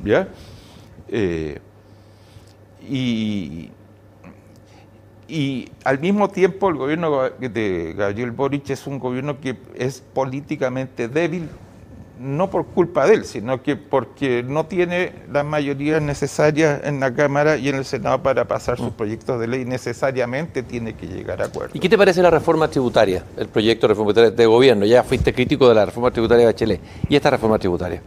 [0.04, 0.28] ¿ya?
[1.08, 1.60] Eh,
[2.88, 3.70] y,
[5.28, 11.08] y al mismo tiempo el gobierno de Gabriel Boric es un gobierno que es políticamente
[11.08, 11.50] débil,
[12.20, 17.14] no por culpa de él, sino que porque no tiene las mayorías necesarias en la
[17.14, 18.96] Cámara y en el Senado para pasar sus mm.
[18.96, 21.72] proyectos de ley, necesariamente tiene que llegar a acuerdo.
[21.74, 24.86] ¿Y qué te parece la reforma tributaria, el proyecto de reforma tributaria de gobierno?
[24.86, 26.82] Ya fuiste crítico de la reforma tributaria de Bachelet.
[27.08, 28.02] ¿Y esta reforma tributaria?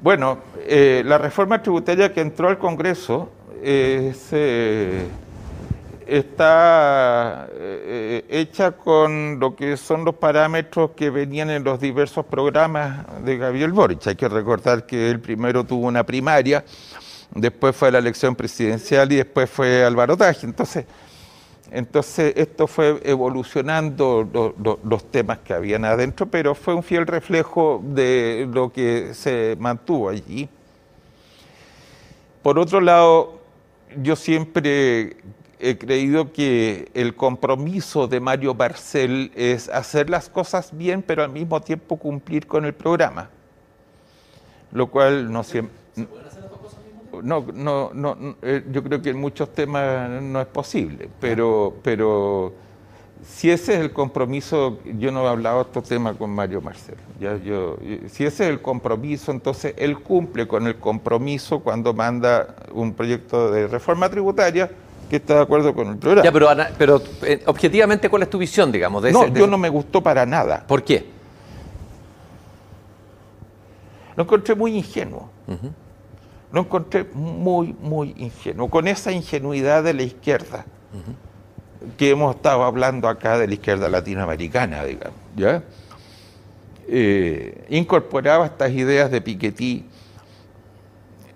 [0.00, 3.30] Bueno, eh, la reforma tributaria que entró al Congreso
[3.62, 4.28] es...
[4.30, 5.06] Eh,
[6.10, 13.24] está eh, hecha con lo que son los parámetros que venían en los diversos programas
[13.24, 14.08] de Gabriel Boric.
[14.08, 16.64] Hay que recordar que él primero tuvo una primaria,
[17.32, 20.46] después fue la elección presidencial y después fue al barotaje.
[20.46, 20.84] Entonces,
[21.70, 24.28] entonces esto fue evolucionando
[24.82, 30.08] los temas que habían adentro, pero fue un fiel reflejo de lo que se mantuvo
[30.08, 30.48] allí.
[32.42, 33.38] Por otro lado,
[34.02, 35.16] yo siempre
[35.60, 41.30] he creído que el compromiso de Mario Barcel es hacer las cosas bien, pero al
[41.30, 43.28] mismo tiempo cumplir con el programa.
[44.72, 45.74] Lo cual no siempre...
[47.22, 52.54] No, no, no, eh, yo creo que en muchos temas no es posible, pero, pero
[53.22, 56.96] si ese es el compromiso, yo no he hablado de estos temas con Mario Marcel,
[57.18, 62.54] ya yo, si ese es el compromiso, entonces él cumple con el compromiso cuando manda
[62.72, 64.70] un proyecto de reforma tributaria,
[65.10, 66.24] que está de acuerdo con el programa.
[66.24, 66.48] Ya, pero,
[66.78, 69.02] pero eh, objetivamente, ¿cuál es tu visión, digamos?
[69.02, 70.64] De no, yo no me gustó para nada.
[70.66, 71.04] ¿Por qué?
[74.16, 75.28] Lo encontré muy ingenuo.
[76.52, 78.70] Lo encontré muy, muy ingenuo.
[78.70, 80.64] Con esa ingenuidad de la izquierda,
[81.96, 85.62] que hemos estado hablando acá de la izquierda latinoamericana, digamos, ¿ya?
[86.86, 89.86] Eh, incorporaba estas ideas de Piketty,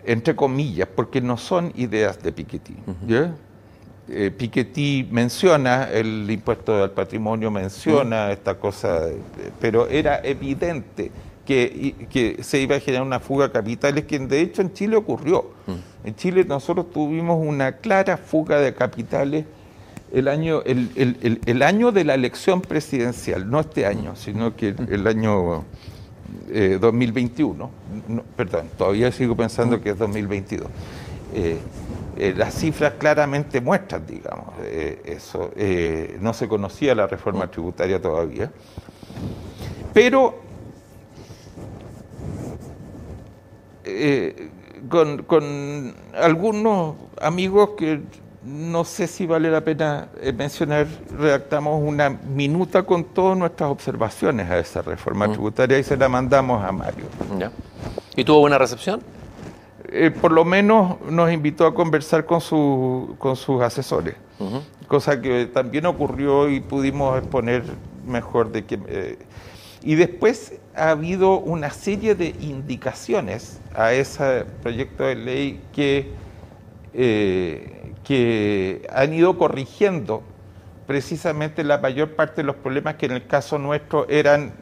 [0.05, 2.77] entre comillas, porque no son ideas de Piketty.
[3.07, 3.35] ¿ya?
[4.09, 8.31] Eh, Piketty menciona el impuesto al patrimonio, menciona mm.
[8.33, 9.01] esta cosa,
[9.61, 11.11] pero era evidente
[11.47, 14.97] que, que, se iba a generar una fuga de capitales, que de hecho en Chile
[14.97, 15.51] ocurrió.
[15.67, 16.07] Mm.
[16.09, 19.47] En Chile nosotros tuvimos una clara fuga de capitales
[20.13, 25.03] el año, el, el, año de la elección presidencial, no este año, sino que el,
[25.03, 25.07] mm.
[25.07, 25.65] año
[26.79, 27.65] 2021.
[27.65, 30.69] Eh, perdón, todavía sigo pensando que es 2022.
[31.35, 31.59] Eh,
[32.17, 35.51] eh, las cifras claramente muestran, digamos, eh, eso.
[36.21, 38.51] no se conocía la reforma tributaria todavía.
[39.93, 40.43] Pero
[44.89, 48.01] con, con, algunos amigos que
[48.45, 50.87] no sé si vale la pena mencionar,
[51.19, 56.63] redactamos una minuta con todas nuestras observaciones a esa reforma tributaria y se la mandamos
[56.63, 57.07] a Mario.
[58.17, 59.01] ¿Y tuvo buena recepción?
[59.97, 62.41] Eh, por lo menos nos invitó a conversar con,
[63.17, 64.17] con sus asesores,
[64.89, 67.63] cosa que también ocurrió y pudimos exponer
[68.05, 68.81] mejor de que...
[68.89, 69.19] Eh,
[69.85, 76.11] y después ha habido una serie de indicaciones a ese proyecto de ley que,
[76.93, 80.25] eh, que han ido corrigiendo
[80.89, 84.55] precisamente la mayor parte de los problemas que en el caso nuestro eran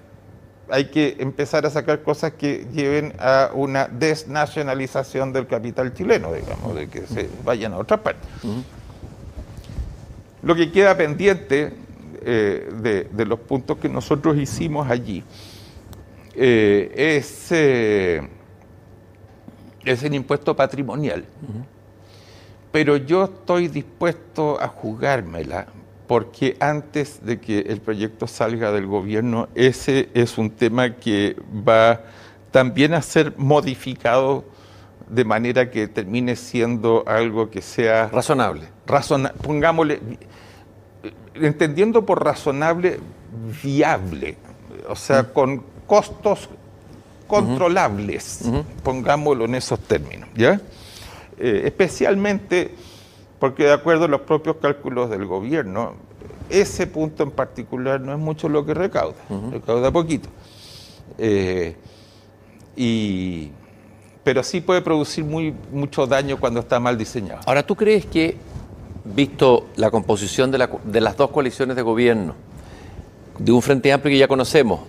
[0.72, 6.74] hay que empezar a sacar cosas que lleven a una desnacionalización del capital chileno, digamos,
[6.74, 8.26] de que se vayan a otra parte.
[10.42, 11.74] Lo que queda pendiente
[12.22, 15.22] eh, de, los puntos que nosotros hicimos allí
[16.34, 18.26] eh, es, eh,
[19.84, 21.26] es el impuesto patrimonial.
[22.72, 25.66] Pero yo estoy dispuesto a jugármela
[26.12, 31.34] porque antes de que el proyecto salga del gobierno, ese es un tema que
[31.66, 32.02] va
[32.50, 34.44] también a ser modificado
[35.08, 38.68] de manera que termine siendo algo que sea razonable.
[39.42, 40.00] pongámosle,
[41.32, 43.00] entendiendo por razonable,
[43.62, 44.36] viable,
[44.90, 46.50] o sea, con costos
[47.26, 48.50] controlables,
[48.82, 50.60] pongámoslo en esos términos, ¿ya?
[51.38, 52.74] Eh, especialmente
[53.42, 55.94] porque de acuerdo a los propios cálculos del gobierno,
[56.48, 59.16] ese punto en particular no es mucho lo que recauda,
[59.50, 60.28] recauda poquito.
[61.18, 61.74] Eh,
[62.76, 63.50] y,
[64.22, 67.40] pero sí puede producir muy, mucho daño cuando está mal diseñado.
[67.44, 68.36] Ahora, ¿tú crees que,
[69.04, 72.36] visto la composición de, de las dos coaliciones de gobierno,
[73.40, 74.82] de un Frente Amplio que ya conocemos,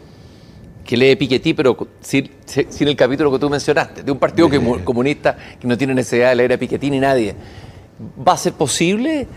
[0.86, 4.48] que lee Piketty, pero sin, el capítulo que tú mencionaste, de un partido
[4.84, 7.36] comunista que no tiene necesidad de leer a Piketty ni nadie,
[8.00, 9.28] ¿Va a ser posible eh,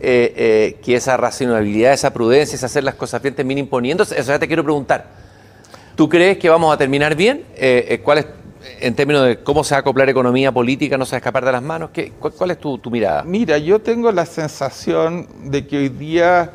[0.00, 4.18] eh, que esa racionalidad, esa prudencia, esa hacer las cosas bien termine imponiéndose?
[4.18, 5.06] Eso ya te quiero preguntar.
[5.94, 7.44] ¿Tú crees que vamos a terminar bien?
[7.56, 8.26] Eh, ¿Cuál es,
[8.80, 11.44] en términos de cómo se va a acoplar economía política, no se va a escapar
[11.44, 11.90] de las manos?
[11.92, 13.22] ¿Qué, cuál, es tu, mirada?
[13.22, 16.52] Mira, yo tengo la sensación de que hoy día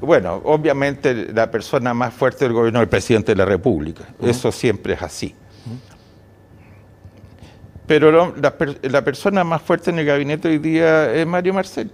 [0.00, 4.04] Bueno, obviamente la persona más fuerte del gobierno es el presidente de la República.
[4.22, 5.34] Eso siempre es así.
[7.86, 11.90] Pero la, persona más fuerte en el gabinete hoy día es Mario Marcel.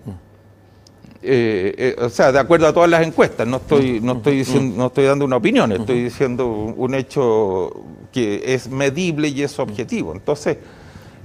[1.25, 4.77] Eh, eh, o sea, de acuerdo a todas las encuestas, no estoy, no estoy, diciendo,
[4.77, 10.13] no estoy dando una opinión, estoy diciendo un hecho que es medible y es objetivo.
[10.15, 10.57] Entonces,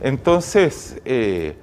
[0.02, 1.56] entonces eh,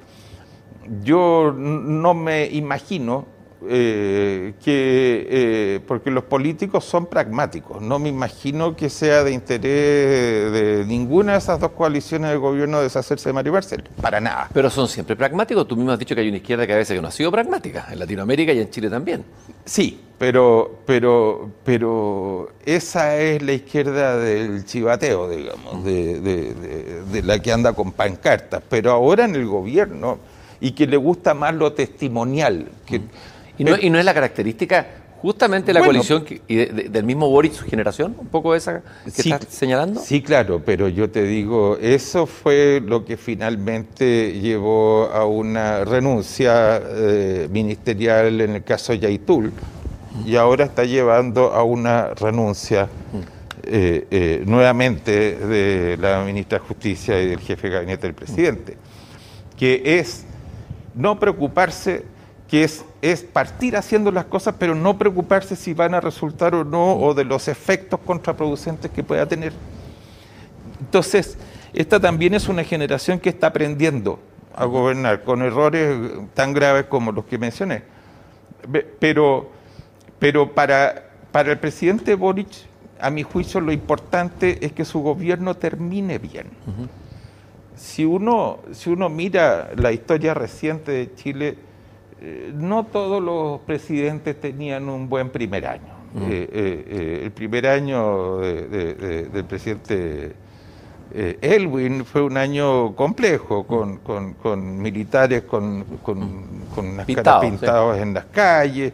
[1.03, 3.27] yo no me imagino
[3.69, 10.53] eh, que, eh, porque los políticos son pragmáticos, no me imagino que sea de interés
[10.53, 14.49] de ninguna de esas dos coaliciones de gobierno deshacerse de Mario Barcel, para nada.
[14.53, 17.01] Pero son siempre pragmáticos, tú mismo has dicho que hay una izquierda que a veces
[17.01, 19.25] no ha sido pragmática, en Latinoamérica y en Chile también.
[19.65, 27.73] Sí, pero, pero, pero esa es la izquierda del chivateo, digamos, de la que anda
[27.73, 30.19] con pancartas, pero ahora en el gobierno
[30.65, 32.69] y que le gusta más lo testimonial.
[32.87, 33.03] Que,
[33.59, 34.87] ¿Y no, es la característica
[35.23, 39.47] justamente de la coalición y del mismo Boric, su generación, un poco esa que estás
[39.49, 40.01] señalando?
[40.01, 46.83] Sí, claro, pero yo te digo, eso fue lo que finalmente llevó a una renuncia
[46.85, 49.53] eh, ministerial en el caso Yaitul
[50.27, 52.89] y ahora está llevando a una renuncia
[53.63, 58.77] eh, eh, nuevamente de la ministra de Justicia y del jefe de gabinete del presidente,
[59.57, 60.27] que es
[60.95, 62.05] no preocuparse
[62.55, 66.63] que es, es partir haciendo las cosas, pero no preocuparse si van a resultar o
[66.63, 69.53] no, o de los efectos contraproducentes que pueda tener.
[70.79, 71.37] Entonces,
[71.73, 74.21] esta también es una generación que está aprendiendo
[74.55, 75.99] a gobernar con errores
[76.33, 77.83] tan graves como los que mencioné.
[79.01, 79.51] Pero,
[80.21, 82.53] pero para, para el presidente Boric,
[83.01, 86.47] a mi juicio, lo importante es que su gobierno termine bien.
[87.75, 91.59] si, uno, si uno mira la historia reciente de Chile,
[92.27, 95.93] eh, no todos los presidentes tenían un buen primer año.
[96.15, 96.23] Mm.
[96.23, 100.33] Eh, eh, el primer año del presidente
[101.13, 108.25] Elwin fue un año complejo, con, con, militares con, con las caras pintadas en las
[108.27, 108.93] calles,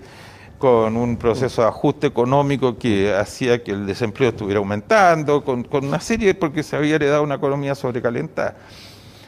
[0.60, 6.00] con un proceso de ajuste económico que hacía que el desempleo estuviera aumentando, con, una
[6.00, 8.56] serie, porque se había heredado una economía sobrecalentada.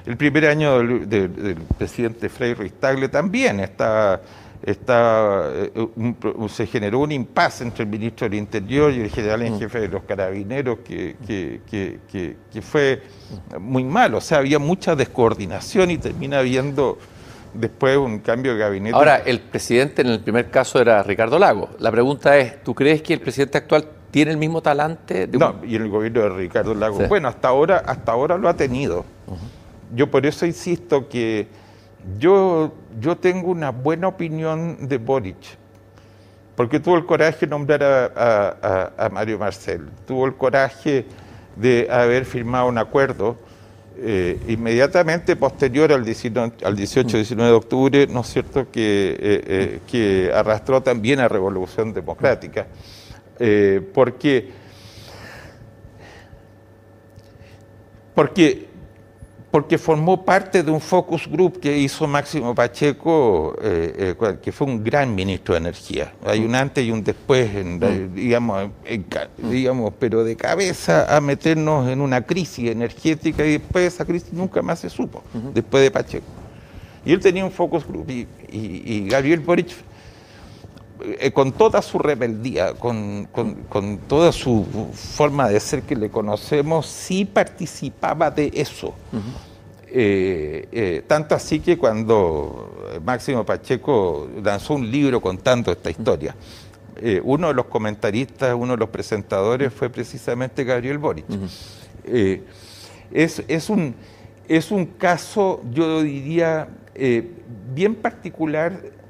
[0.04, 4.20] El primer año del, presidente Frei Ruiz Tagle también está,
[4.64, 5.88] está eh,
[6.48, 9.58] se generó un impasse entre el ministro del Interior y el general en mm.
[9.60, 13.02] jefe de los carabineros que, que, fue
[13.60, 14.18] muy malo.
[14.18, 16.98] O sea, había mucha descoordinación y termina habiendo
[17.54, 18.96] después un cambio de gabinete.
[18.96, 21.70] Ahora, el presidente en el primer caso era Ricardo Lago.
[21.78, 25.28] La pregunta es, ¿tú crees que el presidente actual tiene el mismo talante?
[25.28, 26.98] No, y el gobierno de Ricardo Lago.
[27.06, 29.04] Bueno, hasta ahora, hasta ahora lo ha tenido
[29.94, 31.46] yo por eso insisto que
[32.18, 35.56] yo, yo tengo una buena opinión de Boric,
[36.56, 41.06] porque tuvo el coraje de nombrar a, Mario Marcel, tuvo el coraje
[41.56, 43.36] de haber firmado un acuerdo
[43.98, 50.82] eh, inmediatamente posterior al, 18-19 de octubre, ¿no es cierto?, que, eh, eh, que arrastró
[50.82, 52.66] también a Revolución Democrática,
[53.92, 54.50] porque,
[58.14, 58.71] porque
[59.52, 64.66] porque formó parte de un focus group que hizo Máximo Pacheco, eh, eh, que fue
[64.66, 66.14] un gran ministro de Energía.
[66.24, 67.50] Hay un antes y un después,
[68.14, 68.70] digamos,
[69.36, 74.32] digamos, pero de cabeza a meternos en una crisis energética y después de esa crisis
[74.32, 75.22] nunca más se supo,
[75.52, 76.24] después de Pacheco.
[77.04, 79.74] Y él tenía un focus group y, Gabriel Boric eh,
[81.32, 83.28] con toda su rebeldía, con,
[84.08, 88.94] toda su forma de ser que le conocemos, sí participaba de eso.
[89.94, 96.34] Eh, eh, tanto así que cuando Máximo Pacheco lanzó un libro contando esta historia,
[97.24, 101.24] uno de los comentaristas, uno de los presentadores fue precisamente Gabriel Boric.
[103.12, 103.94] es, un,
[104.48, 106.68] es un caso, yo diría,
[107.74, 109.01] bien particular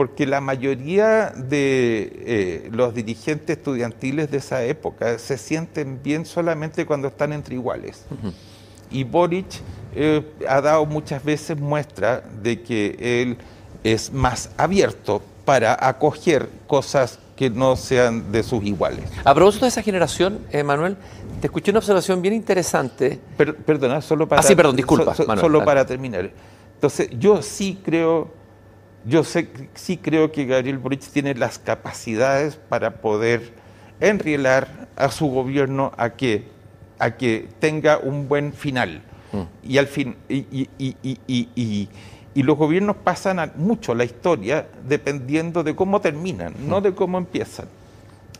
[0.00, 6.86] porque la mayoría de eh, los dirigentes estudiantiles de esa época se sienten bien solamente
[6.86, 8.06] cuando están entre iguales.
[8.90, 9.60] Y Boric
[9.94, 13.36] eh, ha dado muchas veces muestra de que él
[13.84, 19.04] es más abierto para acoger cosas que no sean de sus iguales.
[19.22, 20.96] A propósito de esa generación, Manuel,
[21.42, 23.20] te escuché una observación bien interesante.
[23.36, 24.40] perdona, solo para...
[24.40, 25.14] Ah, sí, perdón, disculpa.
[25.14, 26.30] solo para terminar.
[26.76, 28.39] Entonces, yo sí creo
[29.04, 33.52] yo sé, sí creo que Gabriel Boric tiene las capacidades para poder
[34.00, 36.44] enrielar a su gobierno a que,
[36.98, 39.02] a que tenga un buen final.
[39.32, 39.42] Mm.
[39.62, 40.68] Y al fin, y,
[42.32, 47.66] Y los gobiernos pasan mucho la historia dependiendo de cómo terminan, no de cómo empiezan.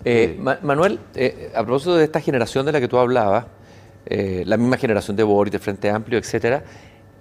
[0.05, 3.47] Eh, Manuel, eh, a propósito de esta generación de la que tú hablabas,
[4.07, 6.65] eh, la misma generación de Boris, de Frente Amplio, etcétera,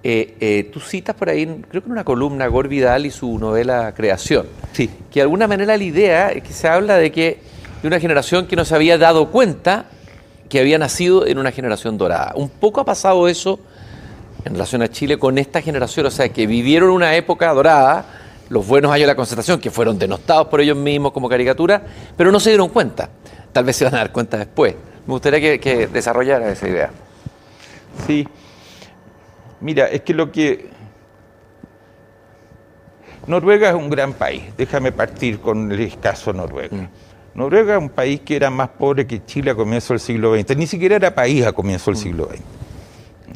[0.02, 4.48] tú citas por ahí, creo que en una columna, Gor Vidal y su novela Creación.
[4.74, 4.90] Sí.
[5.12, 7.40] Que de alguna manera la idea es que se habla de que
[7.82, 9.86] de una generación que no se había dado cuenta
[10.50, 12.34] que había nacido en una generación dorada.
[12.36, 13.60] Un poco ha pasado eso
[14.46, 18.06] en relación a Chile con esta generación, o sea, que vivieron una época dorada,
[18.50, 21.82] los buenos años de la concertación, que fueron denostados por ellos mismos como caricatura,
[22.18, 23.10] pero no se dieron cuenta.
[23.54, 24.76] Tal vez se van a dar cuenta después.
[25.06, 26.90] Me gustaría que, desarrollara esa idea.
[28.08, 28.28] Sí.
[29.62, 30.70] Mira, es que lo que...
[33.28, 34.44] Noruega es un gran país.
[34.58, 36.76] Déjame partir con el caso Noruega.
[36.76, 36.90] Mm.
[37.36, 40.58] Noruega es un país que era más pobre que Chile a comienzo del siglo XX.
[40.58, 42.04] Ni siquiera era país a comienzo del mm.
[42.04, 42.42] siglo XX,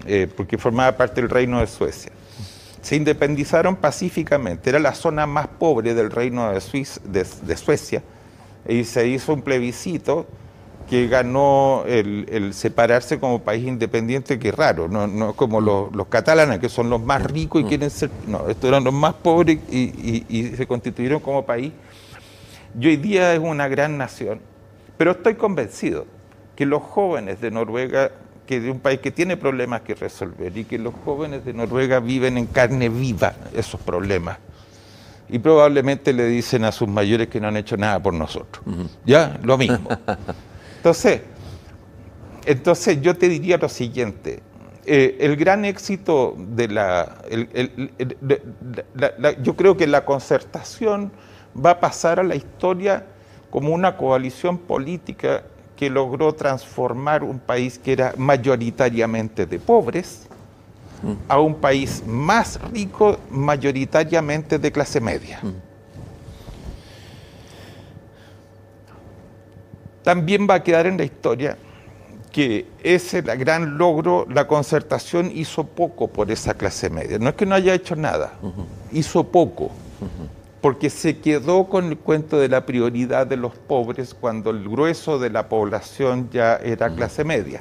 [0.07, 2.11] eh, porque formaba parte del reino de Suecia.
[2.82, 4.69] Se independizaron pacíficamente.
[4.69, 8.03] Era la zona más pobre del reino de, Suecia.
[8.67, 10.28] Y se hizo un plebiscito
[10.89, 16.69] que ganó el, separarse como país independiente, que es raro, no, como los, catalanes, que
[16.69, 17.67] son los más ricos y mm.
[17.67, 18.09] quieren ser...
[18.27, 21.71] No, estos eran los más pobres y se constituyeron como país
[22.79, 24.39] y hoy día es una gran nación,
[24.97, 26.05] pero estoy convencido
[26.55, 28.11] que los jóvenes de Noruega,
[28.47, 31.99] que de un país que tiene problemas que resolver, y que los jóvenes de Noruega
[31.99, 34.39] viven en carne viva esos problemas,
[35.29, 38.63] y probablemente le dicen a sus mayores que no han hecho nada por nosotros.
[39.05, 39.39] ¿Ya?
[39.43, 39.89] Lo mismo.
[40.84, 41.21] Entonces,
[42.45, 44.43] entonces yo te diría lo siguiente.
[44.86, 47.23] Eh, el gran éxito de la,
[49.41, 51.09] Yo creo que la concertación
[51.55, 53.05] va a pasar a la historia
[53.49, 55.43] como una coalición política
[55.77, 60.27] que logró transformar un país que era mayoritariamente de pobres
[61.29, 65.39] a un país más rico, mayoritariamente de clase media.
[70.04, 71.58] También va a quedar en la historia
[72.32, 77.20] que ese gran logro, la concertación hizo poco por esa clase media.
[77.20, 78.34] No es que no haya hecho nada,
[78.91, 79.72] hizo poco
[80.64, 85.20] porque se quedó con el cuento de la prioridad de los pobres cuando el grueso
[85.20, 87.60] de la población ya era clase media.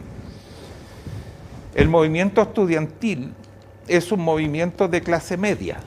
[1.74, 3.32] El movimiento estudiantil
[3.88, 5.80] es un movimiento de clase media,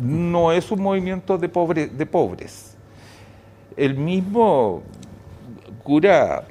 [0.00, 1.48] no es un movimiento de,
[1.86, 2.76] de pobres.
[3.76, 4.82] El mismo
[5.82, 6.44] cura,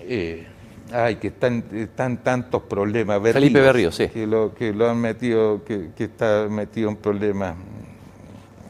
[0.00, 0.46] eh,
[0.92, 3.20] ay, que están, están tantos problemas.
[3.32, 4.08] Felipe Berrío, sí.
[4.08, 7.56] Que lo, que lo han metido, que, que está metido en problemas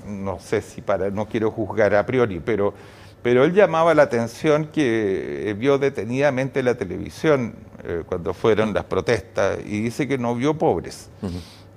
[0.07, 2.75] no sé si para, no quiero juzgar a priori, pero,
[3.23, 8.85] pero él llamaba la atención que eh, vio detenidamente la televisión eh, cuando fueron las
[8.85, 11.09] protestas y dice que no vio pobres,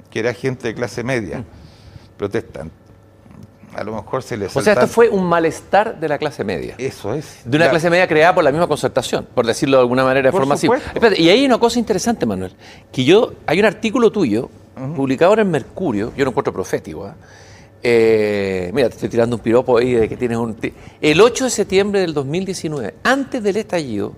[0.10, 1.44] que era gente de clase media
[2.18, 2.74] protestando.
[3.78, 4.56] A lo mejor se les.
[4.56, 6.76] O sea, esto fue un malestar de la clase media.
[6.80, 7.42] Eso es.
[7.46, 10.32] De una clase media creada por la misma concertación, por decirlo de alguna manera, de
[10.32, 10.68] forma así.
[11.18, 12.54] y ahí hay una cosa interesante, Manuel,
[12.92, 14.50] que yo, hay un artículo tuyo,
[14.96, 17.12] publicado en Mercurio, yo lo encuentro profético, ¿eh?
[17.84, 20.58] Eh, mira, te estoy tirando un piropo ahí de que tienes un...
[21.00, 24.14] El 8 de septiembre del 2019, antes del estallido,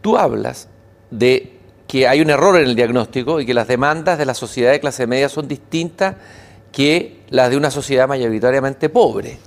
[0.00, 0.68] tú hablas
[1.10, 1.54] de
[1.86, 4.80] que hay un error en el diagnóstico y que las demandas de la sociedad de
[4.80, 6.16] clase media son distintas
[6.74, 9.38] que las de una sociedad mayoritariamente pobre.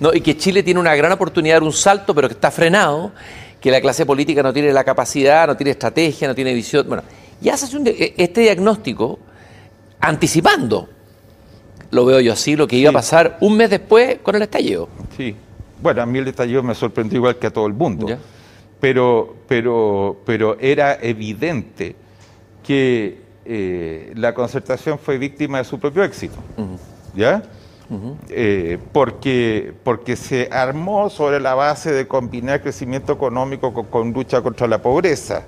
[0.00, 0.12] ¿no?
[0.14, 3.12] Y que Chile tiene una gran oportunidad de dar un salto, pero que está frenado,
[3.60, 6.86] que la clase política no tiene la capacidad, no tiene estrategia, no tiene visión.
[6.86, 7.02] Bueno,
[7.40, 7.74] y haces
[8.16, 9.18] este diagnóstico
[10.00, 10.88] anticipando
[11.90, 14.88] lo veo yo así, lo que iba a pasar un mes después con el estallido.
[15.16, 15.34] Sí,
[15.82, 18.06] bueno, a mí el estallido me sorprendió igual que a todo el mundo,
[18.78, 21.96] pero, pero, pero era evidente
[22.62, 26.36] que eh, la concertación fue víctima de su propio éxito,
[27.14, 27.42] ¿ya?
[28.28, 34.66] Eh, porque, porque se armó sobre la base de combinar crecimiento económico con lucha contra
[34.66, 35.44] la pobreza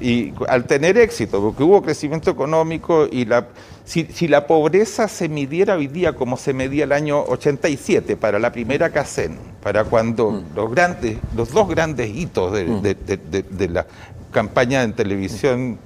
[0.00, 3.46] y al tener éxito, porque hubo crecimiento económico y la,
[3.84, 8.52] si, la pobreza se midiera hoy día como se medía el año 87 para la
[8.52, 10.44] primera CACEN, para cuando mm.
[10.54, 13.86] los grandes, los dos grandes hitos de, la
[14.30, 15.78] campaña en televisión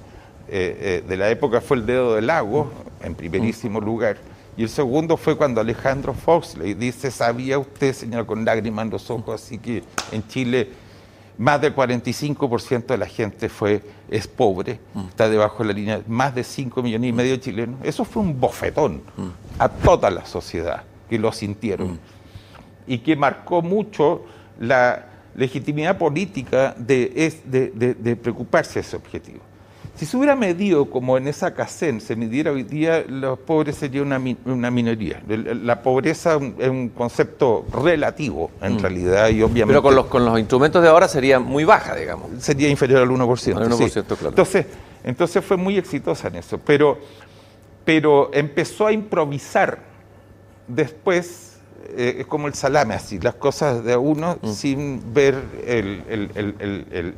[0.51, 2.71] eh, eh, de la época fue el dedo del lago,
[3.01, 3.83] en primerísimo mm.
[3.85, 4.17] lugar,
[4.57, 8.91] y el segundo fue cuando Alejandro Fox le dice, ¿sabía usted, señor, con lágrimas en
[8.91, 10.69] los ojos, así que en Chile
[11.39, 15.07] más del 45% de la gente fue, es pobre, mm.
[15.07, 17.79] está debajo de la línea, más de 5 millones y medio de chilenos.
[17.81, 19.27] Eso fue un bofetón mm.
[19.57, 21.99] a toda la sociedad que lo sintieron mm.
[22.87, 24.25] y que marcó mucho
[24.59, 29.39] la legitimidad política de, de, de, preocuparse de ese objetivo.
[29.99, 34.01] Si se hubiera medido como en esa CACEN se midiera hoy día, los pobres sería
[34.01, 35.21] una, una minoría.
[35.27, 38.79] La pobreza es un concepto relativo, en mm.
[38.79, 39.73] realidad, y obviamente...
[39.73, 42.29] Pero con los, con los instrumentos de ahora sería muy baja, digamos.
[42.41, 43.57] Sería inferior al 1%.
[43.57, 44.29] Al 1% claro.
[44.29, 44.67] Entonces,
[45.03, 46.57] entonces fue muy exitosa en eso.
[46.59, 46.97] Pero,
[47.83, 49.79] pero empezó a improvisar
[50.65, 51.57] después
[51.89, 54.47] eh, es como el salame, así, las cosas de uno mm.
[54.47, 55.35] sin ver
[55.67, 56.03] el,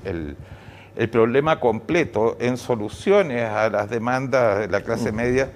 [0.04, 0.36] el
[1.10, 5.16] problema completo en soluciones a las demandas de la clase mm.
[5.16, 5.50] media.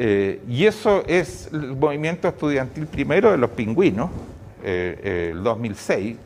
[0.00, 4.10] Eh, y eso es el movimiento estudiantil primero de los pingüinos,
[4.62, 6.16] eh, eh, el 2006.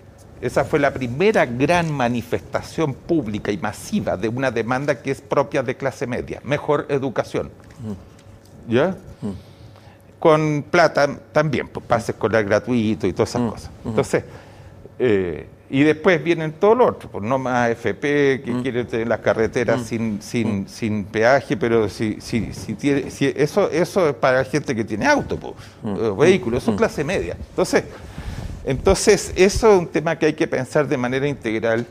[0.42, 5.62] Esa fue la primera gran manifestación pública y masiva de una demanda que es propia
[5.62, 7.50] de clase media, mejor educación.
[7.80, 8.72] Mm.
[8.72, 8.90] ¿Ya?
[9.22, 9.30] Mm.
[10.18, 13.70] Con plata también, pues, pases escolar gratuito y todas esas cosas.
[13.86, 14.24] Entonces,
[15.72, 18.62] y después vienen todo lo otro, pues no más AFP, que mm.
[18.62, 19.84] quiere tener las carreteras mm.
[19.84, 20.68] sin, sin, mm.
[20.68, 25.06] sin peaje, pero si, si, si tiene, si eso, eso es para gente que tiene
[25.06, 25.54] auto, pues,
[26.18, 27.38] vehículos, eso es clase media.
[27.48, 27.84] Entonces,
[28.66, 31.86] entonces, eso es un tema que hay que pensar de manera integral.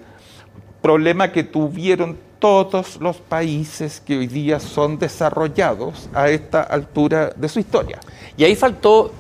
[0.84, 7.50] Problema que tuvieron todos los países que hoy día son desarrollados a esta altura de
[7.50, 8.00] su historia.
[8.38, 9.12] Y ahí faltó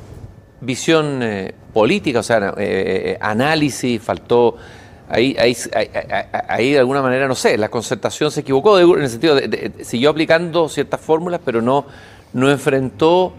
[0.61, 4.55] visión eh, política, o sea, eh, eh, análisis, faltó...
[5.13, 5.57] Ahí, ahí,
[6.47, 10.09] ahí, de alguna manera, no sé, la concertación se equivocó en el sentido de, siguió
[10.09, 11.85] aplicando ciertas fórmulas, pero no,
[12.31, 13.33] no enfrentó...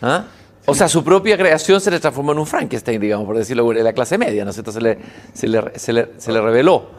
[0.00, 0.24] ¿ah?
[0.64, 3.82] O sea, su propia creación se le transformó en un Frankenstein, digamos, por decirlo, de
[3.82, 4.72] la clase media, ¿no es cierto?
[4.72, 4.98] Se le,
[5.32, 6.90] se le, se le, se le reveló.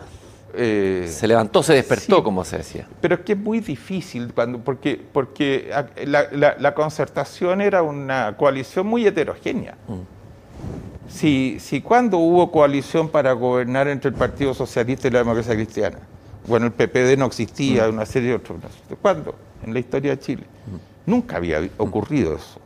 [0.61, 2.85] Eh, se levantó, se despertó, como se decía.
[2.99, 5.71] Pero es que es muy difícil, cuando, porque, porque
[6.05, 9.77] la, concertación era una coalición muy heterogénea.
[9.87, 11.09] Mm.
[11.09, 15.99] Si, si cuando hubo coalición para gobernar entre el Partido Socialista y la Democracia Cristiana,
[16.45, 17.93] bueno, el PPD no existía, mm.
[17.93, 18.59] una serie de otros.
[19.01, 19.35] ¿Cuándo?
[19.65, 20.43] En la historia de Chile.
[20.43, 21.09] Mm.
[21.09, 22.59] Nunca había ocurrido eso.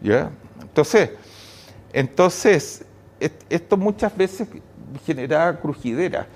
[0.00, 0.30] ¿ya?
[0.60, 1.10] Entonces,
[1.92, 2.84] entonces,
[3.48, 4.48] esto muchas veces
[5.06, 6.26] generaba crujidera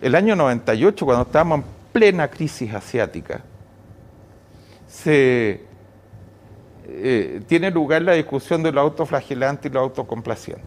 [0.00, 3.40] el año 98, cuando estábamos en plena crisis asiática,
[4.86, 5.62] se
[6.88, 10.64] eh, tiene lugar la discusión de lo autoflagelante y lo autocomplaciente.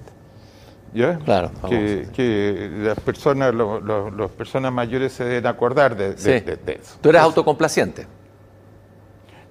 [0.94, 1.20] ¿Ya?
[1.20, 1.52] Claro.
[1.70, 6.98] Que, las personas, las personas mayores se deben acordar de, eso.
[7.00, 8.08] ¿Tú eres autocomplaciente?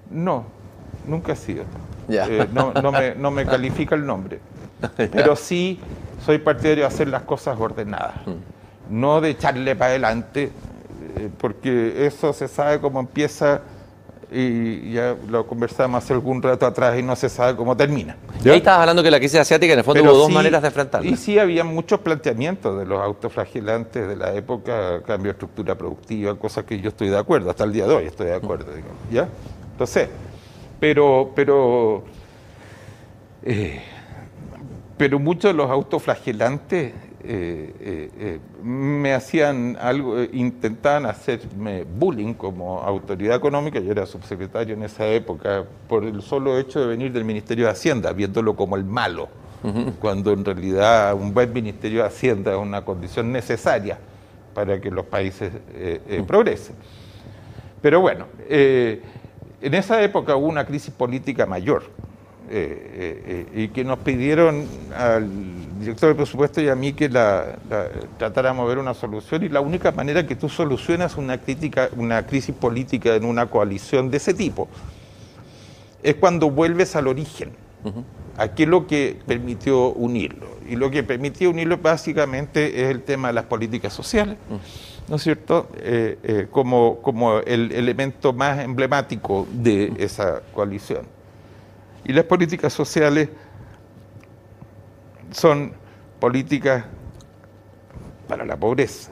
[0.09, 0.45] No,
[1.07, 1.63] nunca he sido.
[2.09, 4.39] Eh, no, me, no me califica el nombre.
[4.97, 5.79] Pero sí
[6.25, 8.15] soy partidario de hacer las cosas ordenadas.
[8.27, 8.58] Mm
[8.89, 10.51] no de echarle para adelante,
[11.17, 13.61] eh, porque eso se sabe cómo empieza
[14.31, 18.15] y ya lo conversamos hace algún rato atrás y no se sabe cómo termina.
[18.45, 21.09] Ahí estabas hablando que la crisis asiática en el fondo hubo dos maneras de enfrentarla.
[21.09, 26.35] Y sí había muchos planteamientos de los autoflagelantes de la época, cambio de estructura productiva,
[26.35, 28.67] cosas que yo estoy de acuerdo, hasta el día de hoy estoy de acuerdo,
[29.11, 29.27] ¿ya?
[29.71, 30.09] Entonces,
[30.79, 32.03] pero, pero,
[33.43, 33.81] eh,
[34.97, 42.79] pero muchos de los autoflagelantes eh, eh, eh, me hacían algo, intentaban hacerme bullying como
[42.79, 47.25] autoridad económica, yo era subsecretario en esa época, por el solo hecho de venir del
[47.25, 49.27] Ministerio de Hacienda, viéndolo como el malo,
[49.99, 53.99] cuando en realidad un buen Ministerio de Hacienda es una condición necesaria
[54.53, 55.51] para que los países
[56.25, 56.75] progresen.
[57.81, 61.83] Pero bueno, en esa época hubo una crisis política mayor
[62.51, 64.65] eh, eh, y que nos pidieron
[64.97, 65.29] al
[65.79, 67.57] director de presupuesto y a mí que la,
[68.17, 72.25] tratáramos de ver una solución y la única manera que tú solucionas una, crítica, una
[72.25, 74.67] crisis política en una coalición de ese tipo
[76.03, 77.51] es cuando vuelves al origen.
[78.37, 80.47] Aquí es lo que permitió unirlo.
[80.67, 84.37] Y lo que permitió unirlo básicamente es el tema de las políticas sociales,
[85.07, 85.67] ¿no es cierto?
[85.77, 91.07] Eh, como, como el elemento más emblemático de esa coalición.
[92.05, 93.29] Y las políticas sociales
[95.31, 95.73] son
[96.19, 96.85] políticas
[98.27, 99.11] para la pobreza.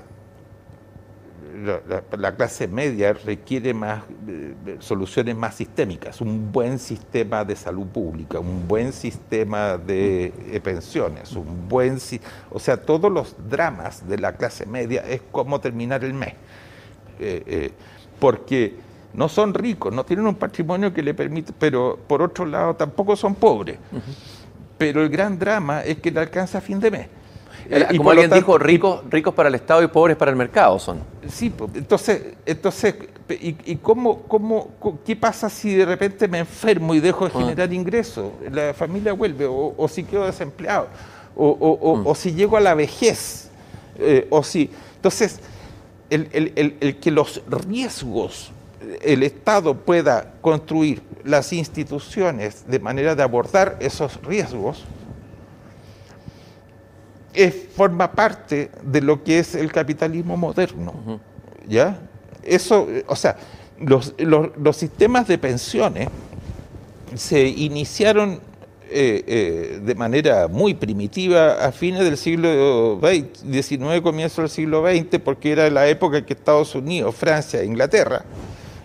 [2.15, 8.39] La, clase media requiere más eh, soluciones más sistémicas, un buen sistema de salud pública,
[8.39, 11.97] un buen sistema de eh, pensiones, un buen
[12.51, 16.35] o sea, todos los dramas de la clase media es cómo terminar el mes.
[17.19, 17.71] Eh,
[18.19, 18.75] porque
[19.15, 23.15] no son ricos, no tienen un patrimonio que le permite, pero por otro lado tampoco
[23.15, 23.79] son pobres.
[24.77, 27.07] Pero el gran drama es que le alcanza a fin de mes.
[27.69, 30.79] Eh, y como alguien dijo, ricos, ricos para el Estado y pobres para el mercado
[30.79, 30.99] son.
[31.27, 32.95] Sí, entonces, entonces
[33.29, 34.69] ¿y, cómo, cómo,
[35.05, 37.39] qué pasa si de repente me enfermo y dejo de ah.
[37.39, 38.31] generar ingresos?
[38.51, 40.87] La familia vuelve, o, si quedo desempleado,
[41.35, 42.15] o, mm.
[42.15, 43.49] si llego a la vejez,
[43.99, 44.69] eh, o si...
[44.95, 45.39] Entonces,
[46.09, 48.51] el, que los riesgos,
[49.01, 54.85] el Estado pueda construir las instituciones de manera de abordar esos riesgos,
[57.33, 61.19] es, forma parte de lo que es el capitalismo moderno.
[61.67, 61.99] ¿Ya?
[62.43, 63.37] Eso, o sea,
[63.79, 66.07] los, los, sistemas de pensiones
[67.13, 68.39] se iniciaron
[68.89, 75.19] eh, eh, de manera muy primitiva a fines del siglo XIX, comienzo del siglo XX,
[75.19, 78.23] porque era la época en que Estados Unidos, Francia e Inglaterra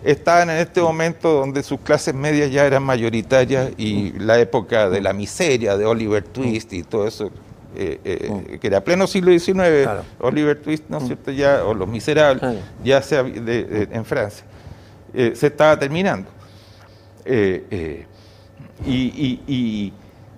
[0.05, 5.01] estaban en este momento donde sus clases medias ya eran mayoritarias y la época de
[5.01, 7.31] la miseria de Oliver Twist y todo eso
[7.75, 9.89] eh, eh, que era pleno siglo XIX,
[10.21, 11.31] Oliver Twist, ¿no es cierto?
[11.31, 14.45] Ya, o Los Miserables, ya sea en Francia,
[15.15, 16.29] eh, se estaba terminando.
[18.85, 19.93] Y,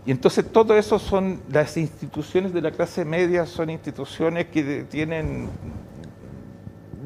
[0.06, 5.48] entonces todo eso son, las instituciones de la clase media son instituciones que tienen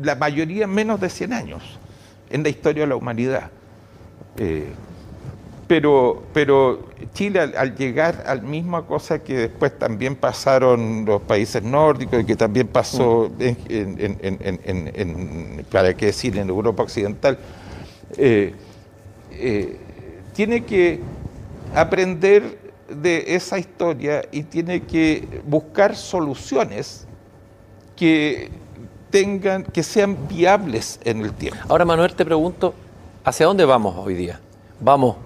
[0.02, 1.78] la mayoría menos de 100 años
[2.30, 3.50] en la historia de la humanidad.
[5.68, 12.22] Pero, pero Chile al, llegar al misma cosa que después también pasaron los países nórdicos
[12.22, 13.42] y que también pasó mm.
[13.68, 17.38] en, para qué decir, en Europa Occidental,
[18.16, 18.54] eh,
[19.32, 19.76] eh,
[20.32, 21.00] tiene que
[21.74, 27.06] aprender de esa historia y tiene que buscar soluciones
[27.94, 28.48] que
[29.10, 31.60] tengan, que sean viables en el tiempo.
[31.68, 32.74] Ahora, Manuel, te pregunto,
[33.24, 34.40] ¿hacia dónde vamos hoy día?
[34.80, 35.16] ¿Vamos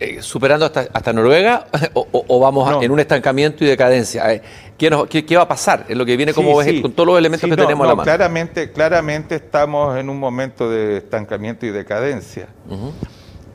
[0.00, 4.32] eh, superando hasta, hasta Noruega o, vamos en un estancamiento y decadencia?
[4.34, 4.42] Eh,
[4.76, 5.86] ¿Qué, va a pasar?
[5.88, 8.04] Es lo que viene como ves con todos los elementos que tenemos a la mano.
[8.04, 12.48] Claramente, claramente estamos en un momento de estancamiento y decadencia.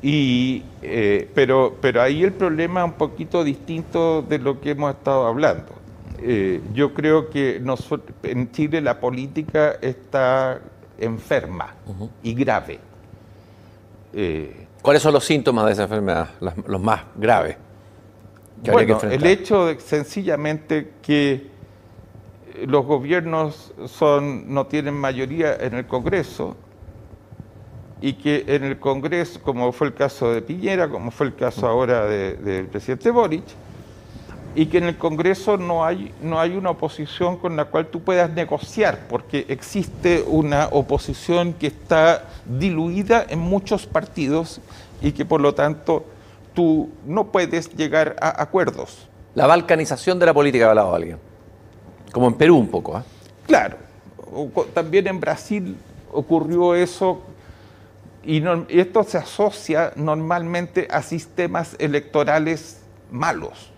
[0.01, 4.95] y, eh, pero, pero ahí el problema es un poquito distinto de lo que hemos
[4.95, 5.80] estado hablando.
[6.73, 7.61] Yo creo que
[8.23, 10.59] en Chile la política está
[10.97, 11.73] enferma
[12.23, 12.79] y grave.
[14.81, 17.57] ¿Cuáles son los síntomas de esa enfermedad, los más graves?
[18.63, 21.49] bueno, el hecho de sencillamente que
[22.65, 26.55] los gobiernos son, no tienen mayoría en el Congreso
[28.01, 31.67] y que en el Congreso, como fue el caso de Piñera, como fue el caso
[31.67, 33.43] ahora del presidente Boric,
[34.53, 38.01] y que en el Congreso no hay, no hay una oposición con la cual tú
[38.01, 44.59] puedas negociar, porque existe una oposición que está diluida en muchos partidos
[45.01, 46.05] y que por lo tanto
[46.53, 49.07] tú no puedes llegar a acuerdos.
[49.35, 51.17] La balcanización de la política, ha hablado alguien.
[52.11, 52.97] Como en Perú un poco.
[52.97, 53.03] ¿eh?
[53.47, 53.77] Claro.
[54.73, 55.77] También en Brasil
[56.11, 57.21] ocurrió eso
[58.23, 63.71] y, esto se asocia normalmente a sistemas electorales malos.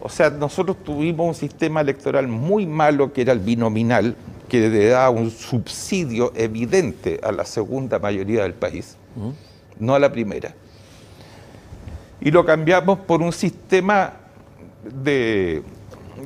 [0.00, 4.14] O sea, nosotros tuvimos un sistema electoral muy malo que era el binominal,
[4.48, 8.96] que le daba un subsidio evidente a la segunda mayoría del país,
[9.78, 10.54] no a la primera.
[12.20, 14.12] Y lo cambiamos por un sistema
[15.02, 15.62] de,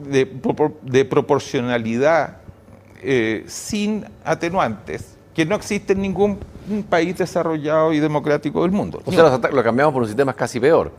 [0.08, 2.38] de, proporcionalidad
[3.02, 6.38] eh, sin atenuantes, que no existe en ningún
[6.88, 9.00] país desarrollado y democrático del mundo.
[9.04, 10.92] O sea, lo cambiamos por un sistema casi peor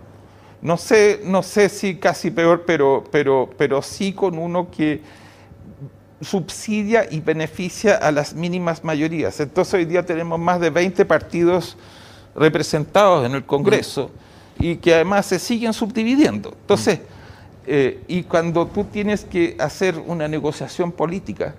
[0.62, 5.02] no sé, no sé si casi peor, pero, pero, pero sí con uno que
[6.22, 9.40] subsidia y beneficia a las mínimas mayorías.
[9.40, 11.78] Entonces hoy día tenemos más de 20 partidos
[12.36, 14.12] representados en el Congreso
[14.60, 16.54] y que además se siguen subdividiendo.
[16.62, 17.00] Entonces,
[17.66, 21.56] eh, y cuando tú tienes que hacer una negociación política,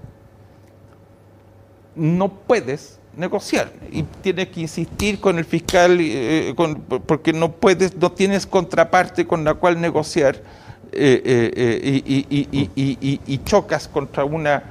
[1.96, 3.72] no puedes negociar.
[3.90, 6.54] Y tienes que insistir con el fiscal eh,
[7.06, 10.36] porque no puedes no tienes contraparte con la cual negociar
[10.92, 14.62] eh, eh, y, chocas contra una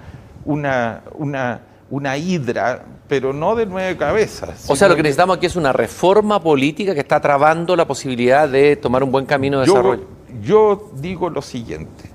[0.46, 5.48] una una una hidra pero no de nueve cabezas o sea lo que necesitamos aquí
[5.48, 9.66] es una reforma política que está trabando la posibilidad de tomar un buen camino de
[9.66, 10.08] desarrollo.
[10.44, 12.10] yo digo lo siguiente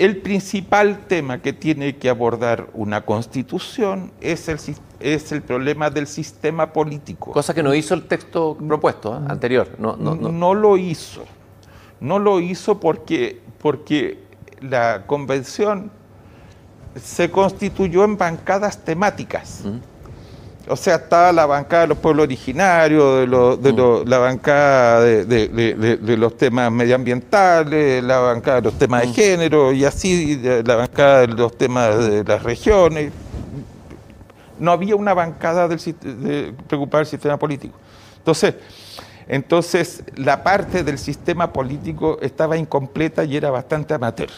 [0.00, 4.58] el principal tema que tiene que abordar una constitución es el,
[4.98, 7.32] es el problema del sistema político.
[7.32, 9.20] Cosa que no hizo el texto propuesto ¿eh?
[9.28, 9.76] anterior.
[9.78, 10.54] No, no, no.
[10.54, 11.24] lo hizo.
[12.00, 14.24] No lo hizo porque, porque
[14.62, 15.90] la convención
[16.96, 19.64] se constituyó en bancadas temáticas.
[20.68, 23.28] O sea, estaba la bancada de los pueblos originarios,
[23.60, 24.08] de, mm.
[24.08, 29.14] la bancada de, los temas medioambientales, la bancada de los temas de mm.
[29.14, 33.12] género y así, la bancada de los temas de las regiones.
[34.58, 37.76] No había una bancada del, de preocupar el sistema político.
[38.18, 38.54] Entonces,
[39.26, 44.28] entonces, la parte del sistema político estaba incompleta y era bastante amateur.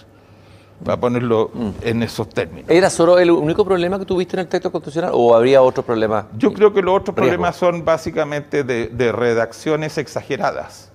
[0.85, 1.71] Para ponerlo mm.
[1.83, 2.71] en esos términos.
[2.71, 6.27] ¿Era solo el único problema que tuviste en el texto constitucional o habría otros problemas?
[6.37, 10.91] Yo creo que los otros problemas son básicamente de, redacciones exageradas.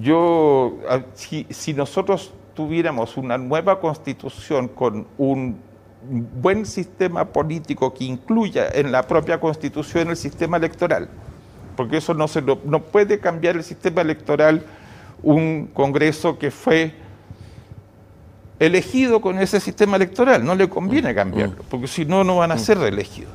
[0.00, 0.78] Yo,
[1.14, 5.58] si, si nosotros tuviéramos una nueva constitución con un
[6.40, 11.08] buen sistema político que incluya en la propia constitución el sistema electoral,
[11.76, 14.64] porque eso no, se no puede cambiar el sistema electoral
[15.22, 16.94] un Congreso que fue
[18.58, 21.14] elegido con ese sistema electoral, no le conviene mm.
[21.14, 21.66] cambiarlo, mm.
[21.68, 22.58] porque si no, no van a mm.
[22.58, 23.32] ser reelegidos.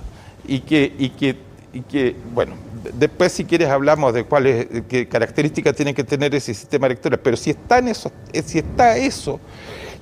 [0.48, 1.36] Y que, y que,
[1.74, 2.56] y que, bueno,
[2.94, 7.38] después si quieres hablamos de cuáles, qué características tiene que tener ese sistema electoral, pero
[7.38, 8.12] si está, en eso,
[8.44, 9.40] si está eso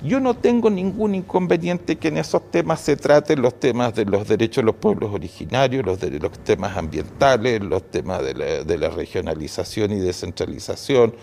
[0.02, 4.26] yo no tengo ningún inconveniente que en esos temas se traten los temas de los
[4.26, 9.92] derechos de los pueblos originarios, los, de, los temas ambientales, los temas de la, regionalización
[9.92, 11.14] y descentralización.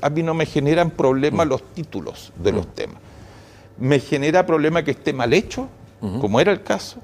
[0.00, 2.98] a mí no me generan problema los títulos de los temas.
[3.78, 5.68] Me genera problema que esté mal hecho,
[6.20, 7.00] como era el caso,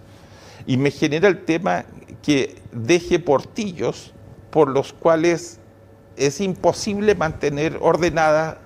[0.66, 1.84] y me genera el tema
[2.22, 4.12] que deje portillos
[4.50, 5.58] por los cuales
[6.16, 8.60] es imposible mantener ordenada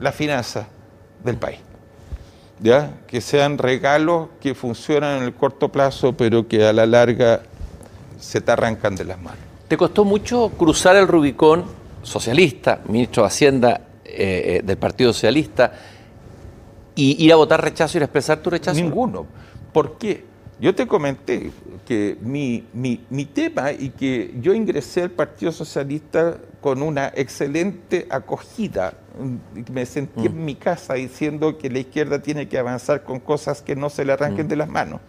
[0.00, 0.68] la finanza
[1.24, 1.58] del país.
[2.60, 2.94] ¿Ya?
[3.06, 7.42] Que sean regalos que funcionan en el corto plazo, pero que a la larga
[8.18, 9.40] se te arrancan de las manos.
[9.68, 11.64] ¿Te costó mucho cruzar el Rubicón
[12.02, 15.72] socialista, ministro de Hacienda eh, eh, del Partido Socialista,
[16.94, 18.80] y ir a votar rechazo y expresar tu rechazo?
[18.80, 19.26] Ninguno.
[19.72, 20.24] ¿Por qué?
[20.58, 21.50] Yo te comenté
[21.84, 28.94] que mi, mi, tema y que yo ingresé al Partido Socialista con una excelente acogida.
[29.70, 30.44] Me sentí en mm.
[30.44, 34.14] mi casa diciendo que la izquierda tiene que avanzar con cosas que no se le
[34.14, 34.48] arranquen mm.
[34.48, 35.00] de las manos.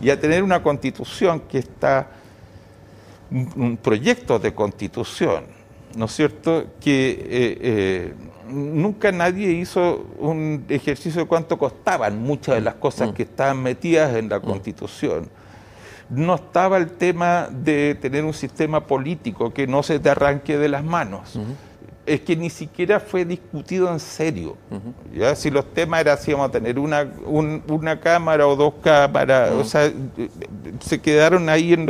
[0.00, 2.10] Y a tener una constitución que está,
[3.30, 5.46] un proyecto de constitución,
[5.96, 8.14] ¿no es cierto?, que eh, eh,
[8.48, 13.12] nunca nadie hizo un ejercicio de cuánto costaban muchas de las cosas mm.
[13.12, 15.28] que estaban metidas en la Constitución.
[16.10, 20.68] No estaba el tema de tener un sistema político que no se te arranque de
[20.68, 21.38] las manos.
[22.04, 24.58] Es que ni siquiera fue discutido en serio.
[25.14, 25.34] ¿ya?
[25.34, 29.64] Si los temas eran si íbamos a tener una, una cámara o dos cámaras, o
[29.64, 29.90] sea,
[30.80, 31.88] se quedaron ahí en,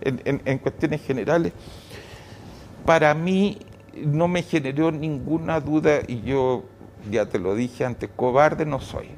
[0.00, 1.52] en, en cuestiones generales.
[2.84, 3.58] Para mí
[3.94, 6.64] no me generó ninguna duda y yo,
[7.10, 9.08] ya te lo dije antes, cobarde no soy.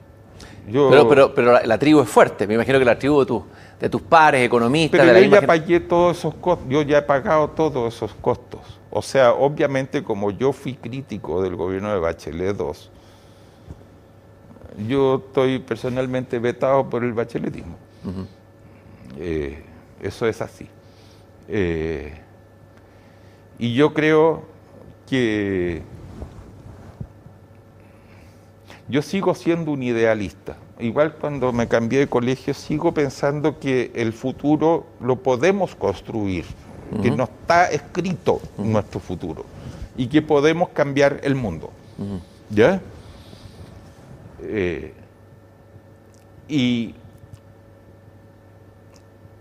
[0.67, 3.45] pero, pero, pero la, tribu es fuerte, me imagino que la tribu de, tu,
[3.81, 5.01] de tus pares, economistas...
[5.01, 8.61] Pero yo ya pagué todos esos costos, yo ya he pagado todos esos costos.
[8.91, 12.73] O sea, obviamente como yo fui crítico del gobierno de Bachelet II,
[14.89, 17.77] yo estoy personalmente vetado por el bacheletismo.
[19.19, 19.63] Eh,
[20.01, 20.69] eso es así.
[21.49, 22.13] Eh,
[23.63, 24.43] y yo creo
[25.09, 25.83] que
[28.89, 30.57] yo sigo siendo un idealista.
[30.81, 36.45] Igual cuando me cambié de colegio, sigo pensando que el futuro lo podemos construir,
[37.03, 39.45] que no está escrito nuestro futuro
[39.97, 41.71] y que podemos cambiar el mundo.
[42.51, 42.81] ¿Ya?
[44.41, 44.93] Eh,
[46.49, 46.97] y,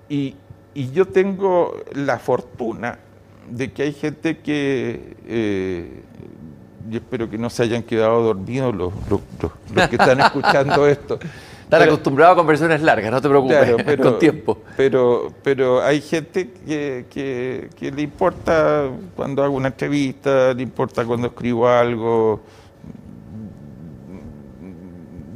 [0.07, 0.35] y,
[0.75, 2.99] y yo tengo la fortuna
[3.51, 6.01] de que hay gente que, eh,
[6.89, 8.91] yo espero que no se hayan quedado dormidos los,
[9.89, 11.19] que están escuchando esto.
[11.63, 14.57] Están acostumbrados a conversaciones largas, no te preocupes, con tiempo.
[14.75, 21.27] Pero, pero hay gente que, que, le importa cuando hago una entrevista, le importa cuando
[21.27, 22.41] escribo algo,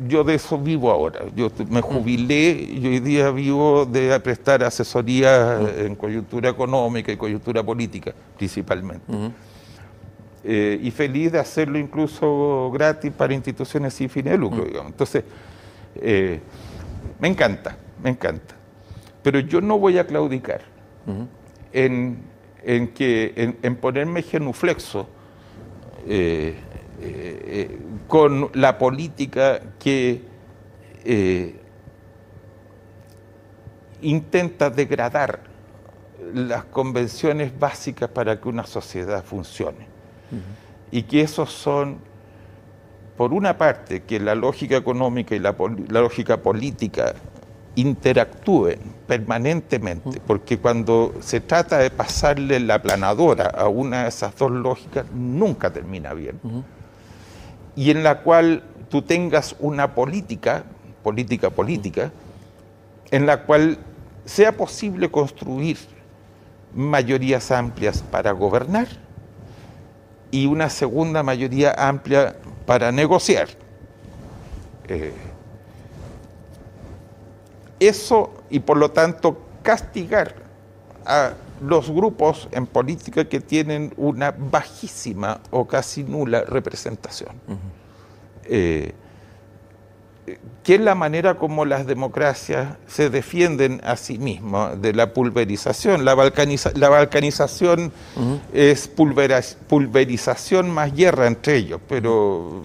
[0.08, 1.22] yo de eso vivo ahora.
[1.36, 7.64] Yo me jubilé y hoy día vivo de prestar asesoría en coyuntura económica y coyuntura
[7.64, 9.06] política, principalmente.
[10.44, 14.92] Eh, y feliz de hacerlo incluso gratis para instituciones sin fines de lucro, digamos.
[14.92, 15.24] Entonces,
[15.96, 16.40] eh,
[17.20, 18.56] me encanta, me encanta.
[19.24, 20.62] Pero yo no voy a claudicar
[21.74, 22.20] en,
[22.94, 25.08] que, en, ponerme genuflexo.
[26.08, 26.54] Eh,
[27.02, 30.22] eh, eh, con la política que
[31.04, 31.56] eh,
[34.02, 35.42] intenta degradar
[36.34, 39.88] las convenciones básicas para que una sociedad funcione.
[40.92, 41.98] Y que esos son,
[43.18, 45.56] por una parte, que la lógica económica y la,
[45.90, 47.14] lógica política
[47.76, 54.52] interactúen permanentemente, porque cuando se trata de pasarle la planadora a una de esas dos
[54.52, 56.40] lógicas, nunca termina bien
[57.76, 60.64] y en la cual tú tengas una política,
[61.04, 62.12] política política,
[63.12, 63.78] en la cual
[64.26, 65.78] sea posible construir
[66.74, 68.88] mayorías amplias para gobernar
[70.32, 72.36] y una segunda mayoría amplia
[72.66, 73.48] para negociar.
[74.88, 75.14] Eh,
[77.80, 80.36] eso y por lo tanto castigar
[81.06, 87.36] a los grupos en política que tienen una bajísima o casi nula representación.
[88.46, 88.94] Eh,
[90.64, 96.04] que es la manera como las democracias se defienden a sí mismas de la pulverización.
[96.04, 97.92] La, la balcanización
[98.52, 102.64] es pulverización más guerra entre ellos, pero,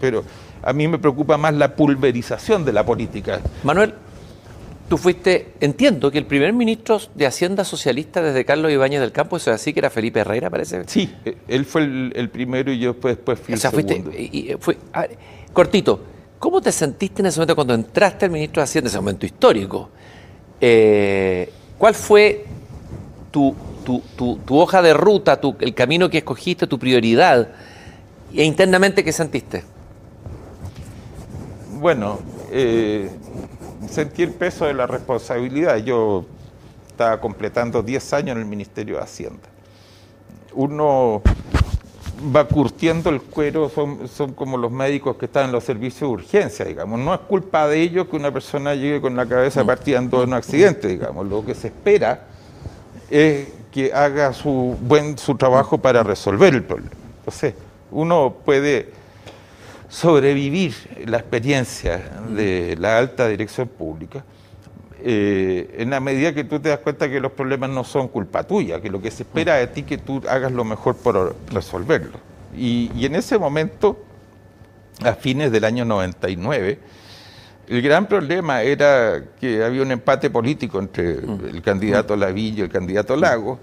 [0.00, 0.24] pero
[0.62, 3.40] a mí me preocupa más la pulverización de la política.
[3.62, 3.94] Manuel,
[4.92, 9.38] Tú fuiste, entiendo que el primer ministro de Hacienda socialista desde Carlos Ibáñez del Campo,
[9.38, 10.82] eso es así, que era Felipe Herrera, parece.
[10.86, 11.10] Sí,
[11.48, 14.76] él fue el, primero y yo después, después fui o sea, Fuiste, y, fue,
[15.50, 15.98] cortito,
[16.38, 19.88] ¿cómo te sentiste en ese momento cuando entraste al ministro de Hacienda, ese momento histórico?
[20.60, 22.44] Eh, ¿Cuál fue
[23.30, 23.56] tu,
[24.50, 27.48] hoja de ruta, el camino que escogiste, tu prioridad?
[28.34, 29.64] E internamente, ¿qué sentiste?
[31.80, 32.18] Bueno,
[32.50, 33.08] eh,
[33.88, 35.76] sentí el peso de la responsabilidad.
[35.78, 36.24] Yo
[36.88, 39.48] estaba completando 10 años en el Ministerio de Hacienda.
[40.54, 41.22] Uno
[42.34, 46.14] va curtiendo el cuero, son, son como los médicos que están en los servicios de
[46.14, 47.00] urgencia, digamos.
[47.00, 50.34] No es culpa de ellos que una persona llegue con la cabeza partida en un
[50.34, 51.26] accidente, digamos.
[51.26, 52.26] Lo que se espera
[53.10, 56.92] es que haga su buen su trabajo para resolver el problema.
[57.20, 57.54] Entonces,
[57.90, 58.90] uno puede
[59.92, 60.74] sobrevivir
[61.04, 61.98] la experiencia
[62.30, 64.24] de la alta dirección pública,
[65.04, 68.42] eh, en la medida que tú te das cuenta que los problemas no son culpa
[68.42, 71.36] tuya, que lo que se espera de ti es que tú hagas lo mejor por
[71.52, 72.18] resolverlo.
[72.56, 74.02] Y, en ese momento,
[75.02, 76.78] a fines del año 99,
[77.68, 82.72] el gran problema era que había un empate político entre el candidato Lavillo y el
[82.72, 83.60] candidato Lago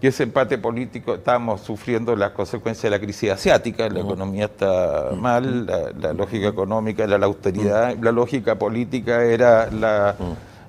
[0.00, 5.10] que ese empate político, estábamos sufriendo las consecuencias de la crisis asiática, la economía está
[5.16, 10.14] mal, la, lógica económica era la austeridad, la lógica política era la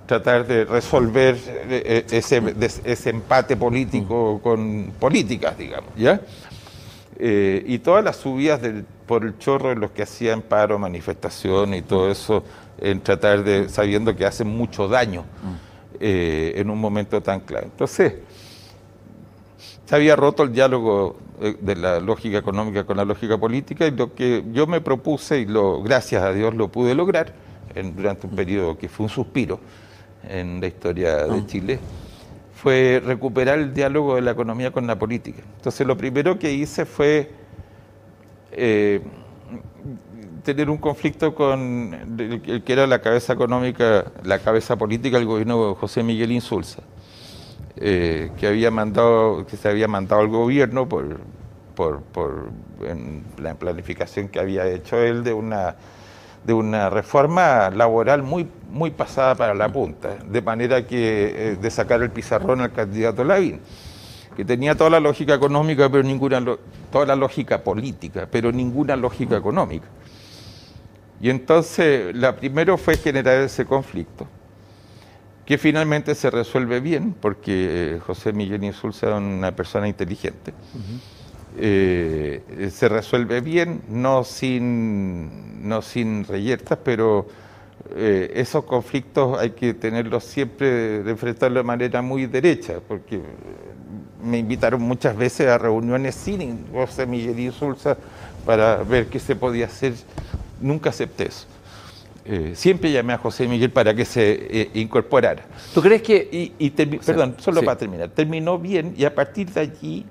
[0.08, 2.42] tratar de resolver eh, eh, ese,
[2.86, 6.22] ese empate político con políticas, digamos, ¿ya?
[7.20, 8.62] Eh, y todas las subidas
[9.06, 12.44] por el chorro de los que hacían paro, manifestación y todo eso,
[12.80, 15.26] en tratar de, sabiendo que hacen mucho daño
[16.00, 17.66] en un momento tan claro.
[17.66, 18.14] Entonces,
[19.88, 23.92] se había roto el diálogo eh, de la lógica económica con la lógica política y
[23.92, 27.34] lo que yo me propuse, y lo, gracias a Dios lo pude lograr
[27.96, 29.60] durante un periodo que fue un suspiro
[30.28, 31.44] en la historia de ah.
[31.46, 31.80] Chile,
[32.54, 35.44] fue recuperar el diálogo de la economía con la política.
[35.56, 37.32] Entonces lo primero que hice fue
[38.52, 39.02] eh,
[40.44, 45.70] tener un conflicto con el que era la cabeza económica, la cabeza política del gobierno
[45.70, 46.84] de José Miguel Insulza
[47.80, 51.20] eh, que había mandado, que se había mandado al gobierno por,
[51.76, 52.02] por,
[53.38, 55.76] la planificación que había hecho él de una
[56.44, 61.72] de una reforma laboral muy muy pasada para la punta, de manera que eh, de
[61.72, 63.60] sacar el pizarrón al candidato Lavín,
[64.36, 66.44] que tenía toda la lógica económica, pero ninguna
[66.92, 69.88] toda la lógica política, pero ninguna lógica económica.
[71.20, 74.28] Y entonces, la primero fue generar ese conflicto
[75.48, 80.54] que finalmente se resuelve bien, porque eh, José Miguel Insulza es una persona inteligente.
[81.58, 87.28] Eh, se resuelve bien, no sin, no sin reyertas, pero
[87.96, 93.22] eh, esos conflictos hay que tenerlos siempre, de enfrentarlos de manera muy derecha, porque
[94.22, 97.98] me invitaron muchas veces a reuniones sin José Miguel Insulza
[98.46, 99.94] para ver qué se podía hacer.
[100.60, 101.48] Nunca acepté eso.
[102.30, 105.46] Eh, siempre llamé a José Miguel para que se eh, incorporara.
[105.74, 106.28] ¿Tú crees que.?
[106.60, 108.10] Y, perdón, solo para terminar.
[108.10, 110.06] Terminó bien y a partir de allí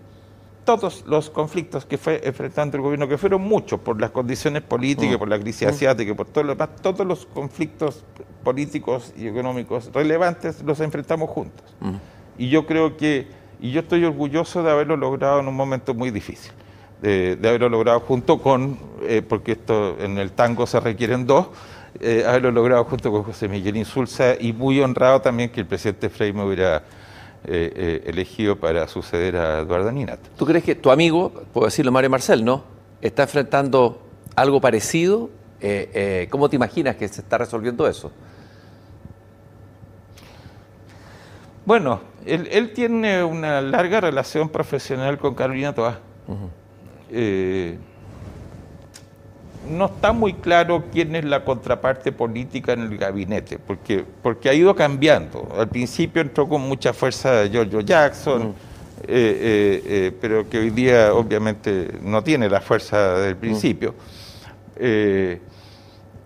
[0.64, 5.16] todos los conflictos que fue enfrentando el gobierno, que fueron muchos por las condiciones políticas,
[5.16, 5.18] mm.
[5.18, 5.70] por la crisis mm.
[5.70, 8.02] asiática, por todo lo demás, todos los conflictos
[8.43, 11.76] políticos y económicos relevantes los enfrentamos juntos.
[11.80, 11.94] Mm.
[12.38, 13.28] Y yo creo que,
[13.60, 16.52] y yo estoy orgulloso de haberlo logrado en un momento muy difícil,
[17.02, 21.48] de, haberlo logrado junto con, eh, porque esto en el tango se requieren dos,
[22.01, 26.09] eh, haberlo logrado junto con José Miguel Insulza y muy honrado también que el presidente
[26.09, 26.78] Frey me hubiera
[27.44, 30.28] eh, eh, elegido para suceder a Eduardo Ninato.
[30.36, 32.64] ¿Tú crees que tu amigo, puedo decirlo Mario Marcel, ¿no?
[33.01, 34.02] está enfrentando
[34.35, 35.31] algo parecido?
[36.31, 38.12] ¿Cómo te imaginas que se está resolviendo eso?
[41.64, 46.01] Bueno, él, tiene una larga relación profesional con Carolina Toá
[49.68, 54.55] no está muy claro quién es la contraparte política en el gabinete, porque, porque ha
[54.55, 55.48] ido cambiando.
[55.59, 58.55] Al principio entró con mucha fuerza Giorgio Jackson,
[59.06, 63.94] pero que hoy día obviamente no tiene la fuerza del principio.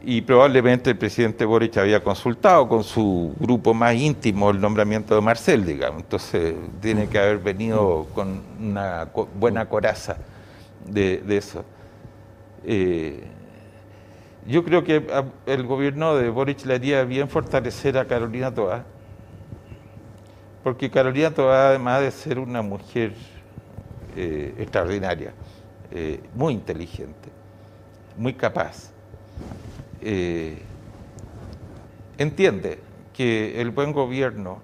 [0.03, 5.21] y probablemente el presidente Boric había consultado con su grupo más íntimo el nombramiento de
[5.21, 6.03] Marcel, digamos.
[6.03, 10.17] Entonces tiene que haber venido con una buena coraza
[10.87, 11.65] de, eso.
[14.47, 15.07] Yo creo que
[15.47, 18.85] el gobierno de Boric le haría bien fortalecer a Carolina Toa,
[20.65, 23.12] porque Carolina Toa, además de ser una mujer
[24.16, 25.32] eh, extraordinaria,
[25.91, 27.28] eh, muy inteligente,
[28.16, 28.91] muy capaz,
[30.01, 30.59] eh,
[32.19, 32.78] entiende
[33.12, 34.61] que el buen gobierno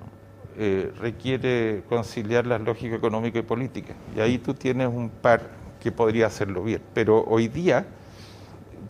[0.99, 3.93] requiere conciliar las lógicas económica y política.
[4.17, 5.43] Y ahí tú tienes un par
[5.87, 6.81] que podría hacerlo bien.
[6.95, 7.87] Pero hoy día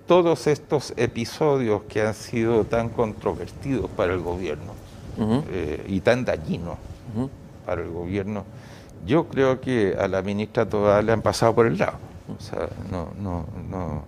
[0.07, 4.73] todos estos episodios que han sido tan controvertidos para el gobierno
[5.51, 6.79] eh, y tan dañinos
[7.67, 8.45] para el gobierno,
[9.05, 11.99] yo creo que a la ministra toda le han pasado por el lado.
[12.35, 14.05] O sea, no, no, no.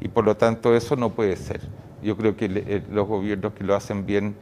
[0.00, 1.60] Y por lo tanto eso no puede ser.
[2.02, 4.34] Yo creo que eh, los gobiernos que lo hacen bien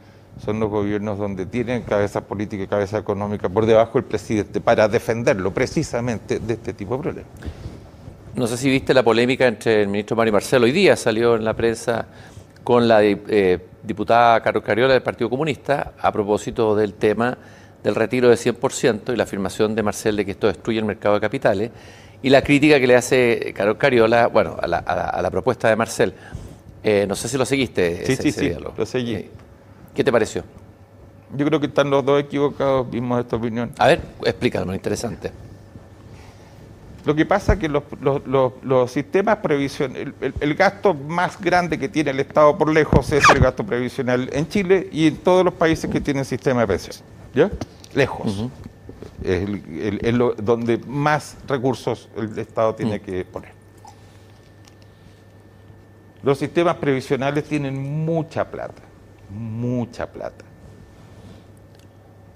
[0.43, 4.87] son los gobiernos donde tienen cabeza política y cabeza económica por debajo del presidente para
[4.87, 7.31] defenderlo precisamente de este tipo de problemas.
[8.37, 10.65] No sé si viste la polémica entre el ministro Mario Marcelo.
[10.65, 12.05] Hoy día salió en la prensa
[12.63, 17.35] con la eh, diputada Carlos Cariola del Partido Comunista a propósito del tema
[17.83, 21.15] del retiro de 100% y la afirmación de Marcel de que esto destruye el mercado
[21.15, 21.71] de capitales
[22.21, 26.13] y la crítica que le hace Carlos Cariola, bueno, a la, propuesta de Marcel.
[26.83, 28.05] Eh, no sé si lo seguiste.
[28.05, 29.15] Sí, sí, sí, lo seguí.
[29.15, 29.31] Eh,
[29.95, 30.43] ¿Qué te pareció?
[31.35, 33.71] Yo creo que están los dos equivocados, vimos esta opinión.
[33.79, 35.31] A ver, explícalo, interesante.
[37.07, 42.19] Lo que pasa es que los, sistemas previsionales, el, gasto más grande que tiene el
[42.19, 46.01] Estado por lejos es el gasto previsional en Chile y en todos los países que
[46.01, 47.05] tienen sistema de pensiones.
[47.33, 47.49] ¿Ya?
[47.93, 48.49] Lejos.
[49.23, 49.47] Es
[50.43, 53.53] donde más recursos el Estado tiene que poner.
[56.23, 58.81] Los sistemas previsionales tienen mucha plata,
[59.29, 60.43] mucha plata.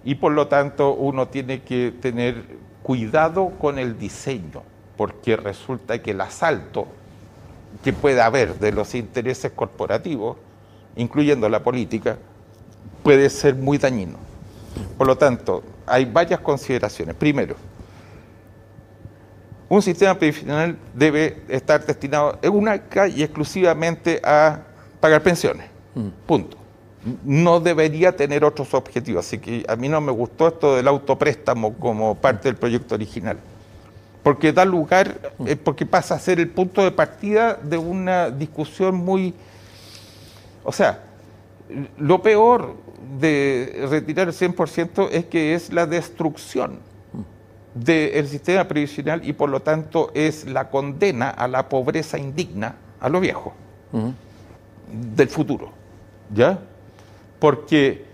[0.05, 4.63] Y por lo tanto uno tiene que tener cuidado con el diseño,
[4.97, 6.87] porque resulta que el asalto
[7.85, 10.35] que puede haber de los intereses corporativos,
[10.97, 12.17] incluyendo la política,
[13.01, 14.17] puede ser muy dañino.
[14.97, 17.15] Por lo tanto, hay varias consideraciones.
[17.15, 17.55] Primero,
[19.69, 24.63] un sistema previsional debe estar destinado única y exclusivamente a
[24.99, 25.65] pagar pensiones.
[25.95, 26.09] Mm.
[26.27, 26.60] Punto
[27.25, 29.25] no debería tener otros objetivos.
[29.25, 33.37] Así que a mí no me gustó esto del autopréstamo como parte del proyecto original.
[34.23, 38.95] Porque da lugar, eh, porque pasa a ser el punto de partida de una discusión
[38.95, 39.33] muy...
[40.63, 41.03] O sea,
[41.97, 42.75] lo peor
[43.19, 46.79] de retirar el 100% es que es la destrucción
[47.73, 53.09] del sistema previsional y por lo tanto es la condena a la pobreza indigna a
[53.09, 53.53] lo viejo
[54.91, 55.71] del futuro.
[56.33, 56.59] ¿Ya?
[57.41, 58.05] Porque,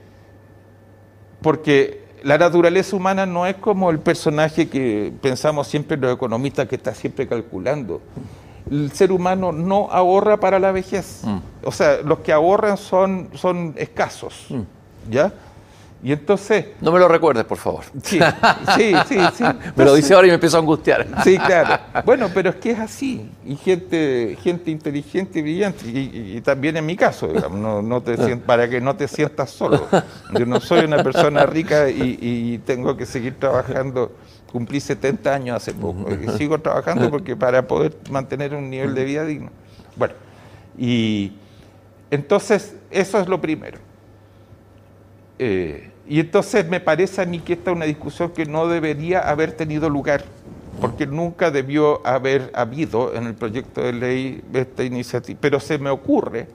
[1.41, 6.75] porque la naturaleza humana no es como el personaje que pensamos siempre los economistas que
[6.77, 8.01] está siempre calculando.
[8.71, 11.23] El ser humano no ahorra para la vejez.
[11.25, 11.37] Mm.
[11.65, 14.45] O sea, los que ahorran son, son escasos.
[14.49, 15.11] Mm.
[15.11, 15.33] ¿Ya?
[16.07, 16.67] Y entonces...
[16.79, 17.83] No me lo recuerdes, por favor.
[18.01, 18.17] Sí,
[18.77, 19.43] sí, sí.
[19.75, 21.05] me lo dice ahora y me empiezo a angustiar.
[21.21, 21.83] Sí, claro.
[22.05, 23.29] Bueno, pero es que es así.
[23.45, 25.85] Y gente, gente inteligente y brillante.
[25.85, 29.85] Y, también en mi caso, digamos, no, te para que no te sientas solo.
[30.33, 34.13] Yo no soy una persona rica y, tengo que seguir trabajando.
[34.49, 36.07] Cumplí 70 años hace poco.
[36.09, 39.49] Y sigo trabajando porque para poder mantener un nivel de vida digno.
[39.97, 40.13] Bueno,
[40.77, 41.33] y
[42.09, 43.79] entonces eso es lo primero.
[45.37, 49.29] Eh, y entonces me parece a mí que esta es una discusión que no debería
[49.29, 50.23] haber tenido lugar,
[50.79, 55.37] porque nunca debió haber habido en el proyecto de ley esta iniciativa.
[55.41, 56.47] Pero se me ocurre,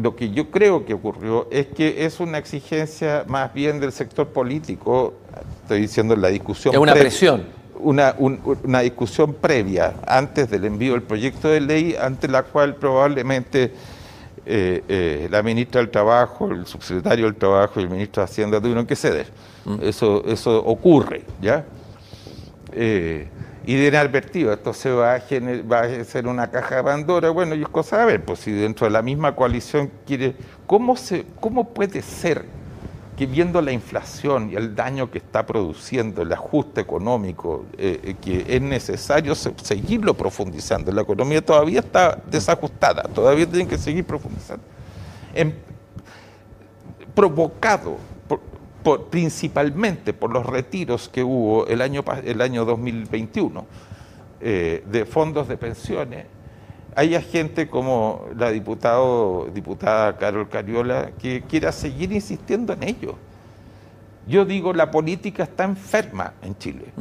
[0.00, 4.28] lo que yo creo que ocurrió, es que es una exigencia más bien del sector
[4.28, 5.14] político,
[5.62, 6.74] estoy diciendo en la discusión.
[6.74, 7.58] Es una presión.
[7.80, 13.72] Una, una discusión previa antes del envío del proyecto de ley, ante la cual probablemente
[14.50, 18.58] eh, eh, la ministra del Trabajo, el subsecretario del Trabajo y el ministro de Hacienda
[18.58, 19.26] tuvieron que ceder.
[19.66, 19.76] Mm.
[19.82, 21.66] Eso, eso ocurre, ¿ya?
[22.72, 23.28] Eh,
[23.66, 25.22] y de advertido, esto se va a,
[25.70, 28.50] va a ser una caja de Pandora, bueno, y es cosa de ver, pues si
[28.50, 30.34] dentro de la misma coalición quiere,
[30.66, 32.46] ¿cómo, se, cómo puede ser
[33.18, 38.14] que viendo la inflación y el daño que está produciendo, el ajuste económico, eh, eh,
[38.20, 40.92] que es necesario seguirlo profundizando.
[40.92, 44.62] La economía todavía está desajustada, todavía tienen que seguir profundizando.
[47.12, 47.96] provocado
[48.84, 53.66] por, principalmente por los retiros que hubo el año, el año 2021
[54.40, 56.26] eh, de fondos de pensiones,
[56.94, 63.16] hay gente como la diputado, diputada Carol Cariola que quiera seguir insistiendo en ello.
[64.26, 66.92] Yo digo, la política está enferma en Chile,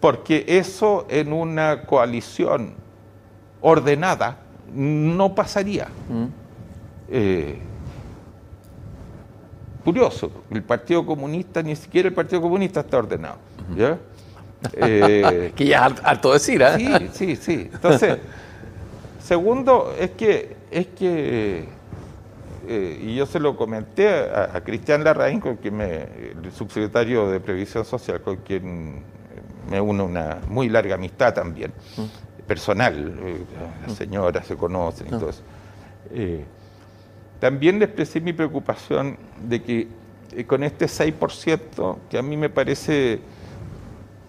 [0.00, 2.74] porque eso en una coalición
[3.60, 4.38] ordenada
[4.74, 5.88] no pasaría.
[7.08, 7.58] Eh,
[9.84, 13.38] curioso, el Partido Comunista, ni siquiera el Partido Comunista está ordenado.
[14.72, 17.08] Eh, que ya harto decir, ¿eh?
[17.12, 17.70] Sí, sí, sí.
[17.72, 18.18] Entonces,
[19.32, 21.64] segundo, es que, es que
[22.68, 27.40] eh, y yo se lo comenté a, Cristian Larraín, con quien me, el subsecretario de
[27.40, 29.02] Previsión Social, con quien
[29.70, 31.72] me une una muy larga amistad también,
[32.46, 33.14] personal,
[33.86, 35.42] las señoras se conocen y todo eso.
[37.40, 39.16] También le expresé mi preocupación
[39.48, 39.88] de que
[40.36, 43.20] eh, con este 6%, que a mí me parece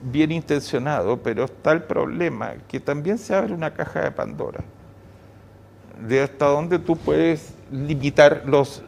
[0.01, 4.63] bien intencionado, pero está el problema que también se abre una caja de Pandora,
[5.99, 8.83] de hasta dónde tú puedes limitar los,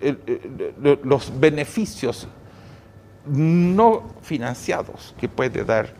[0.00, 2.28] eh, los beneficios
[3.26, 5.94] no financiados que puede dar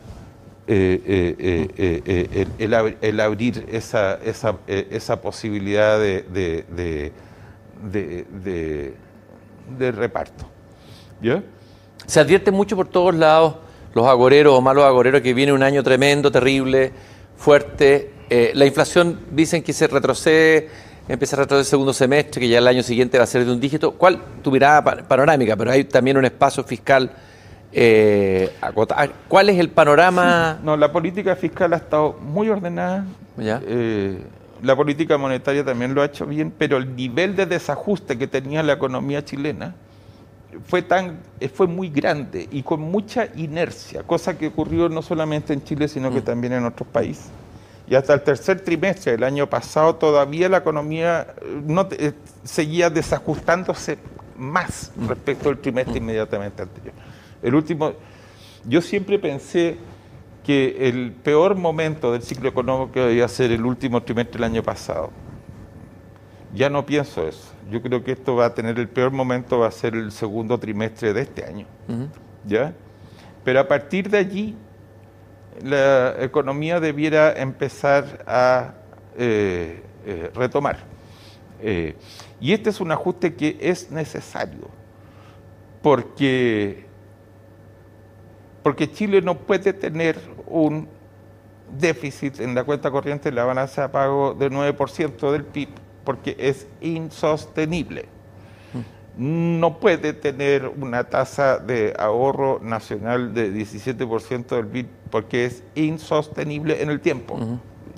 [0.67, 7.11] eh, el, abrir esa, esa, esa posibilidad de
[7.91, 8.93] de,
[9.77, 10.45] de, reparto.
[12.05, 13.55] Se advierte mucho por todos lados
[13.93, 16.91] los agoreros o malos agoreros que viene un año tremendo, terrible,
[17.37, 18.11] fuerte.
[18.29, 20.69] Eh, la inflación dicen que se retrocede,
[21.07, 23.51] empieza a retroceder el segundo semestre, que ya el año siguiente va a ser de
[23.51, 23.91] un dígito.
[23.91, 25.55] ¿Cuál tu mirada panorámica?
[25.55, 27.11] Pero hay también un espacio fiscal
[27.73, 28.51] eh,
[29.27, 30.59] ¿Cuál es el panorama?
[30.63, 33.05] No, la política fiscal ha estado muy ordenada.
[33.37, 33.61] ¿Ya?
[33.65, 34.23] Eh,
[34.61, 38.61] la política monetaria también lo ha hecho bien, pero el nivel de desajuste que tenía
[38.63, 39.75] la economía chilena
[40.65, 41.19] fue, tan,
[41.53, 46.11] fue muy grande y con mucha inercia, cosa que ocurrió no solamente en Chile, sino
[46.11, 46.25] que mm.
[46.25, 47.29] también en otros países.
[47.87, 52.13] Y hasta el tercer trimestre del año pasado todavía la economía eh, no, eh,
[52.43, 53.97] seguía desajustándose
[54.37, 55.07] más mm.
[55.07, 56.03] respecto al trimestre mm.
[56.03, 56.93] inmediatamente anterior.
[57.41, 57.93] El último,
[58.65, 59.77] yo siempre pensé
[60.43, 65.11] que el peor momento del ciclo económico debía ser el último trimestre del año pasado.
[66.53, 67.52] Ya no pienso eso.
[67.69, 70.59] Yo creo que esto va a tener el peor momento, va a ser el segundo
[70.59, 71.65] trimestre de este año.
[72.45, 72.73] ¿Ya?
[73.43, 74.55] Pero a partir de allí,
[75.61, 78.73] la economía debiera empezar a
[79.17, 80.77] eh, eh, retomar.
[81.61, 81.95] Eh,
[82.41, 84.67] y este es un ajuste que es necesario,
[85.81, 86.85] porque
[88.63, 90.17] porque Chile no puede tener
[90.47, 90.87] un
[91.77, 95.69] déficit en la cuenta corriente de la balanza de pago del 9% del PIB,
[96.03, 98.05] porque es insostenible.
[99.15, 106.81] No puede tener una tasa de ahorro nacional de 17% del PIB, porque es insostenible
[106.81, 107.37] en el tiempo.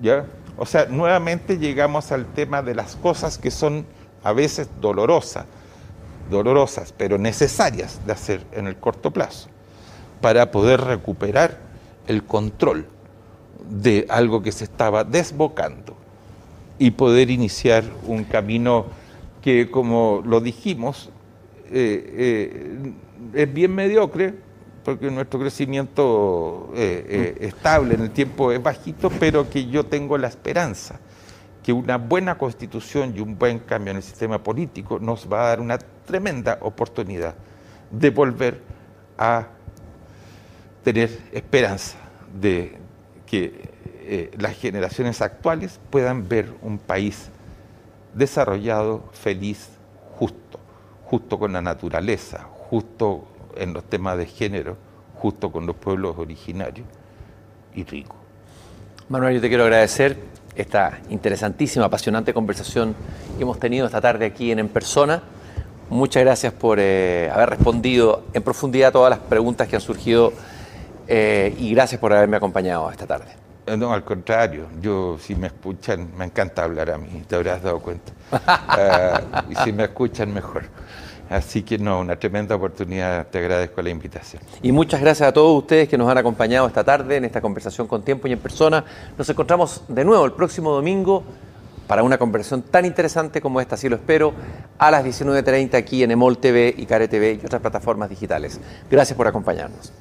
[0.02, 0.26] ¿ya?
[0.58, 3.86] O sea, nuevamente llegamos al tema de las cosas que son
[4.24, 5.46] a veces dolorosas,
[6.30, 9.48] dolorosas, pero necesarias de hacer en el corto plazo
[10.20, 11.60] para poder recuperar
[12.08, 12.88] el control
[13.70, 15.96] de algo que se estaba desbocando
[16.78, 18.86] y poder iniciar un camino
[19.42, 21.10] que, como lo dijimos,
[21.72, 22.94] eh, eh,
[23.34, 24.34] es bien mediocre,
[24.84, 30.28] porque nuestro crecimiento eh, estable en el tiempo es bajito, pero que yo tengo la
[30.28, 31.00] esperanza
[31.64, 35.48] que una buena constitución y un buen cambio en el sistema político nos va a
[35.48, 37.34] dar una tremenda oportunidad
[37.90, 38.62] de volver
[39.18, 39.48] a
[40.84, 41.98] tener esperanza
[42.40, 42.78] de
[43.26, 43.75] que
[44.08, 47.30] eh, las generaciones actuales puedan ver un país
[48.14, 49.70] desarrollado, feliz,
[50.18, 50.60] justo,
[51.06, 54.78] justo con la naturaleza, justo en los temas de género,
[55.16, 56.88] justo con los pueblos originarios
[57.74, 58.16] y rico.
[59.10, 60.18] Manuel, yo te quiero agradecer
[60.56, 62.96] esta interesantísima, apasionante conversación
[63.38, 65.22] que hemos tenido esta tarde aquí en En Persona.
[65.90, 70.34] Muchas gracias por eh, haber respondido en profundidad todas las preguntas que han surgido
[71.08, 73.45] eh, y gracias por haberme acompañado esta tarde.
[73.68, 77.64] Eh, no, al contrario, yo si me escuchan, me encanta hablar a mí, te habrás
[77.64, 78.12] dado cuenta.
[78.32, 80.66] Ah, y si me escuchan, mejor.
[81.30, 84.44] Así que no, una tremenda oportunidad, te agradezco la invitación.
[84.62, 87.88] Y muchas gracias a todos ustedes que nos han acompañado esta tarde en esta conversación
[87.88, 88.86] con tiempo y en persona.
[89.18, 91.24] Nos encontramos de nuevo el próximo domingo
[91.88, 94.34] para una conversación tan interesante como esta, así lo espero,
[94.78, 98.60] a las 19.30 aquí en Emol TV y Care TV y otras plataformas digitales.
[98.90, 99.92] Gracias por acompañarnos.